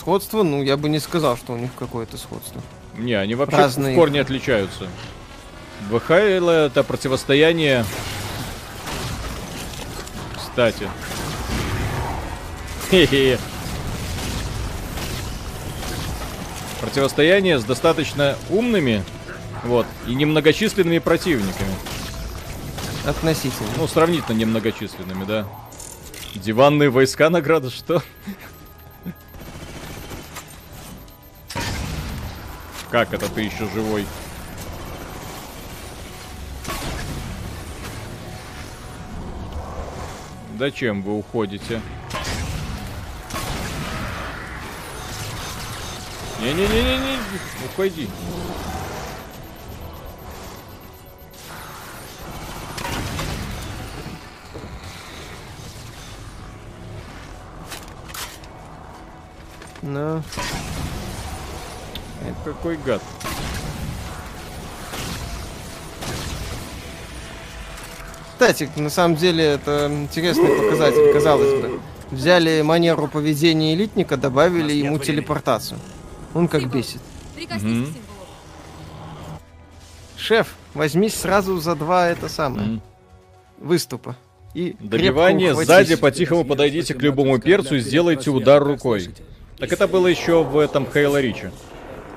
[0.00, 2.62] Сходство, ну, я бы не сказал, что у них какое-то сходство.
[2.96, 3.94] Не, они вообще Разные.
[3.94, 4.86] в корне отличаются.
[5.90, 7.84] В Хейла это противостояние...
[10.36, 10.88] Кстати.
[12.90, 13.38] Хе-хе.
[16.80, 19.04] Противостояние с достаточно умными,
[19.64, 21.74] вот, и немногочисленными противниками.
[23.04, 23.68] Относительно.
[23.76, 25.46] Ну, сравнительно немногочисленными, да.
[26.36, 28.02] Диванные войска награда, что?
[32.90, 34.06] Как это ты еще живой?
[40.58, 41.80] Зачем вы уходите?
[46.40, 47.18] Не-не-не-не-не,
[47.66, 48.08] уходи.
[59.82, 60.22] Да.
[62.44, 63.02] Какой гад.
[68.32, 71.80] Кстати, на самом деле это интересный показатель, казалось бы.
[72.10, 75.80] Взяли манеру поведения элитника, добавили ему телепортацию.
[76.34, 77.00] Он как бесит.
[77.34, 77.84] Прикоснись Мгм.
[77.84, 78.00] к символу.
[80.16, 82.82] Шеф, возьмись сразу за два это самое М.
[83.58, 84.16] выступа.
[84.54, 89.10] И Добивание сзади, по-тихому подойдите к любому перцу и сделайте удар рукой.
[89.58, 91.50] Так это было еще в этом Хейла Ричи.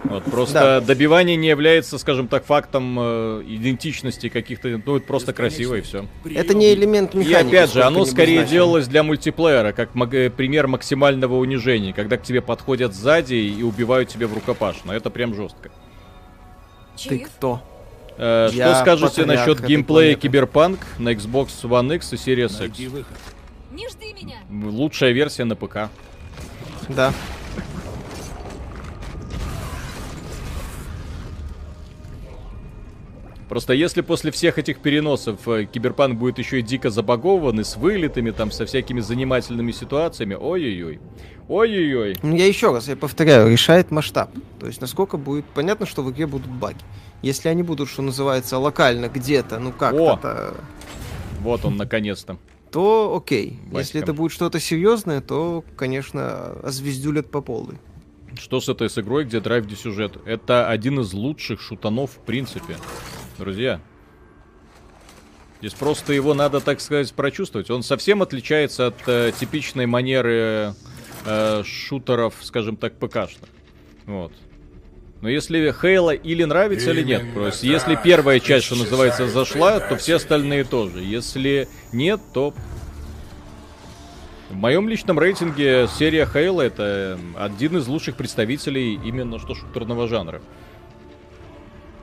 [0.05, 0.81] Вот, просто Да.
[0.81, 6.05] добивание не является, скажем так, фактом э, идентичности каких-то, ну, это просто красиво и все.
[6.33, 7.47] Это не элемент И механики.
[7.55, 8.49] опять же, оно скорее значимый.
[8.51, 14.07] делалось для мультиплеера, как э, пример максимального унижения, когда к тебе подходят сзади и убивают
[14.07, 14.95] тебя в рукопашную.
[14.97, 15.69] Это прям жестко.
[17.05, 17.61] Ты кто?
[18.17, 20.15] Э, что Я скажете патриарх насчет геймплея.
[20.15, 22.79] Киберпанк на Xbox One X и Series X?
[22.89, 23.17] выход.
[23.73, 24.37] не жди меня.
[24.49, 25.89] Лучшая версия на ПК.
[26.89, 27.13] Да.
[33.49, 38.29] Просто если после всех этих переносов э, Киберпанк будет еще и дико забагованный, с вылетами,
[38.29, 40.99] там, со всякими занимательными ситуациями, ой-ой-ой.
[41.47, 42.15] Ой-ой-ой.
[42.21, 44.29] Ну, я еще раз, я повторяю, решает масштаб.
[44.59, 45.45] То есть, насколько будет...
[45.45, 46.77] Понятно, что в игре будут баги.
[47.23, 50.15] Если они будут, что называется, локально где-то, ну как О!
[50.15, 50.53] то
[51.39, 52.37] Вот он, наконец-то.
[52.71, 53.59] То окей.
[53.63, 53.77] Батька.
[53.79, 57.77] Если это будет что-то серьезное, то, конечно, озвездюлят по полной.
[58.37, 60.17] Что с этой с игрой, где драйв, где сюжет?
[60.25, 62.77] Это один из лучших шутанов в принципе.
[63.37, 63.81] Друзья.
[65.59, 67.69] Здесь просто его надо, так сказать, прочувствовать.
[67.69, 70.73] Он совсем отличается от э, типичной манеры
[71.25, 73.49] э, шутеров, скажем так, ПКшных.
[74.05, 74.31] Вот.
[75.21, 77.21] Но если Хейла или нравится, или нет.
[77.21, 80.99] Именно Просто если так первая часть, что называется, зашла, то все остальные тоже.
[80.99, 82.53] Если нет, то
[84.49, 90.41] в моем личном рейтинге серия Хейла это один из лучших представителей именно что шутерного жанра.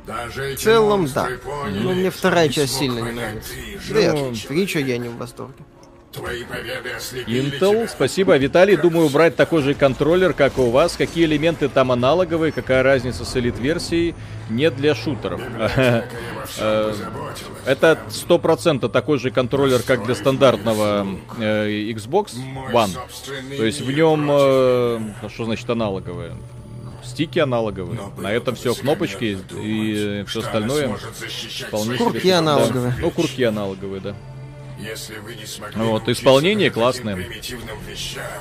[0.07, 1.23] В целом, да.
[1.23, 3.53] монстры поняли, Ну, мне вторая часть сильно не нравится.
[3.91, 5.65] Да жалкий я, я не в восторге.
[7.27, 7.89] Intel, тебя.
[7.89, 8.37] спасибо.
[8.37, 10.97] Виталий, думаю, брать такой же контроллер, как и у вас.
[10.97, 14.15] Какие элементы там аналоговые, какая разница с элит-версией?
[14.51, 15.41] Нет для шутеров.
[16.59, 16.95] Э.
[17.67, 21.05] Это сто процентов такой же контроллер, как для стандартного
[21.41, 22.35] э, Xbox
[22.73, 22.91] One.
[23.57, 26.37] То есть в нем, э, что значит аналоговые?
[27.05, 27.99] Стики аналоговые.
[28.17, 30.97] Но На этом все кнопочки скверно и думать, все остальное.
[31.69, 32.05] Вполне себе.
[32.05, 32.39] Курки Да.
[32.39, 32.95] аналоговые.
[33.01, 34.15] Ну, курки аналоговые, да.
[34.79, 37.19] Если вы не смогли Вот, исполнение классное.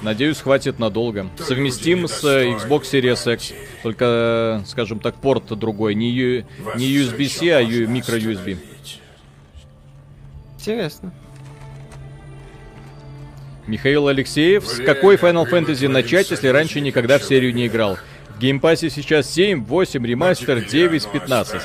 [0.01, 1.29] Надеюсь, хватит надолго.
[1.37, 3.53] То Совместим с недостойны Xbox Series X.
[3.83, 5.95] Только, скажем так, порт другой.
[5.95, 8.57] Не, у вас не USB-C, а micro-USB.
[10.59, 11.13] Интересно.
[13.67, 17.97] Михаил Алексеев, с какой Final Fantasy начать, если раньше никогда в серию не играл?
[18.35, 21.61] В Game Pass е сейчас 7, 8, ремастер, 9, 15.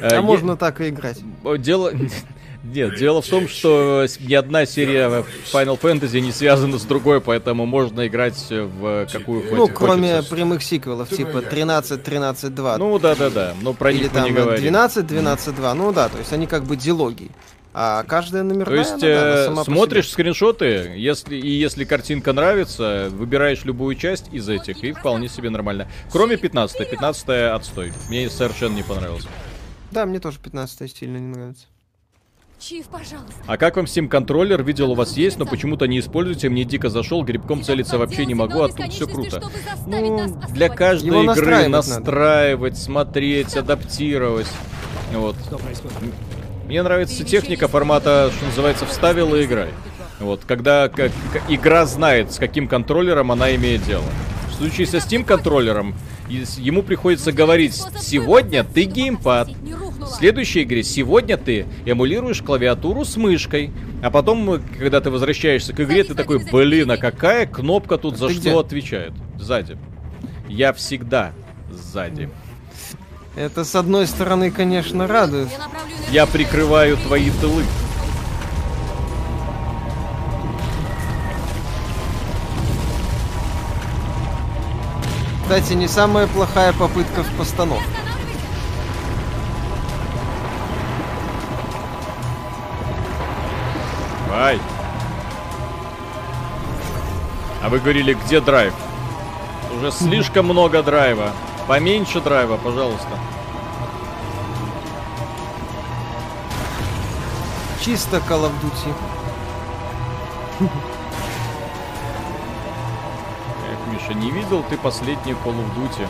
[0.00, 1.18] А Э, можно так и играть.
[1.44, 1.92] е- Дело...
[2.64, 7.66] Нет, дело в том, что ни одна серия Final Fantasy не связана с другой, поэтому
[7.66, 10.34] можно играть в какую Ну, хоть- кроме хочется.
[10.34, 12.78] прямых сиквелов, типа 13, 13, 2.
[12.78, 14.60] Ну да-да-да, но про или них мы не там говорим.
[14.62, 15.74] 12, 12, 2.
[15.74, 17.30] Ну да, то есть они как бы дилогии.
[17.74, 22.34] А каждая номерная, То есть ну да, э, сама смотришь скриншоты, если и если картинка
[22.34, 25.88] нравится, выбираешь любую часть из этих, и вполне себе нормально.
[26.10, 27.92] Кроме 15 15 отстой.
[28.10, 29.26] Мне совершенно не понравилось.
[29.90, 31.64] Да, мне тоже 15 сильно не нравится.
[32.62, 33.32] Чиф, пожалуйста.
[33.46, 34.62] А как вам Steam контроллер?
[34.62, 36.48] Видел у вас есть, но почему-то не используете.
[36.48, 39.42] Мне дико зашел, грибком целиться вообще не могу, а тут все круто.
[39.88, 41.88] Ну, для каждой Его игры настраивать надо.
[41.88, 44.46] настраивать, смотреть, адаптировать.
[45.12, 45.34] Вот.
[46.66, 49.70] Мне нравится техника формата, что называется, вставил и играй.
[50.20, 51.10] Вот, когда как,
[51.48, 54.04] игра знает, с каким контроллером она имеет дело.
[54.52, 55.96] В случае со Steam контроллером,
[56.28, 59.50] ему приходится говорить, сегодня ты геймпад,
[60.04, 63.70] в следующей игре сегодня ты эмулируешь клавиатуру с мышкой.
[64.02, 68.28] А потом, когда ты возвращаешься к игре, ты такой, блин, а какая кнопка тут за
[68.28, 69.12] ты что отвечает?
[69.38, 69.76] Сзади.
[70.48, 71.32] Я всегда
[71.70, 72.28] сзади.
[73.36, 75.48] Это с одной стороны, конечно, радует.
[76.10, 77.64] Я прикрываю твои тылы.
[85.42, 87.84] Кстати, не самая плохая попытка в постановке.
[94.34, 94.58] Ай.
[97.62, 98.72] А вы говорили, где драйв?
[99.76, 101.32] Уже слишком много драйва.
[101.66, 103.18] Поменьше драйва, пожалуйста.
[107.84, 108.94] Чисто Call of Duty.
[113.70, 116.06] Эх, Миша, не видел ты последний Call of Duty?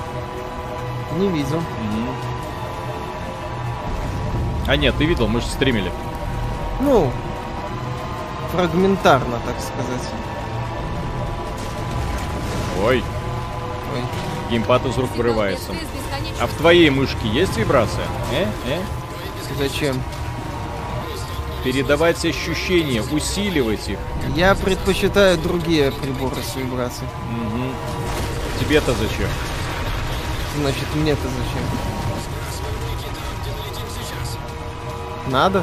[1.19, 1.59] Не видел.
[1.59, 2.09] Мгм.
[4.69, 5.91] А нет, ты видел, мы же стримили.
[6.81, 7.11] Ну,
[8.53, 10.09] фрагментарно, так сказать.
[12.85, 13.03] Ой,
[13.95, 14.03] Ой.
[14.51, 15.73] геймпад из рук вырывается.
[16.41, 18.05] А в твоей мышке есть вибрация?
[18.33, 18.47] Э?
[18.67, 18.81] Э?
[19.59, 20.03] Зачем?
[21.65, 23.99] Передавать ощущения, усиливать их.
[24.35, 27.09] Я предпочитаю другие приборы с вибрацией.
[27.31, 27.73] Мгм.
[28.59, 29.29] Тебе-то зачем?
[30.61, 31.63] Значит, мне-то зачем?
[35.29, 35.63] Надо?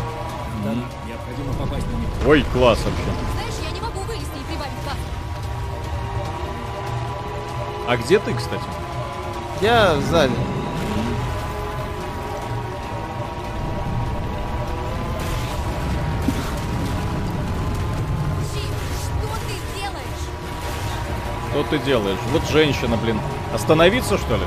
[0.63, 0.73] Да,
[1.07, 2.09] необходимо попасть на них.
[2.27, 3.03] Ой, класс вообще.
[3.33, 4.97] Знаешь, я не могу вылезти и прибавить газ.
[7.87, 8.63] А где ты, кстати?
[9.61, 10.29] Я в что
[19.47, 20.23] ты делаешь?
[21.51, 22.19] Что ты делаешь?
[22.31, 23.19] Вот женщина, блин.
[23.53, 24.43] Остановиться, что ли?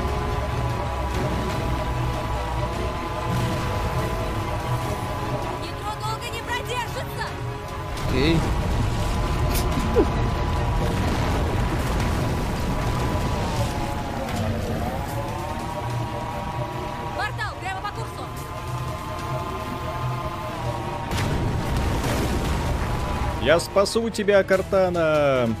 [23.53, 25.55] Я спасу тебя, Картана.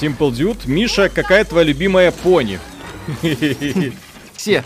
[0.00, 0.60] Simple Dude.
[0.66, 2.60] Миша, какая твоя любимая пони?
[4.36, 4.62] Все.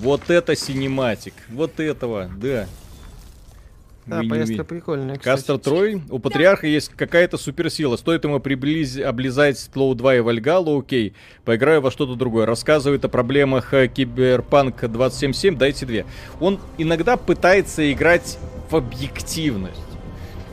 [0.00, 1.34] Вот это синематик.
[1.48, 2.68] Вот этого, да.
[4.06, 5.36] Да, Вы не поездка прикольная, кстати.
[5.36, 6.02] Кастер Трой.
[6.10, 7.96] У Патриарха есть какая-то суперсила.
[7.96, 8.98] Стоит ему приблиз...
[8.98, 11.14] облизать Сплоу 2 и Вальгалу, окей.
[11.44, 12.46] Поиграю во что-то другое.
[12.46, 16.06] Рассказывает о проблемах э, Киберпанк 277, дайте две.
[16.40, 18.38] Он иногда пытается играть
[18.70, 19.89] в объективность.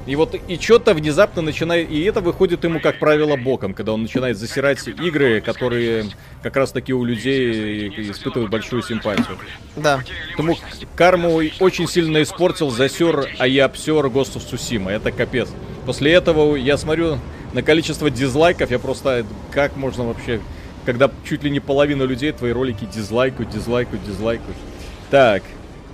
[0.08, 1.92] И вот и что-то внезапно начинает...
[1.92, 6.06] И это выходит ему, как правило, боком, когда он начинает засирать игры, которые
[6.42, 9.38] как раз таки у людей испытывают большую симпатию.
[9.76, 10.02] Да.
[10.32, 10.58] Потому
[10.96, 14.92] карму очень сильно испортил, засер, а я обсер Ghost of Tsushima.
[14.92, 15.50] Это капец.
[15.86, 17.20] После этого я смотрю
[17.52, 19.26] на количество дизлайков, я просто...
[19.52, 20.40] Как можно вообще...
[20.86, 24.56] Когда чуть ли не половина людей твои ролики дизлайкают, дизлайкают, дизлайкают.
[25.12, 25.44] Так.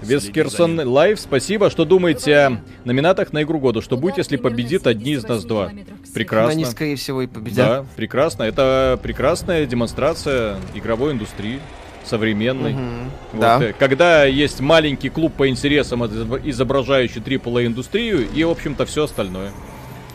[0.03, 1.69] Вескерсон Лайв, спасибо.
[1.69, 3.81] Что думаете о номинатах на игру года?
[3.81, 5.71] Что будет, если победит одни из нас два?
[6.13, 6.51] Прекрасно.
[6.51, 7.55] Они, скорее всего, и победят.
[7.67, 8.43] Да, прекрасно.
[8.43, 11.59] Это прекрасная демонстрация игровой индустрии
[12.05, 12.73] современной.
[12.73, 13.11] Мгм.
[13.33, 13.63] Вот, Да.
[13.63, 19.05] э, Когда есть маленький клуб по интересам, изоб- изображающий AAA индустрию и, в общем-то, все
[19.05, 19.51] остальное.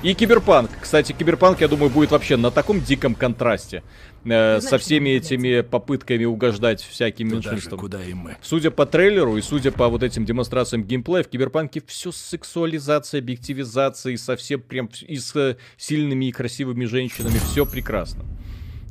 [0.02, 0.70] И Киберпанк.
[0.80, 3.82] Кстати, Киберпанк, я думаю, будет вообще на таком диком контрасте.
[4.30, 7.78] Э, со всеми этими попытками угождать всяким меньшинствам.
[7.80, 8.36] куда и мы.
[8.42, 13.22] Судя по трейлеру и судя по вот этим демонстрациям геймплея, в Киберпанке все с сексуализацией,
[13.22, 18.24] объективизацией, совсем прям и с э, сильными и красивыми женщинами, все прекрасно.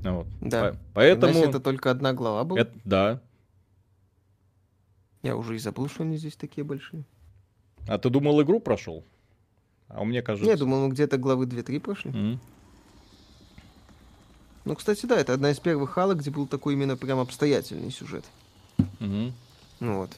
[0.04, 0.28] Вот.
[0.42, 0.72] Да.
[0.72, 1.34] По- Поэтому...
[1.34, 2.60] Значит, это только одна глава была.
[2.62, 3.22] это- да.
[5.24, 7.04] Я уже и забыл, что они здесь такие большие.
[7.88, 9.04] А ты думал, игру прошел?
[9.88, 10.50] А у меня кажется...
[10.50, 12.12] Я думал, мы где-то главы 2-3 прошли.
[12.12, 12.40] М.
[14.68, 18.26] Ну, кстати, да, это одна из первых халок, где был такой именно прям обстоятельный сюжет.
[19.00, 19.34] Мгм.
[19.80, 20.12] Ну вот.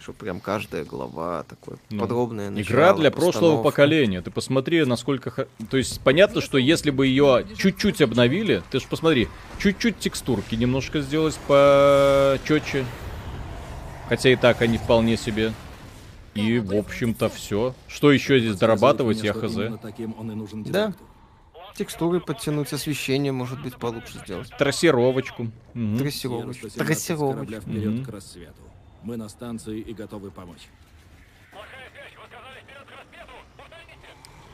[0.00, 4.20] Что прям каждая глава такое Ну, подробное Игра начало, для прошлого поколения.
[4.20, 5.48] Ты посмотри, насколько...
[5.70, 11.00] То есть понятно, что если бы ее чуть-чуть обновили, ты ж посмотри, чуть-чуть текстурки немножко
[11.00, 12.84] сделать почетче.
[14.08, 15.54] Хотя и так они вполне себе.
[16.34, 17.74] И, в общем-то, все.
[17.88, 19.52] Что еще здесь дорабатывать, я хз.
[19.52, 20.92] что именно таким он и нужен Да.
[21.74, 24.48] Текстуры подтянуть, освещение, может быть, получше сделать.
[24.56, 25.48] Трассировочку.
[25.74, 25.98] Мгм.
[25.98, 26.68] Трассировочку.
[26.70, 27.60] 117 с Трассировочку.
[27.62, 28.04] вперед Мгм.
[28.04, 28.62] к рассвету.
[29.02, 30.68] Мы на станции и готовы помочь.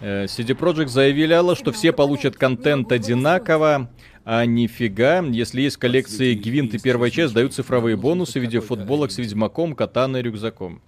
[0.00, 3.90] Э, CD Projekt заявляла, что все получат контент одинаково,
[4.24, 9.10] а нифига, если есть коллекции Гвинт и первая часть, дают цифровые бонусы в виде футболок
[9.10, 10.80] с Ведьмаком, катаной и рюкзаком.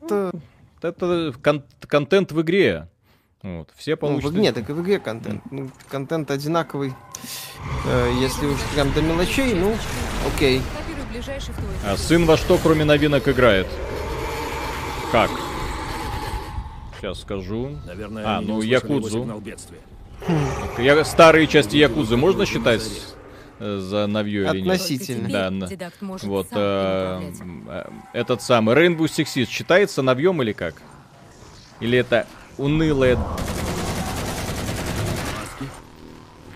[0.00, 0.30] Это,
[0.80, 2.88] Это кон- контент в игре.
[3.42, 4.30] Вот, все ну, получат.
[4.30, 5.42] в, нет, так и в игре контент.
[5.50, 6.94] Ну, контент одинаковый.
[7.86, 9.74] Э, если уж прям до мелочей, ну,
[10.32, 10.62] окей.
[11.84, 13.66] А сын во что, кроме новинок, играет?
[15.10, 15.30] Как?
[17.00, 17.76] Сейчас скажу.
[17.84, 19.42] Наверное, А, ну, Якудзу.
[20.78, 22.88] Я, старые части Якузы можно считать
[23.58, 24.62] э, за новье или нет?
[24.62, 25.28] Относительно.
[25.28, 25.68] Да, на-
[26.22, 27.32] Вот э,
[27.68, 30.76] э, этот самый Rainbow Six Siege считается новьем или как?
[31.80, 33.18] Или это унылое...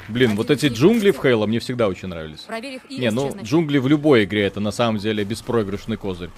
[0.09, 2.47] Блин, вот эти джунгли в Хейла мне всегда очень нравились.
[2.89, 6.31] Не, ну джунгли в любой игре это на самом деле беспроигрышный козырь.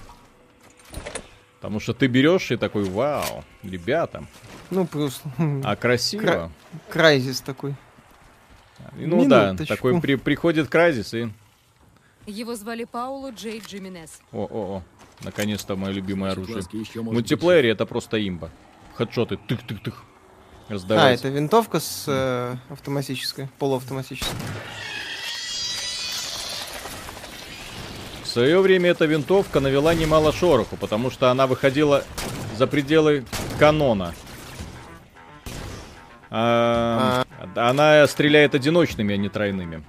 [1.57, 4.25] Потому что ты берешь и такой, вау, ребята,
[4.71, 5.21] Ну, плюс
[5.63, 6.51] а красиво.
[6.89, 7.75] Крайзис такой.
[8.95, 9.75] Ну да, Минуточку.
[9.75, 11.29] такой при- приходит Кразис и...
[12.25, 14.21] Его звали Пауло Джей Джиминес.
[14.31, 14.83] О-о-о,
[15.23, 16.85] наконец-то мое любимое Значит, оружие.
[17.03, 18.49] В мультиплеере это просто имба.
[18.99, 20.03] Хедшоты, тых-тых-тых.
[20.89, 24.35] А, это винтовка с э, автоматической, полуавтоматической.
[28.21, 32.03] В свое время эта винтовка навела немало шороху, потому что она выходила
[32.57, 33.23] за пределы
[33.57, 34.13] канона.
[36.29, 37.23] А,
[37.55, 39.81] Она стреляет одиночными, а не тройными.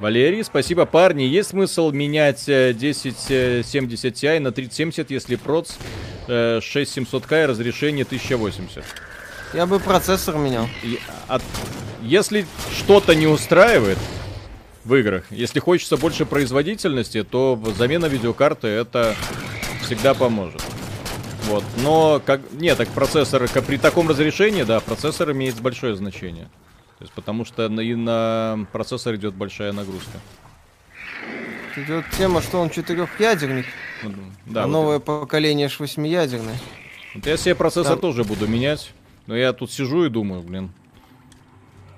[0.00, 1.22] Валерий, спасибо, парни.
[1.22, 5.76] Есть смысл менять э, 1070 Ti на 3070, если проц
[6.28, 8.84] э, 6700K и разрешение 1080?
[9.54, 10.68] Я бы процессор менял.
[10.82, 11.42] И от-
[12.02, 12.46] Если
[12.78, 13.98] что-то не устраивает
[14.84, 19.16] в играх, если хочется больше производительности, то замена видеокарты это
[19.82, 20.62] всегда поможет.
[21.46, 21.64] Вот.
[21.82, 22.40] Но как.
[22.52, 26.44] Нет, так процессор как при таком разрешении, да, процессор имеет большое значение.
[26.98, 30.18] То есть потому что на, и на процессор идет большая нагрузка.
[31.76, 33.66] Идет тема, что он четырехъядерник,
[34.02, 34.12] Ну,
[34.46, 36.56] Да, а вот новое поколение ж восьмиядерное.
[37.14, 38.92] Вот я себе процессор Там- тоже буду менять.
[39.26, 40.72] Но я тут сижу и думаю, блин.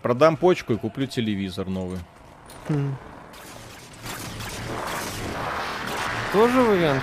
[0.03, 1.99] Продам почку и куплю телевизор новый.
[2.69, 2.97] Хм.
[6.33, 7.03] Тоже вариант.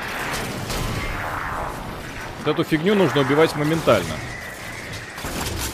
[2.40, 4.16] Вот эту фигню нужно убивать моментально.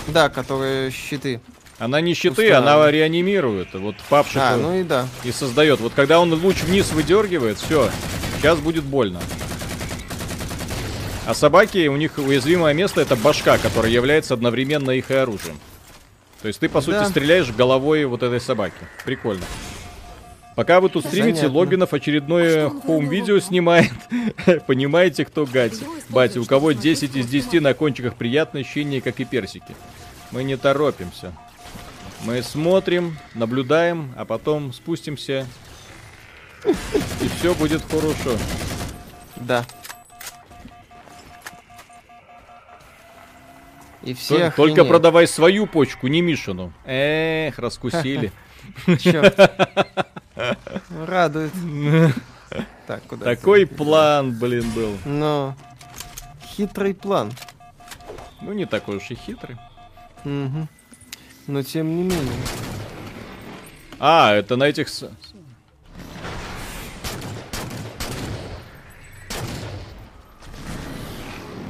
[0.08, 1.40] Да, которые щиты.
[1.84, 2.78] Она не щиты, Устанавливает.
[2.80, 3.74] она реанимирует.
[3.74, 5.06] Вот павших А, ну и да.
[5.26, 5.82] и создает.
[5.82, 7.90] Вот когда он луч вниз выдергивает, все,
[8.38, 9.20] сейчас будет больно.
[11.26, 15.60] А собаки, у них уязвимое место это башка, которая является одновременно их и оружием.
[16.42, 17.06] То есть ты, по сути, Да.
[17.06, 18.76] стреляешь головой вот этой собаки.
[19.04, 19.44] Прикольно.
[20.56, 21.58] Пока вы тут стримите, Занятно.
[21.60, 23.92] Логинов очередное хоум-видео снимает.
[24.68, 25.80] Понимаете, кто гать?
[26.10, 29.76] Батя, у кого чтобы 10 из почувствовать 10 на кончиках приятное ощущение, как и персики.
[30.32, 31.34] Мы не торопимся.
[32.26, 35.46] Мы смотрим, наблюдаем, а потом спустимся.
[36.66, 38.38] И все будет хорошо.
[39.36, 39.66] Да.
[44.04, 44.88] И все Только охренеют.
[44.88, 46.72] продавай свою почку, не Мишину.
[46.86, 48.32] Эх, раскусили.
[49.00, 49.24] Чё?
[51.06, 51.52] Радует.
[52.88, 53.26] Так, куда?
[53.26, 54.98] Такой план, блин, был.
[55.06, 55.56] Но
[56.46, 57.32] хитрый план.
[58.42, 59.58] Ну, не такой уж и хитрый.
[60.26, 60.68] Мгм.
[61.48, 62.44] Но тем не менее.
[64.00, 64.88] А, это на этих...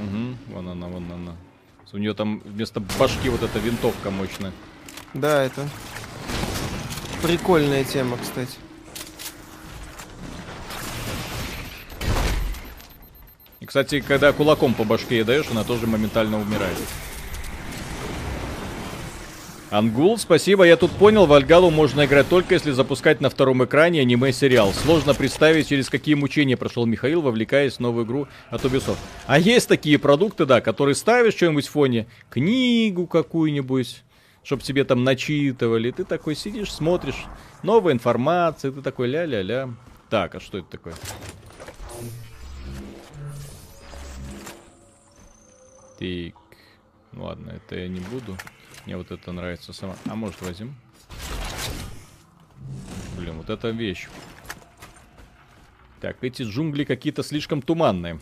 [0.01, 1.35] Мгм, вон она, вон она.
[1.93, 4.51] У нее там вместо башки вот эта винтовка мощная.
[5.13, 5.69] Да, это
[7.21, 8.57] прикольная тема, кстати.
[13.59, 16.77] И, кстати, когда кулаком по башке даешь, она тоже моментально умирает.
[19.73, 20.65] Ангул, спасибо.
[20.65, 24.71] Я тут понял, Вальгалу можно играть только если запускать на втором экране аниме-сериал.
[24.71, 28.99] Сложно представить, через какие мучения прошел Михаил, вовлекаясь в новую игру от Ubisoft.
[29.25, 34.03] А есть такие продукты, да, которые ставишь что-нибудь в фоне, книгу какую-нибудь,
[34.43, 35.89] чтобы тебе там начитывали.
[35.89, 37.25] Ты такой сидишь, смотришь,
[37.63, 39.69] новая информация, ты такой ля-ля-ля.
[40.11, 40.93] Так, а что это такое?
[45.97, 46.35] Так,
[47.11, 48.37] ну ладно, это я не буду.
[48.85, 49.95] Мне вот это нравится сама.
[50.09, 50.75] А может возьмем?
[53.17, 54.07] Блин, вот эта вещь.
[56.01, 58.19] Так, эти джунгли какие-то слишком туманные.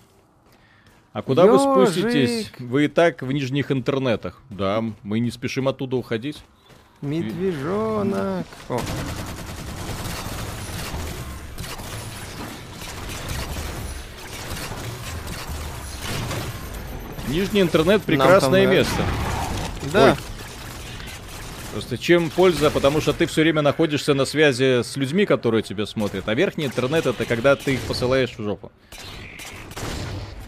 [1.14, 2.52] А куда вы спуститесь?
[2.60, 4.42] Вы и так в нижних интернетах.
[4.50, 6.44] Да, мы не спешим оттуда уходить.
[7.02, 8.46] Медвежонок.
[8.70, 8.80] О.
[17.28, 19.04] Нижний интернет прекрасное место.
[19.92, 20.12] Да.
[20.12, 20.31] Ой.
[21.72, 25.86] Просто чем польза, потому что ты все время находишься на связи с людьми, которые тебя
[25.86, 26.28] смотрят.
[26.28, 28.72] А верхний интернет это когда ты их посылаешь в жопу.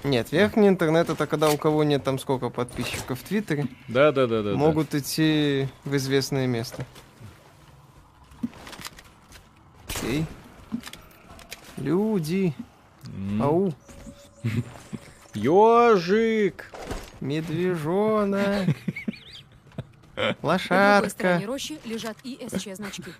[0.03, 3.67] Нет, верхний интернет это когда у кого нет там сколько подписчиков в Твиттере.
[3.87, 4.53] Да, да, да, да.
[4.55, 4.99] Могут да.
[4.99, 6.85] идти в известное место.
[9.87, 10.25] Окей.
[11.77, 12.53] Люди.
[13.03, 13.41] Mm.
[13.41, 13.73] Ау.
[15.33, 16.69] Ёжик.
[17.21, 18.75] Медвежонок.
[20.41, 20.76] Лошадка.
[20.76, 23.14] На другой стороне рощи лежат ИСЧ-значки.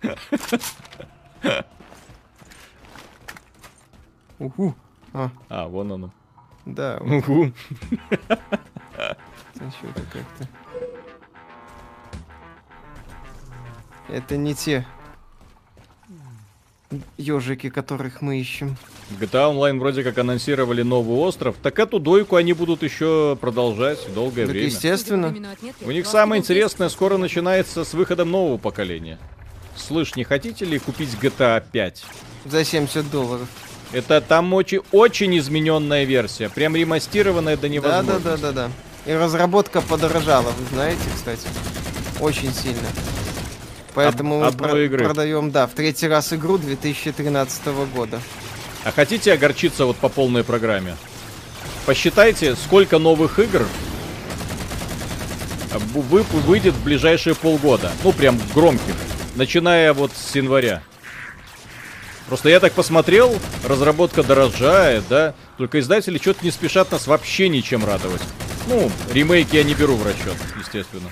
[4.40, 4.76] Угу.
[5.14, 5.30] А.
[5.49, 6.11] а, вон оно.
[6.65, 6.98] Да.
[6.98, 7.53] Угу.
[9.53, 10.48] Что-то как-то...
[14.10, 14.86] Это не те
[17.18, 18.78] ежики, которых мы ищем.
[19.20, 24.45] GTA Online вроде как анонсировали новый остров, так эту дойку они будут еще продолжать долгое
[24.45, 24.68] так время.
[24.68, 25.36] естественно.
[25.82, 29.20] У них самое интересное скоро начинается с выходом нового поколения.
[29.76, 32.06] Слышь, не хотите ли купить GTA 5?
[32.45, 33.48] За 70 долларов.
[33.91, 38.24] Это там очень, очень измененная версия, прям ремастированная до невозможности.
[38.24, 39.11] Да, да, да, да, да.
[39.11, 41.48] И разработка подорожала, вы знаете, кстати,
[42.20, 42.88] очень сильно.
[43.94, 45.06] Поэтому Об, мы про- игры.
[45.06, 48.20] продаем, да, в третий раз игру 2013 года.
[48.84, 50.95] А хотите огорчиться вот по полной программе?
[51.86, 53.65] Посчитайте, сколько новых игр
[55.94, 57.91] вы, выйдет в ближайшие полгода.
[58.03, 58.95] Ну, прям громких.
[59.36, 60.82] Начиная вот с января.
[62.28, 63.36] Просто я так посмотрел,
[63.68, 65.34] разработка дорожает, да?
[65.57, 68.22] Только издатели что-то не спешат нас вообще ничем радовать.
[68.68, 71.10] Ну, ремейки я не беру в расчет, естественно.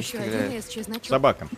[0.00, 1.06] Еще один СЧ-значок.
[1.06, 1.48] Собака.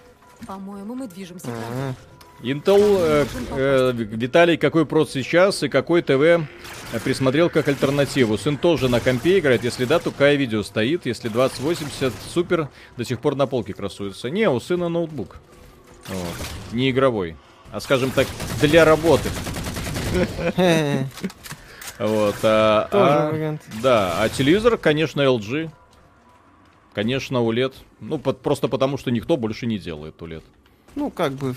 [0.47, 1.95] По-моему, мы движемся ага.
[2.43, 6.41] Intel, э, э, Виталий, какой прод сейчас и какой ТВ э,
[7.05, 8.37] присмотрел как альтернативу?
[8.37, 13.05] Сын тоже на компе играет, если да, то какая видео стоит, если 2080 супер, до
[13.05, 14.29] сих пор на полке красуется.
[14.29, 15.37] Не, у сына ноутбук.
[16.09, 16.73] Вот.
[16.73, 17.37] Не игровой,
[17.71, 18.27] а скажем так,
[18.61, 19.29] для работы.
[21.99, 25.71] Вот, а, а, да, а телевизор, конечно, LG.
[26.95, 27.75] Конечно, OLED.
[28.01, 30.43] Ну, под, просто потому, что никто больше не делает OLED.
[30.95, 31.55] Ну, как бы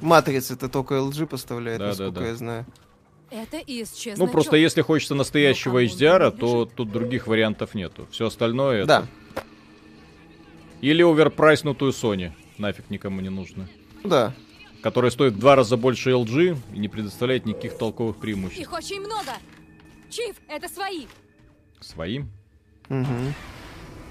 [0.00, 2.26] матрицы это только LG поставляет, да, насколько да, да.
[2.26, 2.66] я знаю.
[3.30, 4.18] Это исчез.
[4.18, 8.08] Ну, просто если хочется настоящего HDR, то тут других вариантов нету.
[8.10, 9.06] Все остальное да.
[9.34, 9.44] это...
[10.80, 12.32] Или оверпрайснутую Sony.
[12.58, 13.68] Нафиг никому не нужно.
[14.02, 14.34] Да.
[14.82, 18.60] Которая стоит в два раза больше LG и не предоставляет никаких толковых преимуществ.
[18.60, 19.32] Их очень много.
[20.10, 21.06] Чиф, это свои.
[21.80, 22.20] Свои?
[22.88, 23.06] Угу.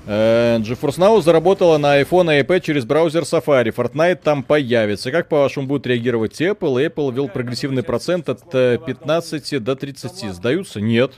[0.06, 3.74] Э, GeForce Now заработала на iPhone и iPad через браузер Safari.
[3.74, 5.12] Fortnite там появится.
[5.12, 6.88] Как, по-вашему, будет реагировать Apple?
[6.88, 10.34] Apple ввел прогрессивный процент от 15 э, до 30.
[10.34, 10.82] Сдаются?
[10.82, 11.14] Нет.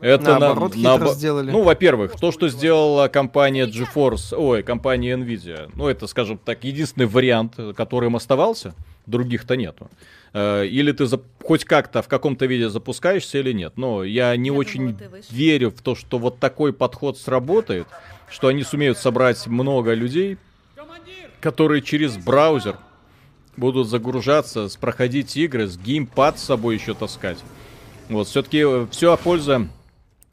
[0.00, 1.50] Это Наоборот, на, на, сделали.
[1.50, 7.06] Ну, во-первых, то, что сделала компания GeForce, ой, компания Nvidia, ну, это, скажем так, единственный
[7.06, 8.74] вариант, которым оставался,
[9.06, 9.88] других-то нету.
[10.34, 11.06] Э, или ты
[11.42, 13.74] хоть как-то в каком-то виде запускаешься или нет.
[13.76, 17.86] Но я не я очень думала, верю в то, что вот такой подход сработает,
[18.30, 20.38] что они сумеют собрать много людей,
[21.40, 22.76] которые через браузер
[23.56, 27.38] будут загружаться, проходить игры, с геймпад с собой еще таскать.
[28.08, 29.68] Вот, все-таки все польза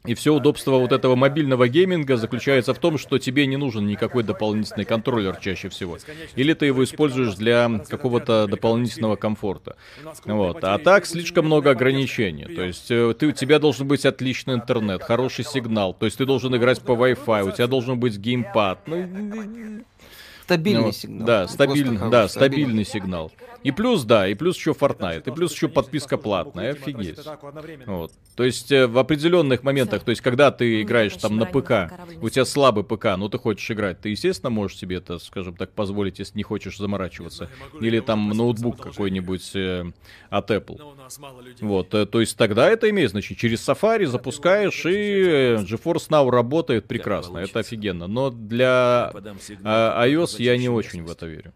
[0.05, 4.23] и все удобство вот этого мобильного гейминга заключается в том, что тебе не нужен никакой
[4.23, 5.97] дополнительный контроллер чаще всего.
[6.35, 9.75] Или ты его используешь для какого-то дополнительного комфорта.
[10.23, 10.63] Вот.
[10.63, 12.45] А так слишком много ограничений.
[12.45, 15.93] То есть э, ты, у тебя должен быть отличный интернет, хороший сигнал.
[15.93, 18.87] То есть ты должен играть по Wi-Fi, у тебя должен быть геймпад.
[18.87, 19.83] Ну,
[20.49, 21.27] Стабильный ну, сигнал.
[21.27, 23.31] Да, хороший, да, стабильный сигнал.
[23.63, 27.19] И плюс, да, и плюс еще Fortnite, и плюс еще подписка платная, офигеть.
[27.85, 28.11] Вот.
[28.35, 31.91] То есть э, в определенных моментах, то есть когда ты играешь там на ПК,
[32.21, 35.71] у тебя слабый ПК, но ты хочешь играть, ты, естественно, можешь себе это, скажем так,
[35.71, 37.49] позволить, если не хочешь заморачиваться.
[37.81, 39.91] Или там ноутбук какой-нибудь э,
[40.29, 40.79] от Apple.
[41.61, 43.39] Вот, э, то есть тогда это имеет значение.
[43.39, 48.07] Через Safari запускаешь, и GeForce Now работает прекрасно, это офигенно.
[48.07, 51.53] Но для э, iOS я не очень в это верю.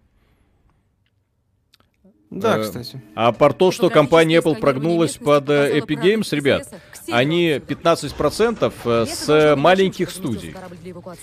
[2.33, 3.01] Да, Э, кстати.
[3.15, 6.67] А про то, что компания Apple прогнулась под э, Epic Games, ребят,
[7.11, 10.55] они 15% э, с маленьких студий,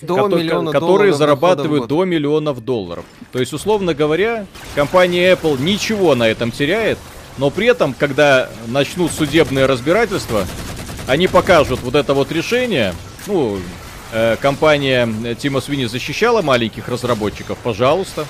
[0.02, 3.04] До которые долларов зарабатывают до миллионов долларов.
[3.32, 6.98] То есть, условно говоря, компания Apple ничего на этом теряет,
[7.38, 10.46] но при этом, когда начнут судебные разбирательства,
[11.08, 12.94] они покажут вот это вот решение,
[13.26, 13.58] ну,
[14.12, 18.26] э, компания э, Тима Свини защищала маленьких разработчиков, пожалуйста,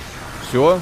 [0.48, 0.80] все,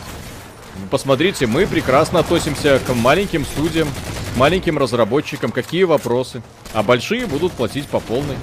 [0.91, 3.89] Посмотрите, мы прекрасно относимся к маленьким студиям,
[4.37, 5.51] маленьким разработчикам.
[5.53, 6.43] Какие вопросы?
[6.73, 8.37] А большие будут платить по полной.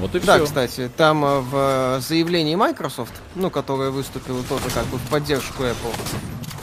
[0.00, 0.46] Вот и Да, все.
[0.46, 5.62] кстати, там э, в э, заявлении Microsoft, ну, которая выступила тоже как бы в поддержку
[5.62, 5.94] Apple,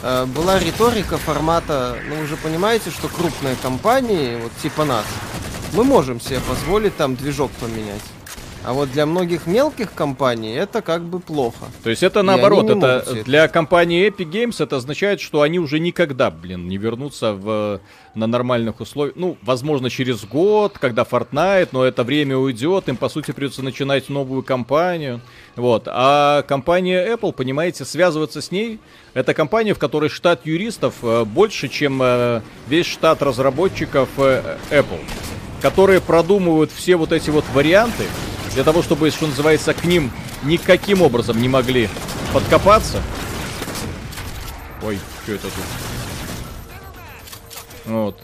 [0.02, 5.04] э, была риторика формата, ну, вы же понимаете, что крупные компании, вот типа нас,
[5.72, 8.02] мы можем себе позволить там движок поменять.
[8.68, 11.64] А вот для многих мелких компаний это как бы плохо.
[11.82, 15.78] То есть это И наоборот, это для компании Epic Games это означает, что они уже
[15.78, 17.80] никогда, блин, не вернутся в,
[18.14, 19.16] на нормальных условиях.
[19.16, 24.10] Ну, возможно, через год, когда Fortnite, но это время уйдет, им, по сути, придется начинать
[24.10, 25.22] новую компанию.
[25.56, 25.84] Вот.
[25.86, 28.80] А компания Apple, понимаете, связываться с ней,
[29.14, 35.00] это компания, в которой штат юристов э, больше, чем э, весь штат разработчиков э, Apple,
[35.62, 38.04] которые продумывают все вот эти вот варианты,
[38.54, 40.10] для того, чтобы, что называется, к ним
[40.42, 41.88] никаким образом не могли
[42.32, 43.02] подкопаться.
[44.82, 45.64] Ой, что это тут?
[47.86, 48.20] Вот.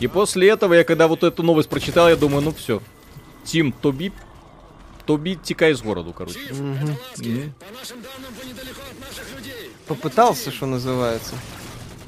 [0.00, 2.82] И после этого, я когда вот эту новость прочитал, я думаю, ну все.
[3.44, 4.12] Тим Тоби...
[5.06, 6.38] Тоби, текай из города, короче.
[6.50, 6.96] Мгм.
[9.86, 11.34] Попытался, что называется.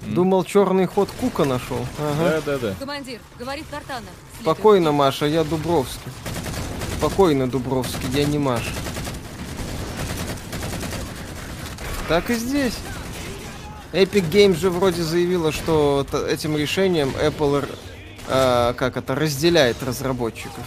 [0.07, 1.85] Думал, черный ход Кука нашел.
[1.99, 2.41] Ага.
[2.47, 2.75] Да-да-да.
[2.79, 4.07] Командир, говорит Картана.
[4.41, 6.13] Спокойно, Маша, я Дубровский.
[6.99, 8.73] Спокойно, Дубровский, я не Маша.
[12.09, 12.75] Так и здесь.
[13.93, 17.69] Epic Games же вроде заявила, что этим решением Apple,
[18.29, 20.65] э, как это, разделяет разработчиков.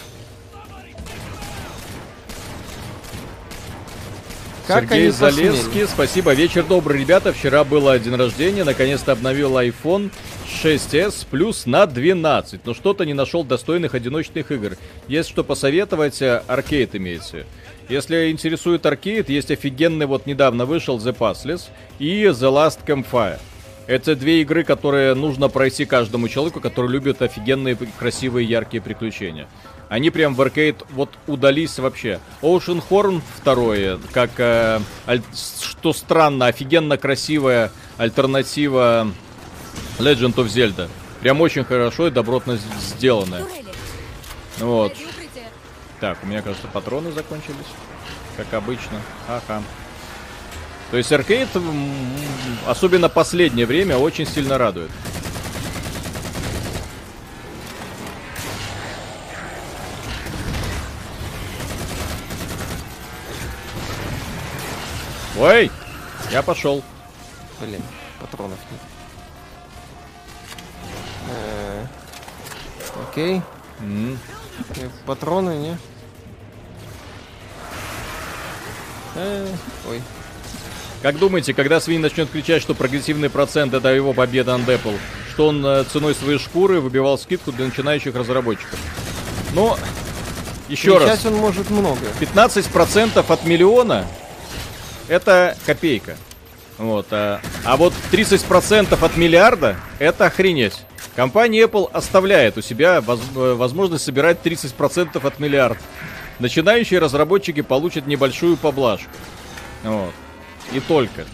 [4.69, 5.49] Как Сергей посмели?
[5.49, 6.31] Залеский, спасибо.
[6.35, 7.33] Вечер добрый, ребята.
[7.33, 8.63] Вчера было день рождения.
[8.63, 10.11] Наконец-то обновил iPhone
[10.45, 12.63] 6s Plus на 12.
[12.67, 14.77] Но что-то не нашел достойных одиночных игр.
[15.07, 17.45] Есть что посоветовать, э, аркейд имеется.
[17.89, 21.61] Если интересует аркейд, есть офигенный, вот недавно вышел The Passless
[21.97, 23.39] и The Last Campfire.
[23.87, 29.47] Это две игры, которые нужно пройти каждому человеку, который любит офигенные, красивые, яркие приключения.
[29.90, 32.20] Они прям в аркейд вот удались вообще.
[32.44, 39.11] Ocean Horn второе, как, э, аль- что странно, офигенно красивая альтернатива
[39.98, 40.88] Legend of Zelda.
[41.22, 43.44] Прям очень хорошо и добротно сделанная.
[44.60, 44.94] Вот.
[45.99, 47.56] Так, у меня, кажется, патроны закончились.
[48.38, 49.02] Как обычно.
[49.28, 49.64] Ага.
[50.91, 51.49] То есть аркейд,
[52.68, 54.90] особенно последнее время, очень сильно радует.
[65.40, 65.72] Ой!
[66.32, 66.84] Я пошел.
[67.61, 67.82] Блин,
[68.20, 68.82] патронов нет.
[71.30, 71.86] Э,
[73.10, 73.41] Окей.
[73.80, 75.78] Э, Патроны, не?
[79.16, 79.48] Э,
[79.88, 80.02] Ой.
[81.02, 84.98] Как думаете, когда Свин начнет кричать, что прогрессивный процент это его победа Apple,
[85.32, 88.78] что он ценой своей шкуры выбивал скидку для начинающих разработчиков?
[89.53, 89.78] Ну,
[90.68, 91.10] еще раз.
[91.10, 92.02] Сейчас он может много.
[92.20, 94.06] 15% от миллиона
[95.10, 96.15] это копейка.
[96.77, 100.76] Вот, а, а вот 30% от миллиарда это охренеть.
[101.15, 105.80] Компания Apple оставляет у себя воз- э, возможность собирать 30% от миллиарда.
[106.40, 109.10] Начинающие разработчики получат небольшую поблажку.
[109.84, 110.14] Вот.
[110.72, 111.26] И только.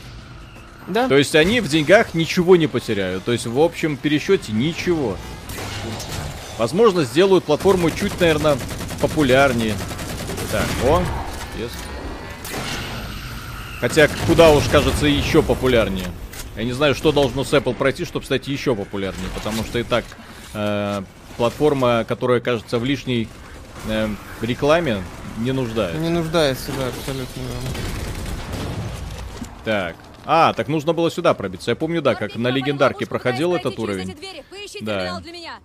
[0.87, 1.07] Да.
[1.07, 3.23] То есть они в деньгах ничего не потеряют.
[3.23, 5.15] То есть в общем пересчете ничего.
[6.57, 8.57] Возможно, сделают платформу чуть, наверное,
[9.01, 9.75] популярнее.
[10.51, 11.03] Так, о,
[11.59, 11.75] есть.
[13.87, 16.07] Хотя, куда уж, кажется, еще популярнее.
[16.55, 19.29] Я не знаю, что должно с Apple пройти, чтобы стать еще популярнее.
[19.35, 20.03] Потому что и так
[20.55, 21.03] э,
[21.37, 23.29] платформа, которая, кажется, в лишней
[23.87, 24.09] э,
[24.41, 25.03] рекламе,
[25.37, 26.01] не нуждается.
[26.01, 27.39] Не нуждается, да, абсолютно.
[27.39, 27.69] верно.
[29.63, 29.95] Так.
[30.25, 31.69] А, так нужно было сюда пробиться.
[31.69, 34.17] Я помню, да, как на легендарке проходил этот уровень.
[34.81, 35.01] Да.
[35.01, 35.59] терминал для меня.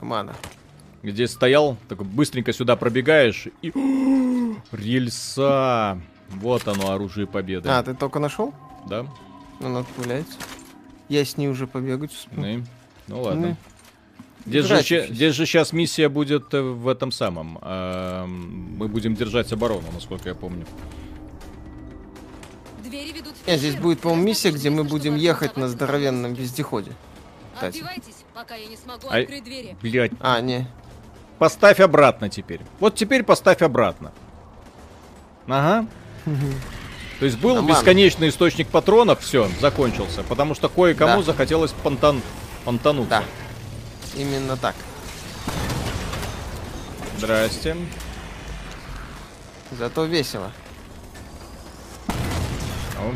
[0.00, 0.34] Мана.
[1.02, 3.74] где стоял, такой быстренько сюда пробегаешь и...
[4.72, 6.00] Рельса!
[6.30, 7.68] Вот оно, оружие победы.
[7.68, 8.54] А, ты только нашел?
[8.86, 9.06] Да?
[9.60, 10.24] Ну, надо.
[11.08, 12.42] Я с ней уже побегать успел.
[12.42, 12.64] Ну,
[13.08, 13.48] ну ладно.
[13.48, 13.56] Ну,
[14.46, 17.58] Здесь же, здесь же сейчас миссия будет э, в этом самом.
[17.60, 20.64] эм, мы будем держать оборону, насколько я помню.
[22.82, 26.92] Двери ведут в Не, здесь будет, по-моему, миссия, где мы будем ехать на здоровенном вездеходе.
[27.54, 27.84] кстати.
[28.32, 29.76] Пока я не смогу открыть двери.
[29.82, 30.66] Блять, А, не.
[31.38, 32.60] поставь обратно теперь.
[32.78, 34.12] Вот теперь поставь обратно.
[35.46, 35.86] Ага.
[36.24, 37.76] То есть был Нормально.
[37.76, 40.22] бесконечный источник патронов, все, закончился.
[40.22, 41.22] Потому что кое-кому Да.
[41.22, 42.22] захотелось понтан...
[42.64, 43.10] понтануться.
[43.10, 43.24] Да.
[44.20, 44.74] Именно так.
[47.18, 47.76] Здрасте.
[49.78, 50.50] Зато весело.
[52.98, 53.14] О.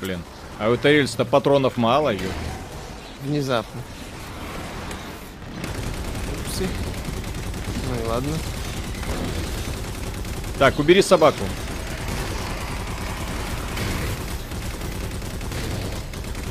[0.00, 0.22] Блин.
[0.58, 2.30] А у этой рельсы-то патронов мало, ё.
[3.22, 3.80] Внезапно.
[6.46, 6.66] Упсы.
[7.90, 8.32] Ну и ладно.
[10.58, 11.44] Так, убери собаку.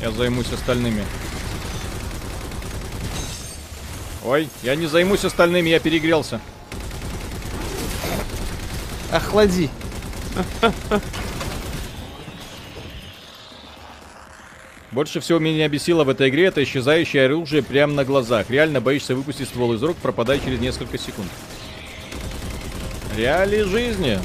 [0.00, 1.04] Я займусь остальными.
[4.24, 6.40] Ой, я не займусь остальными, я перегрелся.
[9.10, 9.70] Охлади.
[14.92, 18.50] Больше всего меня бесило в этой игре это исчезающее оружие прямо на глазах.
[18.50, 21.28] Реально боишься выпустить ствол из рук, пропадая через несколько секунд.
[23.16, 24.18] Реалии жизни.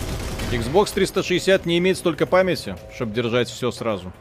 [0.51, 4.11] Xbox 360 не имеет столько памяти, чтобы держать все сразу.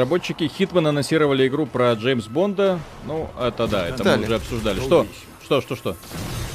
[0.00, 2.80] Разработчики Hitman анонсировали игру про Джеймс Бонда.
[3.04, 4.26] Ну, это да, это мы Далее.
[4.28, 4.80] уже обсуждали.
[4.80, 5.06] Что?
[5.44, 5.96] Что, что, что?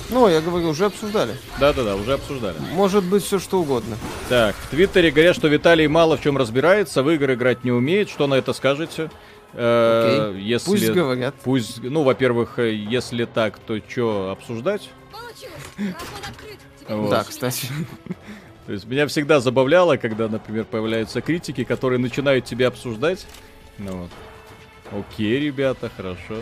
[0.10, 1.36] Ну, я говорю, уже обсуждали.
[1.60, 2.56] Да-да-да, уже обсуждали.
[2.74, 3.98] Может быть все что угодно.
[4.30, 8.10] Так, в Твиттере говорят, что Виталий мало в чем разбирается, в игры играть не умеет.
[8.10, 9.12] Что на это скажете?
[9.54, 10.42] Э, Окей.
[10.42, 10.66] если...
[10.72, 11.36] Пусть говорят.
[11.44, 14.90] Пусть, ну, во-первых, э, если так, то что обсуждать?
[15.12, 15.96] Получилось.
[16.88, 17.10] Вот.
[17.10, 17.68] Да, кстати.
[18.66, 23.26] То есть меня всегда забавляло, когда, например, появляются критики, которые начинают тебя обсуждать.
[23.78, 24.12] Ну вот.
[24.92, 26.38] Окей, ребята, хорошо.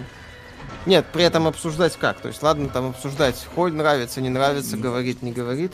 [0.86, 2.20] Нет, при этом обсуждать как?
[2.20, 5.74] То есть, ладно, там обсуждать, хоть нравится, не нравится, говорит, не говорит.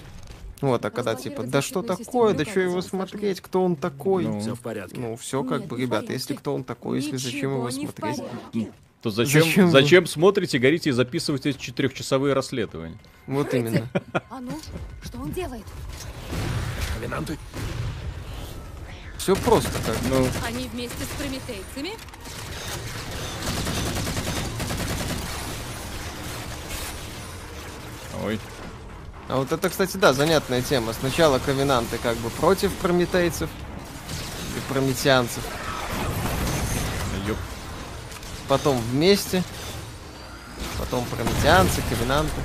[0.61, 4.25] Вот, а когда типа, да что такое, да что его смотреть, кто он такой?
[4.25, 4.39] Ну.
[4.41, 4.99] Все в порядке.
[4.99, 8.21] Ну, все как Нет, бы, ребята, если кто он такой, если зачем его смотреть?
[9.01, 12.97] То зачем, Зачем зачем, вы- смотрите, горите и записываете четырехчасовые расследования?
[13.27, 13.87] Вот именно.
[14.29, 14.59] А ну,
[15.03, 15.63] что он делает?
[16.95, 17.37] Ковенанты?
[19.17, 19.95] Все просто как.
[20.09, 21.91] Ну, Они вместе с прометейцами?
[28.23, 28.39] ой.
[29.27, 30.93] А вот это, кстати, да, занятная тема.
[30.93, 33.49] Сначала ковенанты как бы против прометейцев
[34.57, 35.43] и прометеанцев,
[37.27, 37.37] Ёп.
[38.49, 39.43] Потом вместе,
[40.79, 42.41] потом прометеанцы, ковенанты.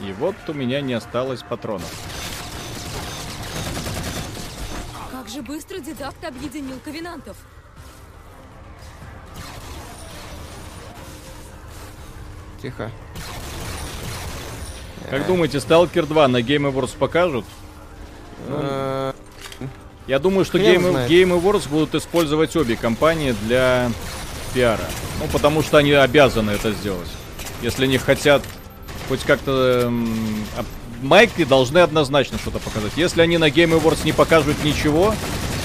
[0.00, 1.90] И вот у меня не осталось патронов.
[5.10, 7.36] Как же быстро дедакт объединил ковенантов.
[12.62, 12.90] Тихо.
[15.10, 17.44] Как думаете, Stalker 2 на Game Awards покажут?
[18.48, 19.12] Э,
[20.06, 21.08] Я думаю, что Game.
[21.08, 23.90] Game Awards будут использовать обе компании для
[24.56, 24.88] пиара.
[25.20, 27.08] Ну, потому что они обязаны это сделать.
[27.60, 28.42] Если они хотят
[29.06, 29.82] хоть как-то...
[29.84, 30.46] эм,
[31.02, 32.92] Майки должны однозначно что-то показать.
[32.96, 35.14] Если они на Game Awards не покажут ничего,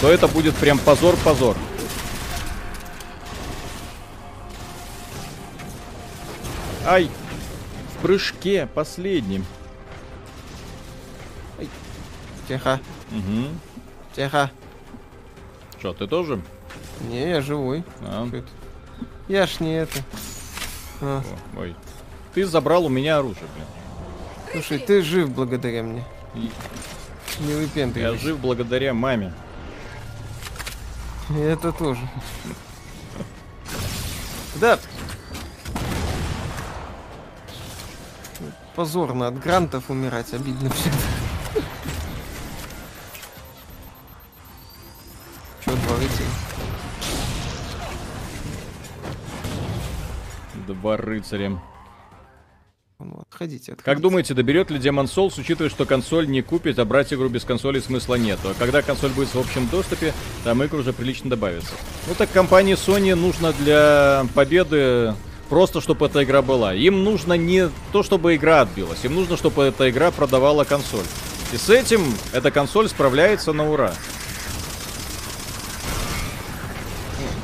[0.01, 1.55] то это будет прям позор-позор.
[6.85, 7.09] Ай!
[7.95, 9.45] В прыжке последнем.
[12.45, 12.81] Тихо.
[13.11, 13.47] Угу.
[14.17, 14.51] Тихо.
[15.79, 16.41] Что, ты тоже?
[17.09, 17.85] Не, я живой.
[18.01, 18.27] А.
[18.29, 18.47] Чё это?
[19.31, 19.97] Я ж не это.
[20.99, 21.23] А.
[21.57, 21.73] Ой.
[22.33, 23.65] Ты забрал у меня оружие, блин.
[24.51, 26.03] Слушай, ты жив благодаря мне.
[26.35, 26.51] И...
[27.39, 28.13] Не выпендривайся.
[28.13, 29.31] Я жив благодаря маме.
[31.29, 32.01] И это тоже.
[34.55, 34.77] Да.
[38.75, 40.97] Позорно от грантов умирать, обидно всегда.
[45.63, 46.50] Чё творите?
[50.73, 51.59] Два рыцаря.
[52.99, 53.83] Ну, отходите, отходите.
[53.83, 57.43] Как думаете, доберет ли Demon Souls, учитывая, что консоль не купит, а брать игру без
[57.43, 58.49] консоли смысла нету?
[58.49, 61.73] А когда консоль будет в общем доступе, там игр уже прилично добавится.
[62.07, 65.15] Ну так компании Sony нужно для победы
[65.49, 66.75] просто, чтобы эта игра была.
[66.75, 71.05] Им нужно не то, чтобы игра отбилась, им нужно, чтобы эта игра продавала консоль.
[71.53, 72.01] И с этим
[72.33, 73.93] эта консоль справляется на ура.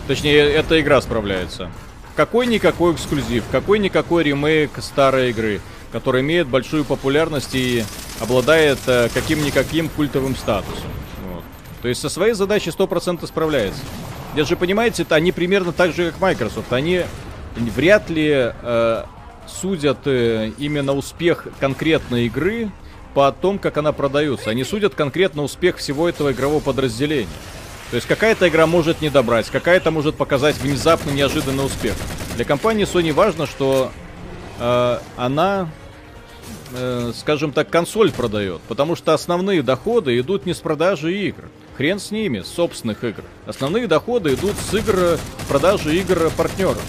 [0.08, 1.70] Точнее, эта игра справляется.
[2.18, 5.62] Какой-никакой эксклюзив, какой-никакой ремейк старой игры,
[5.92, 7.84] который имеет большую популярность и
[8.20, 10.90] обладает э, каким-никаким культовым статусом.
[11.32, 11.44] Вот.
[11.84, 13.82] То есть со своей задачей 100% справляется.
[14.36, 16.74] Я же понимаете, это они примерно так же, как Microsoft.
[16.74, 17.04] Они
[17.56, 19.04] вряд ли э,
[19.46, 22.72] судят э, именно успех конкретной игры
[23.14, 24.50] по том, как она продается.
[24.50, 27.30] Они судят конкретно успех всего этого игрового подразделения.
[27.90, 31.96] То есть какая-то игра может не добрать, какая-то может показать внезапно неожиданный успех.
[32.36, 33.92] Для компании Sony важно, что
[34.60, 35.70] э, она,
[36.74, 41.46] э, скажем так, консоль продает, потому что основные доходы идут не с продажи игр.
[41.78, 43.24] Хрен с ними, с собственных игр.
[43.46, 46.84] Основные доходы идут с игр, продажи игр партнеров.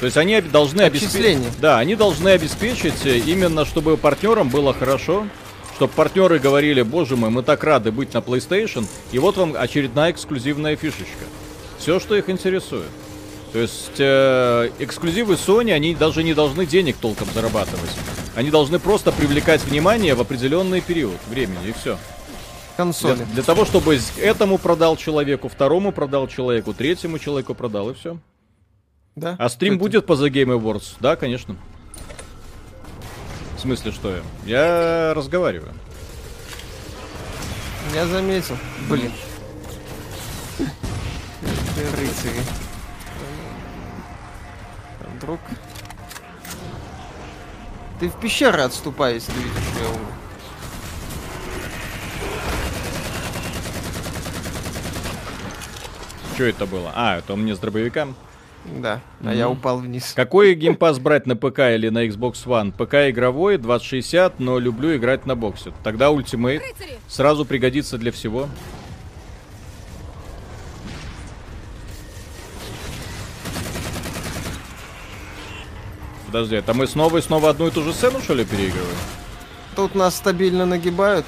[0.00, 1.60] То есть они должны обеспечить...
[1.60, 5.26] Да, они должны обеспечить именно, чтобы партнерам было хорошо,
[5.78, 10.10] чтобы партнеры говорили, боже мой, мы так рады быть на PlayStation, и вот вам очередная
[10.10, 11.24] эксклюзивная фишечка.
[11.78, 12.88] Все, что их интересует.
[13.52, 17.92] То есть э, эксклюзивы Sony, они даже не должны денег толком зарабатывать.
[18.34, 21.96] Они должны просто привлекать внимание в определенный период времени, и все.
[22.76, 23.14] Консоли.
[23.14, 28.18] Для, для того, чтобы этому продал человеку, второму продал человеку, третьему человеку продал, и все.
[29.14, 29.36] Да.
[29.38, 29.80] А стрим это...
[29.80, 30.96] будет по The Game Awards?
[30.98, 31.54] Да, конечно.
[33.58, 34.22] В смысле, что я?
[34.46, 35.74] Я разговариваю.
[37.92, 38.56] Я заметил.
[38.88, 39.12] Блин.
[41.76, 42.40] Рыцари.
[45.20, 45.40] Друг.
[47.98, 50.12] Ты в пещеры отступай, если видишь, что я умер.
[56.34, 56.92] Что это было?
[56.94, 58.14] А, это он мне с дробовиком.
[58.64, 59.36] Да, а mm-hmm.
[59.36, 60.12] я упал вниз.
[60.14, 62.72] Какой геймпас брать на ПК или на Xbox One?
[62.72, 65.72] ПК игровой, 2060, но люблю играть на боксе.
[65.82, 66.62] Тогда Ultimate
[67.08, 68.48] сразу пригодится для всего.
[76.26, 78.96] Подожди, это мы снова и снова одну и ту же сцену, что ли, переигрываем?
[79.74, 81.24] Тут нас стабильно нагибают.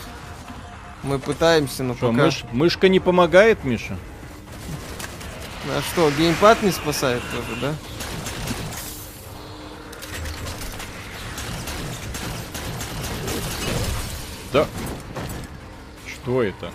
[1.02, 2.24] Мы пытаемся, но что, пока...
[2.24, 2.44] Мыш...
[2.52, 3.96] Мышка не помогает, Миша?
[5.68, 7.74] А что, геймпад не спасает тоже, да?
[14.52, 14.66] Да.
[16.06, 16.70] Что это?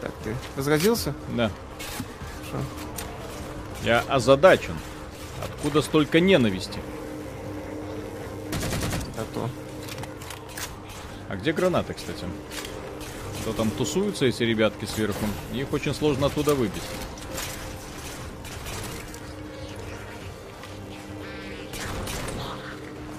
[0.00, 1.12] Так, ты возразился?
[1.34, 1.50] Да.
[2.46, 2.58] Что?
[3.82, 4.76] Я озадачен.
[5.44, 6.78] Откуда столько ненависти?
[9.16, 9.50] А то.
[11.28, 12.24] А где гранаты, кстати?
[13.40, 15.24] Что там тусуются эти ребятки сверху?
[15.52, 16.82] Их очень сложно оттуда выбить.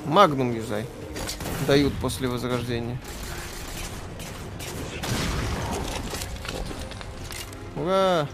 [0.05, 0.85] Магнум юзай.
[1.67, 2.99] Дают после возрождения.
[7.75, 8.27] Ура!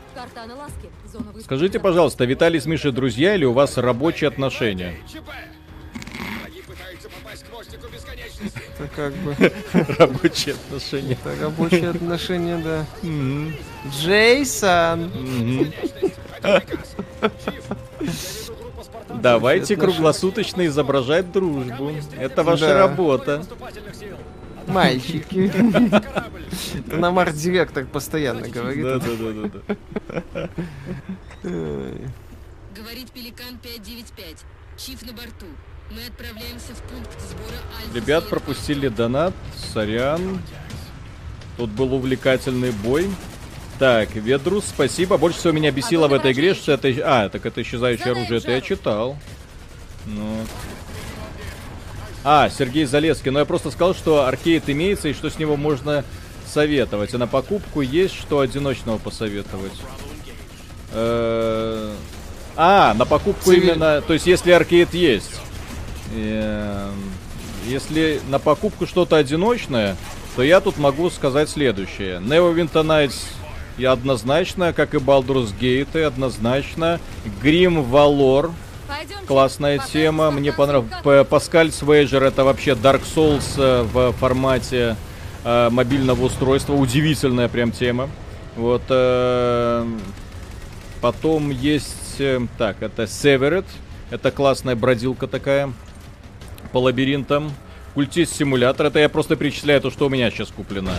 [1.43, 4.95] Скажите, пожалуйста, Виталий с Мишей друзья или у вас рабочие отношения?
[8.79, 9.35] Это как бы...
[9.99, 11.13] Рабочие отношения.
[11.13, 12.85] Это рабочие отношения, да.
[13.89, 15.11] Джейсон!
[19.21, 21.91] Давайте круглосуточно изображать дружбу.
[22.17, 23.43] Это ваша работа.
[24.67, 25.51] Мальчики.
[26.87, 28.83] Это нам арт-директор постоянно говорит.
[28.83, 29.49] Да, да, да,
[31.43, 31.49] да.
[32.75, 34.43] Говорит Пеликан 595.
[34.77, 35.45] Чиф на борту.
[35.91, 37.95] Мы отправляемся в пункт сбора Альфа.
[37.95, 39.33] Ребят пропустили донат.
[39.73, 40.41] Сорян.
[41.57, 43.09] Тут был увлекательный бой.
[43.77, 45.17] Так, Ведрус, спасибо.
[45.17, 46.89] Больше всего меня бесило а в этой игре, что это...
[47.03, 49.17] А, так это исчезающее оружие, это я читал.
[50.05, 50.45] Ну...
[52.23, 53.31] А, Сергей Залеский.
[53.31, 56.03] Но я просто сказал, что аркейд имеется и что с него можно
[56.47, 57.13] советовать.
[57.13, 59.73] А на покупку есть что одиночного посоветовать.
[60.93, 61.93] Э,
[62.55, 63.69] а, на покупку Цивиль...
[63.69, 64.01] именно...
[64.01, 65.41] То есть, если аркейд есть.
[66.14, 66.91] Э,
[67.65, 69.95] если на покупку что-то одиночное,
[70.36, 72.19] то я тут могу сказать следующее.
[72.19, 73.23] Neverwinter Nights
[73.77, 76.99] и однозначно, как и Baldur's Gate, и однозначно.
[77.44, 78.52] Grim Valor.
[79.27, 80.32] Классная тема.
[80.32, 81.27] Мне понравилось.
[81.27, 84.95] Паскаль Свейджер это вообще Dark Souls э, в формате
[85.44, 86.73] э, мобильного устройства.
[86.73, 88.10] Удивительная прям тема.
[88.56, 88.84] Вот.
[88.90, 89.86] Э,
[91.02, 92.19] потом есть...
[92.19, 93.65] Э, так, это Severed.
[94.11, 95.73] Это классная бродилка такая.
[96.76, 97.53] По лабиринтам.
[97.93, 98.88] Культист симулятор.
[98.88, 100.91] Это я просто перечисляю то, что у меня сейчас куплено.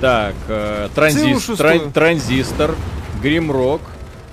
[0.00, 2.76] Так, э, транзис, тран, Транзистор,
[3.20, 3.80] Гримрок,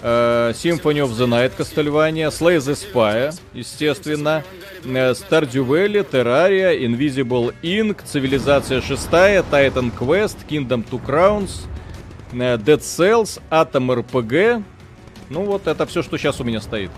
[0.03, 4.43] э, Symphony of the Night Castlevania, Slay the Spy, естественно,
[4.83, 9.09] э, Stardew Valley, Terraria, Invisible Ink, Цивилизация 6,
[9.49, 11.65] Titan Quest, Kingdom Two Crowns,
[12.31, 14.63] э, Dead Cells, Atom RPG.
[15.31, 16.91] Ну вот, это все, что сейчас у меня стоит.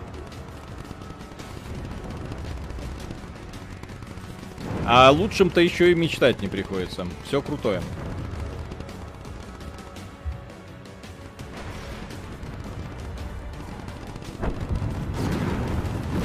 [4.89, 7.05] А лучшим-то еще и мечтать не приходится.
[7.27, 7.81] Все крутое.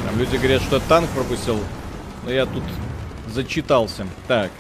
[0.07, 1.59] Там люди говорят, что танк пропустил.
[2.25, 2.63] Но я тут
[3.33, 4.07] зачитался.
[4.29, 4.51] Так.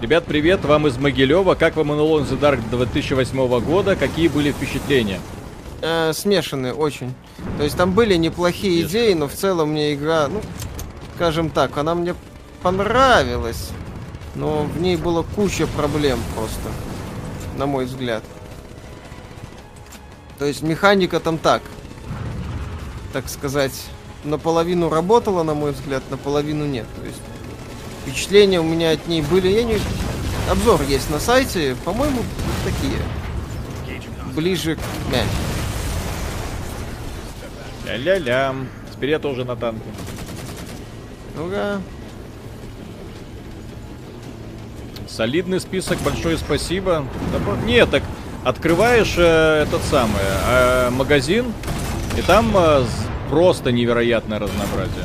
[0.00, 1.54] Ребят, привет, вам из Могилева.
[1.56, 3.96] Как вам Alone the Dark 2008 года?
[3.96, 5.20] Какие были впечатления?
[5.80, 7.12] Э, смешанные очень.
[7.58, 9.06] То есть там были неплохие Смешанные.
[9.06, 10.40] идеи, но в целом мне игра, ну,
[11.16, 12.14] скажем так, она мне
[12.62, 13.70] понравилась.
[14.34, 16.70] Но в ней было куча проблем просто.
[17.56, 18.22] На мой взгляд.
[20.38, 21.62] То есть механика там так.
[23.12, 23.72] Так сказать,
[24.24, 26.86] наполовину работала, на мой взгляд, наполовину нет.
[26.96, 27.20] То есть
[28.02, 29.48] впечатления у меня от ней были.
[29.48, 29.78] Я не...
[30.50, 32.22] Обзор есть на сайте, по-моему,
[32.64, 32.98] такие.
[34.34, 34.80] Ближе к
[35.10, 35.28] мягким.
[37.86, 38.54] Ля-ля-ля.
[38.92, 39.84] Теперь я тоже на танке.
[41.36, 41.80] Ну-ка.
[45.14, 47.04] Солидный список, большое спасибо.
[47.66, 48.02] Нет, так
[48.44, 51.52] открываешь э, этот самый э, магазин,
[52.16, 52.84] и там э,
[53.28, 55.04] просто невероятное разнообразие.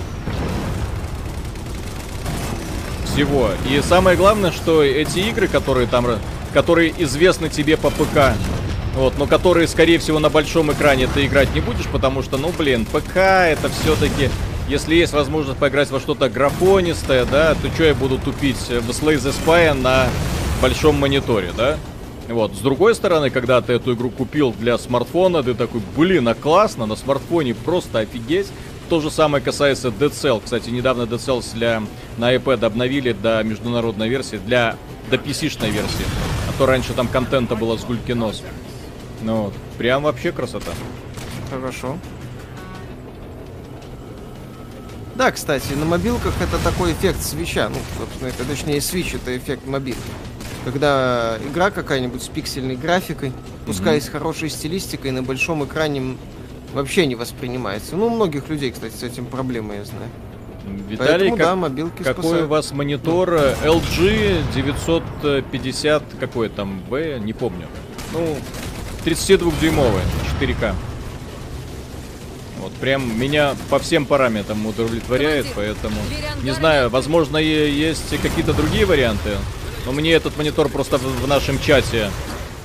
[3.03, 3.49] Всего.
[3.69, 6.07] И самое главное, что эти игры, которые там,
[6.53, 8.34] которые известны тебе по ПК,
[8.95, 12.53] вот, но которые, скорее всего, на большом экране ты играть не будешь, потому что, ну,
[12.57, 14.29] блин, ПК это все-таки,
[14.68, 19.15] если есть возможность поиграть во что-то графонистое, да, то что я буду тупить в Slay
[19.15, 20.07] the Spy на
[20.61, 21.77] большом мониторе, да?
[22.27, 26.35] Вот, с другой стороны, когда ты эту игру купил для смартфона, ты такой, блин, а
[26.35, 28.48] классно, на смартфоне просто офигеть.
[28.89, 30.41] То же самое касается Dead Cell.
[30.44, 31.81] Кстати, недавно Dead Cells для,
[32.18, 34.76] на iPad обновили до международной версии, для
[35.10, 36.06] до PC-шной версии.
[36.49, 38.44] А то раньше там контента было с гульки нос.
[39.22, 40.72] Ну вот, прям вообще красота.
[41.49, 41.98] Хорошо.
[45.18, 47.69] Да, кстати, на мобилках это такой эффект свеча.
[47.69, 49.99] Ну, собственно, это точнее свич, это эффект мобилки
[50.68, 53.31] когда игра какая-нибудь с пиксельной графикой,
[53.65, 54.02] пускай mm-hmm.
[54.02, 56.18] с хорошей стилистикой, на большом экране
[56.73, 57.95] вообще не воспринимается.
[57.95, 60.10] Ну, у многих людей, кстати, с этим проблемы, я знаю.
[60.89, 62.45] Виталий, Поэтому, как, да, мобилки какой спасают.
[62.45, 63.34] у вас монитор?
[63.64, 67.68] LG 950, какой там, V, не помню.
[68.11, 68.35] Ну,
[69.06, 70.02] 32-дюймовый,
[70.41, 70.76] 4К.
[72.68, 75.95] Вот прям меня по всем параметрам удовлетворяет, поэтому
[76.44, 79.38] не знаю, возможно, есть какие-то другие варианты.
[79.85, 82.11] Но мне этот монитор просто в, в нашем чате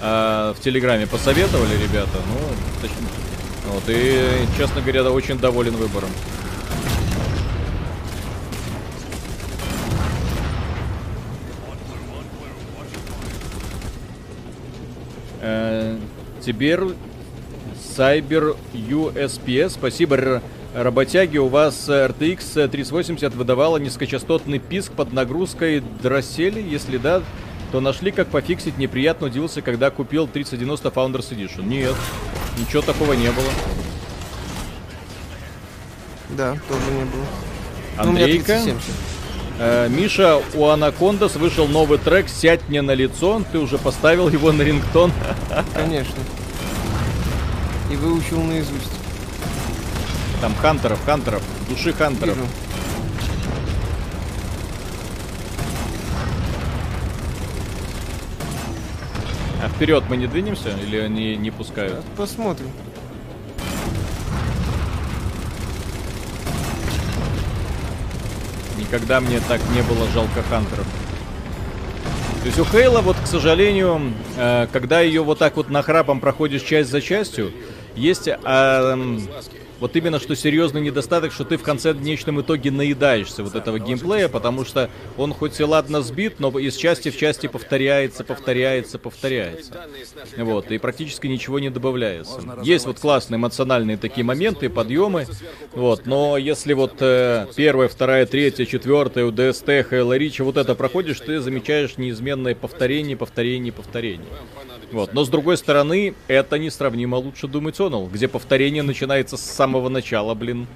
[0.01, 2.19] э, в Телеграме посоветовали ребята.
[2.27, 2.41] Ну,
[2.81, 3.07] точнее,
[3.69, 6.11] вот, и, честно говоря, очень доволен выбором.
[15.43, 15.97] Э,
[16.45, 16.81] теперь
[17.97, 19.71] Cyber USPS.
[19.71, 20.41] Спасибо,
[20.75, 21.39] работяги.
[21.39, 26.61] У вас RTX 3080 выдавала низкочастотный писк под нагрузкой дроссели.
[26.61, 27.23] Если да,
[27.71, 28.79] то нашли, как пофиксить.
[28.79, 31.65] Неприятно удивился, когда купил 3090 Founders Edition.
[31.65, 31.95] Нет,
[32.59, 33.51] ничего такого не было.
[36.31, 37.27] Да, тоже не было.
[37.97, 38.59] Ну, Андрейка.
[38.65, 38.75] Ну,
[39.59, 43.43] э, Миша, у Анакондас вышел новый трек «Сядь мне на лицо».
[43.53, 45.13] Ты уже поставил его на рингтон?
[45.75, 46.17] Конечно
[47.93, 48.91] и выучил наизусть.
[50.41, 52.37] Там хантеров, хантеров, души хантеров.
[52.37, 52.49] Вижу.
[59.63, 62.05] А вперед мы не двинемся или они не пускают?
[62.17, 62.71] Посмотрим.
[68.79, 70.87] Никогда мне так не было жалко хантеров.
[72.43, 76.63] То есть у Хейла, вот, к сожалению, э, когда ее вот так вот нахрапом проходишь
[76.63, 77.53] часть за частью,
[77.97, 78.97] Есть а,
[79.83, 84.29] вот именно что серьезный недостаток, что ты в конце конечном итоге наедаешься вот этого геймплея,
[84.29, 84.89] потому что
[85.19, 89.89] он хоть и ладно сбит, но из части в части повторяется, повторяется, повторяется.
[90.37, 92.41] Вот, и практически ничего не добавляется.
[92.63, 95.27] Есть вот классные эмоциональные такие моменты, подъемы,
[95.73, 101.19] вот, но если вот э, первая, вторая, третья, четвертая, УДСТ, Хейла Ричи, вот это проходишь,
[101.19, 104.29] ты замечаешь неизменное повторение, повторение, повторение.
[104.93, 105.15] Вот.
[105.15, 110.35] Но с другой стороны, это несравнимо лучше Doom Eternal, где повторение начинается с самого начала,
[110.35, 110.67] блин,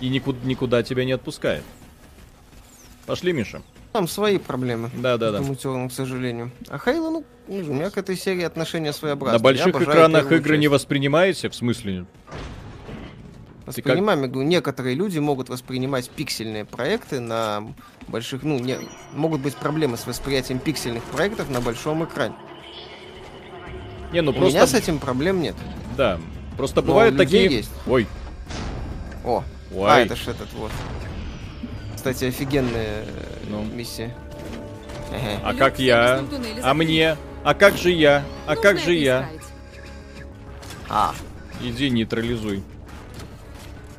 [0.00, 1.64] и никуда, никуда тебя не отпускает.
[3.06, 3.62] Пошли, Миша.
[3.92, 4.90] Там свои проблемы.
[4.94, 5.38] Да, да, да.
[5.38, 6.50] Eternal, к сожалению.
[6.68, 9.38] А Хейла, ну, у меня к этой серии отношения своеобразные.
[9.38, 10.60] На больших экранах игры часть.
[10.60, 11.48] не воспринимаете?
[11.48, 12.06] В смысле?
[13.66, 17.74] Воспринимаем, я говорю, некоторые люди могут воспринимать пиксельные проекты на
[18.08, 18.76] больших, ну, не,
[19.14, 22.34] могут быть проблемы с восприятием пиксельных проектов на большом экране.
[24.14, 24.54] Не, ну У просто...
[24.56, 25.56] меня с этим проблем нет.
[25.96, 26.20] Да,
[26.56, 27.50] просто Но бывают такие...
[27.50, 27.70] есть.
[27.84, 28.06] Ой.
[29.24, 29.42] О,
[29.74, 29.90] Ой.
[29.90, 30.70] а это ж этот вот.
[31.96, 33.04] Кстати, офигенная
[33.48, 33.64] ну.
[33.64, 34.14] миссия.
[35.42, 36.24] А как я?
[36.62, 37.16] А мне?
[37.42, 38.22] А как же я?
[38.46, 39.28] А как же я?
[40.88, 41.12] А.
[41.60, 42.62] Иди нейтрализуй.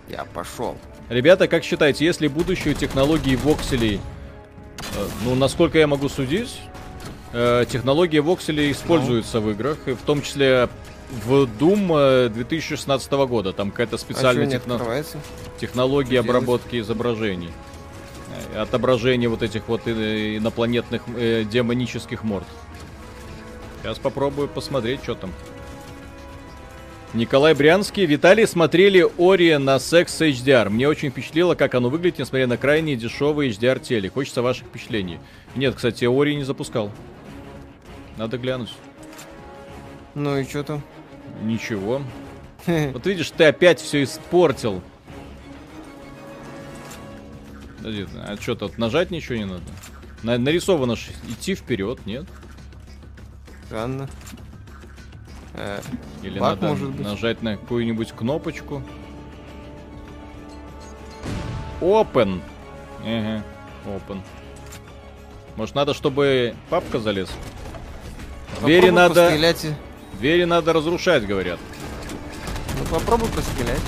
[0.08, 0.78] Я пошел.
[1.10, 4.00] Ребята, как считаете, если будущее технологии вокселей,
[4.96, 6.62] э, ну, насколько я могу судить,
[7.36, 9.48] э, технология вокселей используется ну.
[9.48, 10.70] в играх, и в том числе
[11.10, 13.54] в Doom 2016 э, года.
[13.54, 15.04] Там какая-то специальная а техно...
[15.60, 17.52] технология обработки изображений.
[18.54, 22.48] Э, отображение вот этих вот инопланетных э, демонических морд.
[23.82, 25.32] Сейчас попробую посмотреть, что там.
[27.14, 30.70] Николай Брянский, Виталий смотрели Ори на Sex HDR.
[30.70, 34.16] Мне очень впечатлило, как оно выглядит, несмотря на крайне дешевый HDR телек.
[34.16, 35.20] Хочется ваших впечатлений.
[35.56, 36.92] Нет, кстати, Ори не запускал.
[38.18, 38.74] Надо глянуть.
[40.14, 40.82] Ну и что там?
[41.42, 42.02] Ничего.
[42.68, 44.82] Вот видишь, ты опять все испортил.
[47.78, 49.62] Подожди, а что тут нажать ничего не надо?
[50.24, 52.26] На нарисовано ж идти вперед, нет?
[53.68, 54.10] Странно.
[55.54, 55.80] Э,
[56.24, 57.06] Или баг, надо может быть.
[57.06, 58.82] нажать на какую-нибудь кнопочку.
[61.82, 62.42] Open.
[63.04, 63.44] Ага,
[63.86, 64.22] open.
[65.56, 67.30] Может надо, чтобы папка залез?
[68.62, 69.26] Двери надо...
[69.26, 69.66] Пострелять.
[70.14, 71.60] Двери надо разрушать, говорят.
[72.78, 73.82] Ну попробуй пострелять.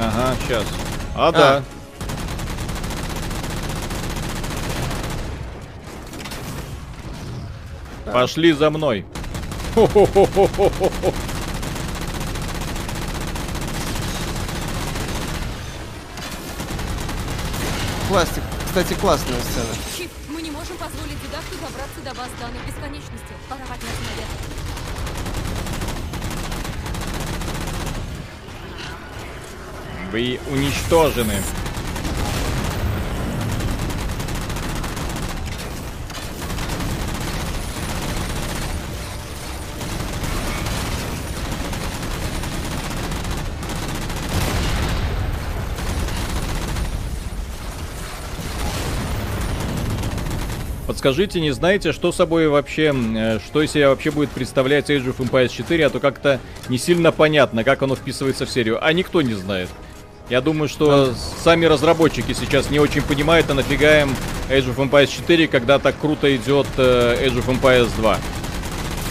[0.00, 0.64] Ага, сейчас.
[1.14, 1.32] А, а.
[1.32, 1.62] да.
[8.04, 8.14] Так.
[8.14, 9.04] Пошли за мной.
[18.08, 18.42] Пластик.
[18.66, 19.66] Кстати, классная сцена.
[19.96, 23.19] Чип, мы не можем позволить дедакту добраться до баз данных бесконечности.
[23.50, 24.30] Пора подняться наверх.
[30.12, 31.42] Вы уничтожены.
[51.00, 55.16] Подскажите, не знаете, что собой вообще, э, что из себя вообще будет представлять Age of
[55.16, 59.22] Empires 4, а то как-то не сильно понятно, как оно вписывается в серию, а никто
[59.22, 59.70] не знает.
[60.28, 61.14] Я думаю, что да.
[61.42, 64.14] сами разработчики сейчас не очень понимают, а нафига им
[64.50, 68.18] Age of Empires 4, когда так круто идет э, Age of Empires 2.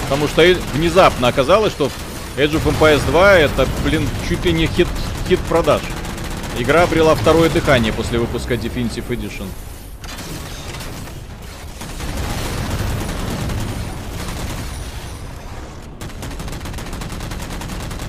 [0.03, 0.43] Потому что
[0.75, 1.89] внезапно оказалось, что
[2.37, 4.87] Age of Empires 2 это, блин, чуть ли не хит,
[5.27, 5.81] хит продаж.
[6.59, 9.47] Игра обрела второе дыхание после выпуска Definitive Edition.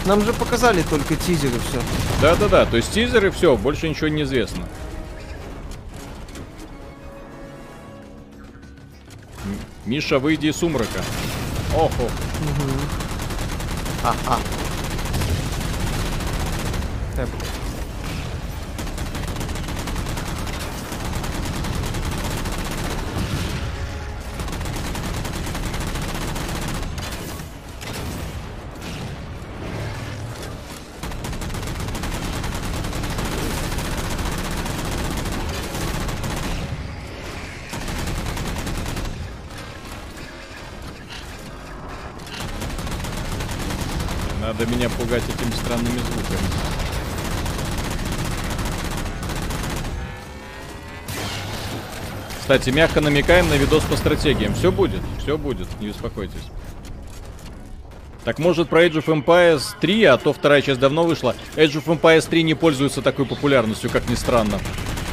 [0.07, 1.81] Нам же показали только тизеры все.
[2.23, 4.65] Да-да-да, то есть тизеры все, больше ничего не известно.
[9.85, 11.03] Миша, выйди из сумрака.
[11.75, 12.03] Охо.
[12.03, 12.11] Угу.
[14.05, 14.39] А, а.
[17.17, 17.29] Так.
[44.51, 46.41] Надо меня пугать этими странными звуками.
[52.41, 54.53] Кстати, мягко намекаем на видос по стратегиям.
[54.55, 56.43] Все будет, все будет, не беспокойтесь.
[58.25, 61.37] Так может про Age of Empires 3, а то вторая часть давно вышла.
[61.55, 64.59] Age of Empires 3 не пользуется такой популярностью, как ни странно.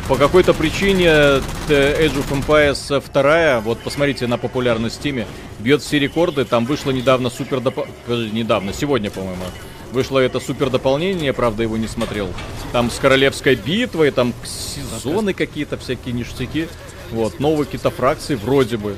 [0.07, 5.25] По какой-то причине э, Age of Empires 2, вот посмотрите на популярность в Steam,
[5.59, 6.45] бьет все рекорды.
[6.45, 7.85] Там вышло недавно супер доп...
[8.07, 9.43] недавно, сегодня, по-моему.
[9.91, 12.29] Вышло это супер дополнение, правда его не смотрел.
[12.71, 16.69] Там с королевской битвой, там сезоны какие-то всякие ништяки.
[17.11, 18.95] Вот, новые какие-то фракции вроде бы.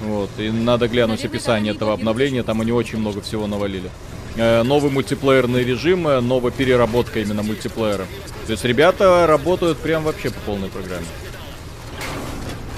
[0.00, 3.90] Вот, и надо глянуть описание этого обновления, там они очень много всего навалили.
[4.36, 8.06] Э, новый мультиплеерный режим, э, новая переработка именно мультиплеера.
[8.46, 11.06] То есть ребята работают прям вообще по полной программе.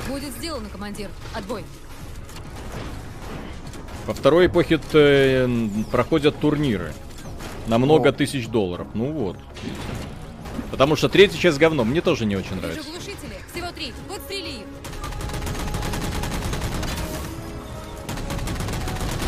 [0.09, 1.11] Будет сделано, командир.
[1.35, 1.65] Отбой.
[4.07, 5.49] Во второй эпохе э,
[5.91, 6.93] проходят турниры
[7.67, 8.13] на много О.
[8.13, 8.89] тысяч долларов.
[8.95, 9.37] Ну вот.
[10.71, 11.85] Потому что третья часть говно.
[11.85, 12.83] Мне тоже не очень нравится.
[12.83, 13.93] Всего три.
[14.09, 14.65] Подстрели их.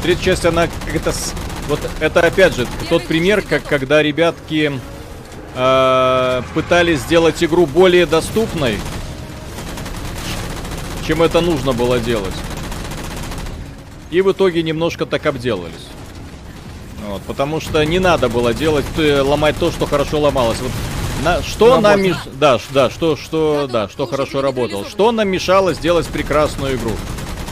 [0.03, 1.13] Третья часть, она как-то...
[1.69, 4.73] Вот это опять же тот пример, как когда ребятки
[5.55, 8.79] э, пытались сделать игру более доступной,
[11.07, 12.35] чем это нужно было делать.
[14.11, 15.89] И в итоге немножко так обделались.
[17.07, 20.59] Вот, потому что не надо было делать, э, ломать то, что хорошо ломалось.
[20.61, 20.71] Вот,
[21.23, 22.17] на, что нам меш...
[22.35, 24.85] да, да, что, что, да, что хорошо работало.
[24.89, 26.93] Что нам мешало сделать прекрасную игру?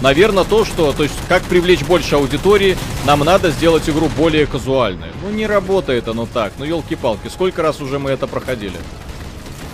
[0.03, 2.77] Наверное, то, что, то есть, как привлечь больше аудитории,
[3.07, 5.11] нам надо сделать игру более казуальной.
[5.23, 6.53] Ну, не работает оно так.
[6.59, 8.77] Ну, елки-палки, сколько раз уже мы это проходили?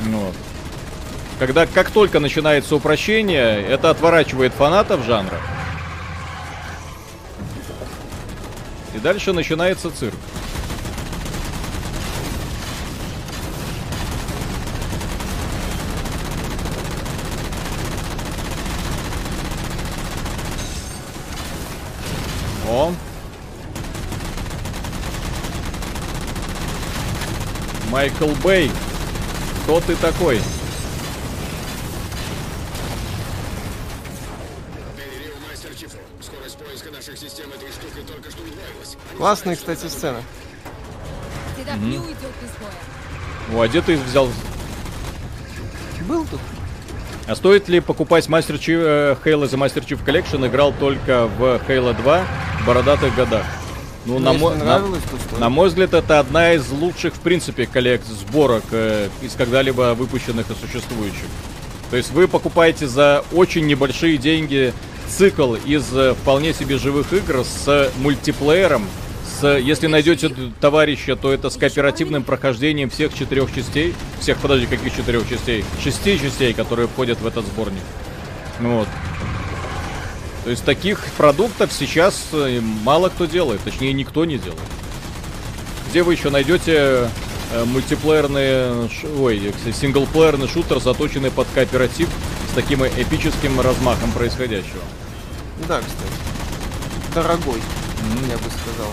[0.03, 0.35] Вот.
[1.39, 5.41] Когда, как только начинается упрощение, это отворачивает фанатов жанра.
[8.95, 10.15] И дальше начинается цирк.
[22.71, 22.93] О.
[28.09, 28.71] Майкл Бэй.
[29.65, 30.41] Кто ты такой?
[39.19, 40.23] Классная, кстати, сцена.
[41.59, 43.59] Угу.
[43.59, 44.31] О, а где ты взял?
[46.07, 46.41] Был тут.
[47.27, 50.47] А стоит ли покупать Chief, э, Halo за Master Chief Collection?
[50.47, 52.27] Играл только в Halo 2
[52.63, 53.45] в бородатых годах.
[54.09, 54.83] Ну, на, мой, на,
[55.39, 60.51] на мой взгляд, это одна из лучших, в принципе, коллект сборок э, из когда-либо выпущенных
[60.51, 61.27] и существующих.
[61.91, 64.73] То есть вы покупаете за очень небольшие деньги
[65.11, 68.87] цикл из э, вполне себе живых игр с мультиплеером,
[69.41, 73.95] с, если найдете товарища, то это с кооперативным прохождением всех четырех частей.
[74.21, 75.67] Всех, подожди, каких четырех частей?
[75.85, 77.83] Шести частей, которые входят в этот сборник.
[78.59, 78.89] Вот.
[80.49, 84.63] То есть таких продуктов сейчас э, мало кто делает, точнее никто не делает.
[85.91, 87.11] Где вы еще найдете
[87.53, 88.89] э, мультиплеерный,
[89.21, 92.09] ой, синглплеерный шутер, заточенный под кооператив
[92.51, 94.81] с таким эпическим размахом происходящего?
[95.69, 97.15] Да, кстати.
[97.15, 98.31] Дорогой, mm-hmm.
[98.31, 98.91] я бы сказал.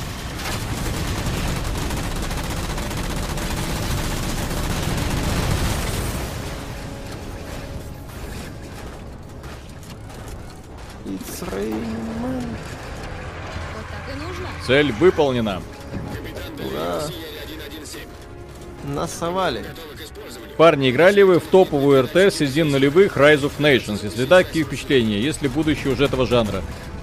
[14.65, 15.61] Цель выполнена.
[16.59, 17.01] Ура.
[18.83, 19.63] Насовали.
[20.57, 23.99] Парни, играли вы в топовую РТ середин нулевых Rise of Nations?
[24.03, 25.19] Если да, какие впечатления?
[25.19, 26.61] Есть ли будущее уже этого жанра?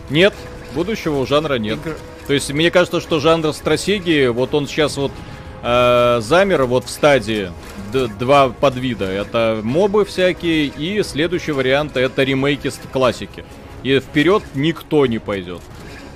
[0.08, 0.32] Нет,
[0.74, 1.78] будущего у жанра нет.
[1.84, 1.96] Игр...
[2.26, 5.12] То есть мне кажется, что жанр стратегии, вот он сейчас вот
[5.62, 7.52] э, замер вот в стадии
[8.18, 9.04] два подвида.
[9.04, 13.44] Это мобы всякие, и следующий вариант это ремейки классики.
[13.82, 15.60] И вперед никто не пойдет.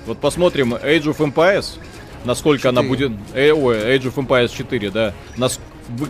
[0.05, 1.79] Вот посмотрим Age of Empires,
[2.23, 2.69] насколько 4.
[2.69, 3.11] она будет...
[3.33, 5.13] Э, ой, Age of Empires 4, да.
[5.35, 5.59] Нас,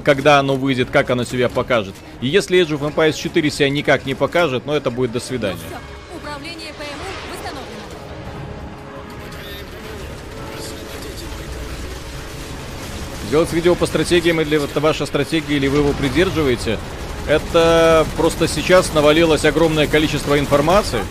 [0.04, 1.96] когда оно выйдет, как оно себя покажет.
[2.22, 5.58] И если Age of Empires 4 себя никак не покажет, ну это будет до свидания.
[5.72, 7.84] Ну Управление ПМУ восстановлено.
[13.28, 16.78] Сделать видео по стратегиям, или это ваша стратегия, или вы его придерживаете,
[17.28, 21.02] это просто сейчас навалилось огромное количество информации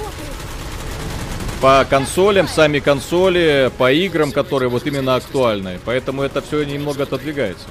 [1.61, 5.79] по консолям, сами консоли, по играм, которые вот именно актуальны.
[5.85, 7.67] Поэтому это все немного отодвигается.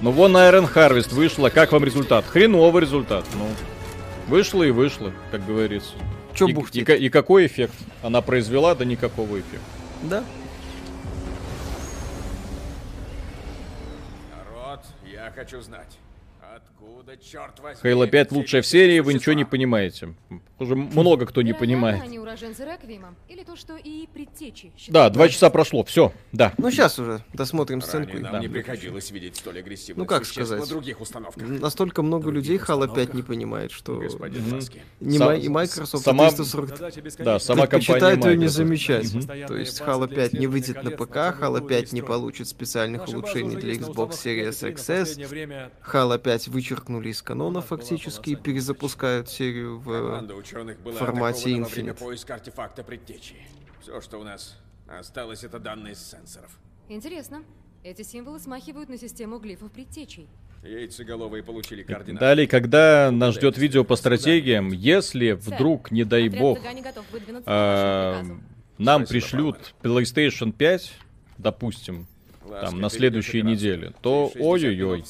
[0.00, 2.24] Ну вон Iron Harvest вышла, как вам результат?
[2.24, 3.48] Хреновый результат, ну.
[4.28, 5.94] Вышло и вышло, как говорится.
[6.34, 8.74] Че и, и, и, и какой эффект она произвела?
[8.74, 9.58] Да никакого эффекта.
[10.02, 10.24] Да.
[14.30, 15.98] Народ, я хочу знать,
[16.40, 17.14] откуда
[17.82, 20.14] Halo 5 лучшая в серии, вы ничего не понимаете.
[20.58, 22.02] Уже много кто не понимает.
[22.02, 24.72] Они уроженцы Реквиема, или то, что и предтечи.
[24.88, 26.52] Да, два часа прошло, все, да.
[26.58, 28.08] Ну сейчас уже досмотрим сценку.
[28.14, 28.38] Ранее нам Да.
[28.40, 30.58] не приходилось видеть столь агрессивных Ну, как сказать?
[30.60, 31.46] на других установках.
[31.48, 33.14] Настолько много людей Halo 5 установках.
[33.14, 34.82] не понимает, что Господин Маски.
[35.00, 39.14] не Сам- и Microsoft, сама- и 340 Да, сама компания ее не замечать.
[39.14, 39.46] Мгм.
[39.46, 43.74] То есть Halo 5 не выйдет на ПК, Halo 5 не получит специальных улучшений для
[43.74, 50.47] Xbox Series XS, Halo 5 вычеркнули из канона фактически и перезапускают серию в...
[50.48, 53.34] Ученых была формате во время поиска артефакта предтечи.
[53.82, 54.56] Все, что у нас
[54.86, 56.50] осталось, это данные с сенсоров.
[56.88, 57.42] Интересно.
[57.84, 60.26] Эти символы смахивают на систему глифов предтечей.
[60.62, 62.20] Яйцеголовые получили координаты.
[62.20, 66.58] Далее, когда нас ждет видео по стратегиям, если вдруг, не дай бог,
[67.44, 68.24] а,
[68.78, 70.92] нам пришлют PlayStation 5,
[71.36, 72.06] допустим,
[72.48, 75.04] там, на следующей неделе, то ой-ой-ой.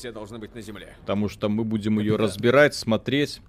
[1.00, 3.40] Потому что мы будем ее разбирать, смотреть,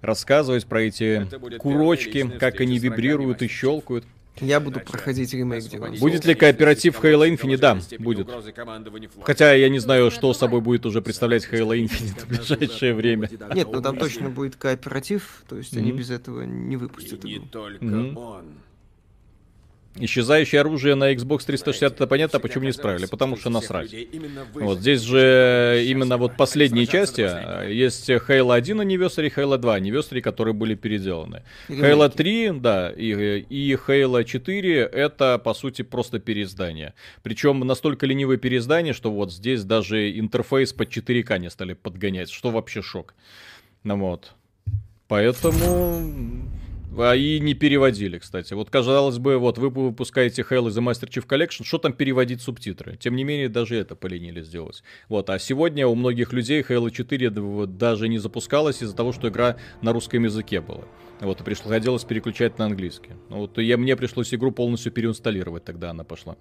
[0.00, 1.26] рассказывать про эти
[1.58, 4.04] курочки, как они вибрируют и щелкают.
[4.40, 5.98] Я буду проходить ремейк делать.
[5.98, 7.58] Будет ли кооператив Halo Infinite?
[7.58, 8.28] Да, будет.
[9.22, 13.28] Хотя я не знаю, что собой будет уже представлять Halo Infinite в ближайшее время.
[13.52, 17.36] Нет, ну там точно будет кооператив, то есть они без этого не И выпустят не
[17.36, 17.46] игру.
[17.50, 18.44] только он.
[20.00, 23.92] Исчезающее оружие на Xbox 360, это понятно, почему не исправили, казалось, потому что насрать.
[23.92, 29.32] людей именно вы Вот здесь же именно вот последние части, а, есть Halo 1 Anniversary,
[29.34, 31.42] Halo 2 Anniversary, которые были переделаны.
[31.68, 36.94] Halo 3, да, и, и Halo 4 это, по сути, просто переиздание.
[37.22, 42.50] Причем настолько ленивое переиздание, что вот здесь даже интерфейс под 4К не стали подгонять, что
[42.50, 43.14] вообще шок.
[43.84, 44.32] Ну вот.
[45.08, 46.48] Поэтому...
[46.96, 48.54] А и не переводили, кстати.
[48.54, 52.96] Вот, казалось бы, вот вы выпускаете Halo The Master Chief Collection, что там переводить субтитры?
[52.96, 54.82] Тем не менее, даже это поленились сделать.
[55.08, 59.12] Вот, а сегодня у многих людей Halo 4 д- вот даже не запускалась из-за того,
[59.12, 60.84] что игра на русском языке была.
[61.20, 63.10] Вот, и приходилось переключать на английский.
[63.28, 66.36] Ну, Вот, я, мне пришлось игру полностью переинсталлировать, тогда она пошла.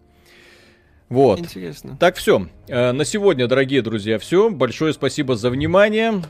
[1.10, 1.40] Вот.
[1.40, 1.98] Интересно.
[2.00, 2.48] Так, все.
[2.68, 4.50] На сегодня, дорогие друзья, все.
[4.50, 6.22] Большое спасибо за внимание.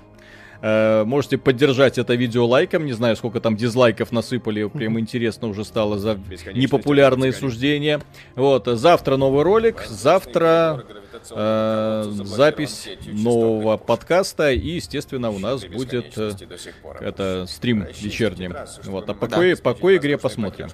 [0.62, 2.86] Э, Можете поддержать это видео лайком.
[2.86, 4.68] Не знаю, сколько там дизлайков насыпали.
[4.68, 6.20] Прям интересно уже стало за
[6.54, 8.02] непопулярные суждения.
[8.36, 8.68] Вот.
[8.68, 9.86] Завтра новый ролик.
[9.88, 10.84] Завтра
[11.32, 14.52] э, запись нового подкаста.
[14.52, 16.32] И, естественно, у нас будет э,
[17.02, 18.50] это стрим вечерний.
[18.86, 19.10] Вот.
[19.10, 20.68] А по, кое, по кое игре посмотрим.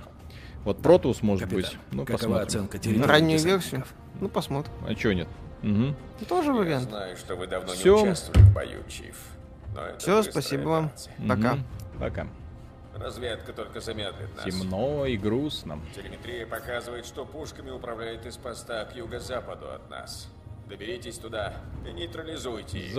[0.64, 1.78] Вот Протус, может Капитан, быть.
[1.92, 2.48] Ну, посмотрим.
[2.48, 3.84] оценка территории Раннюю версию?
[4.22, 4.72] Ну, посмотрим.
[4.88, 5.28] А чё нет?
[5.62, 5.96] Мгм.
[6.30, 6.90] Тоже вариант.
[6.90, 7.98] Знаю, что вы давно Всё.
[7.98, 9.16] не участвовали в бою, Чиф.
[9.98, 10.92] Все, спасибо вам.
[11.28, 11.58] Пока.
[12.00, 12.28] Пока.
[12.96, 14.46] Разведка только замедлит нас.
[14.46, 15.80] Темно и грустно.
[15.96, 20.30] Телеметрия показывает, что пушками управляет из поста к юго-западу от нас.
[20.68, 21.56] Доберитесь туда
[21.88, 22.94] и нейтрализуйте их.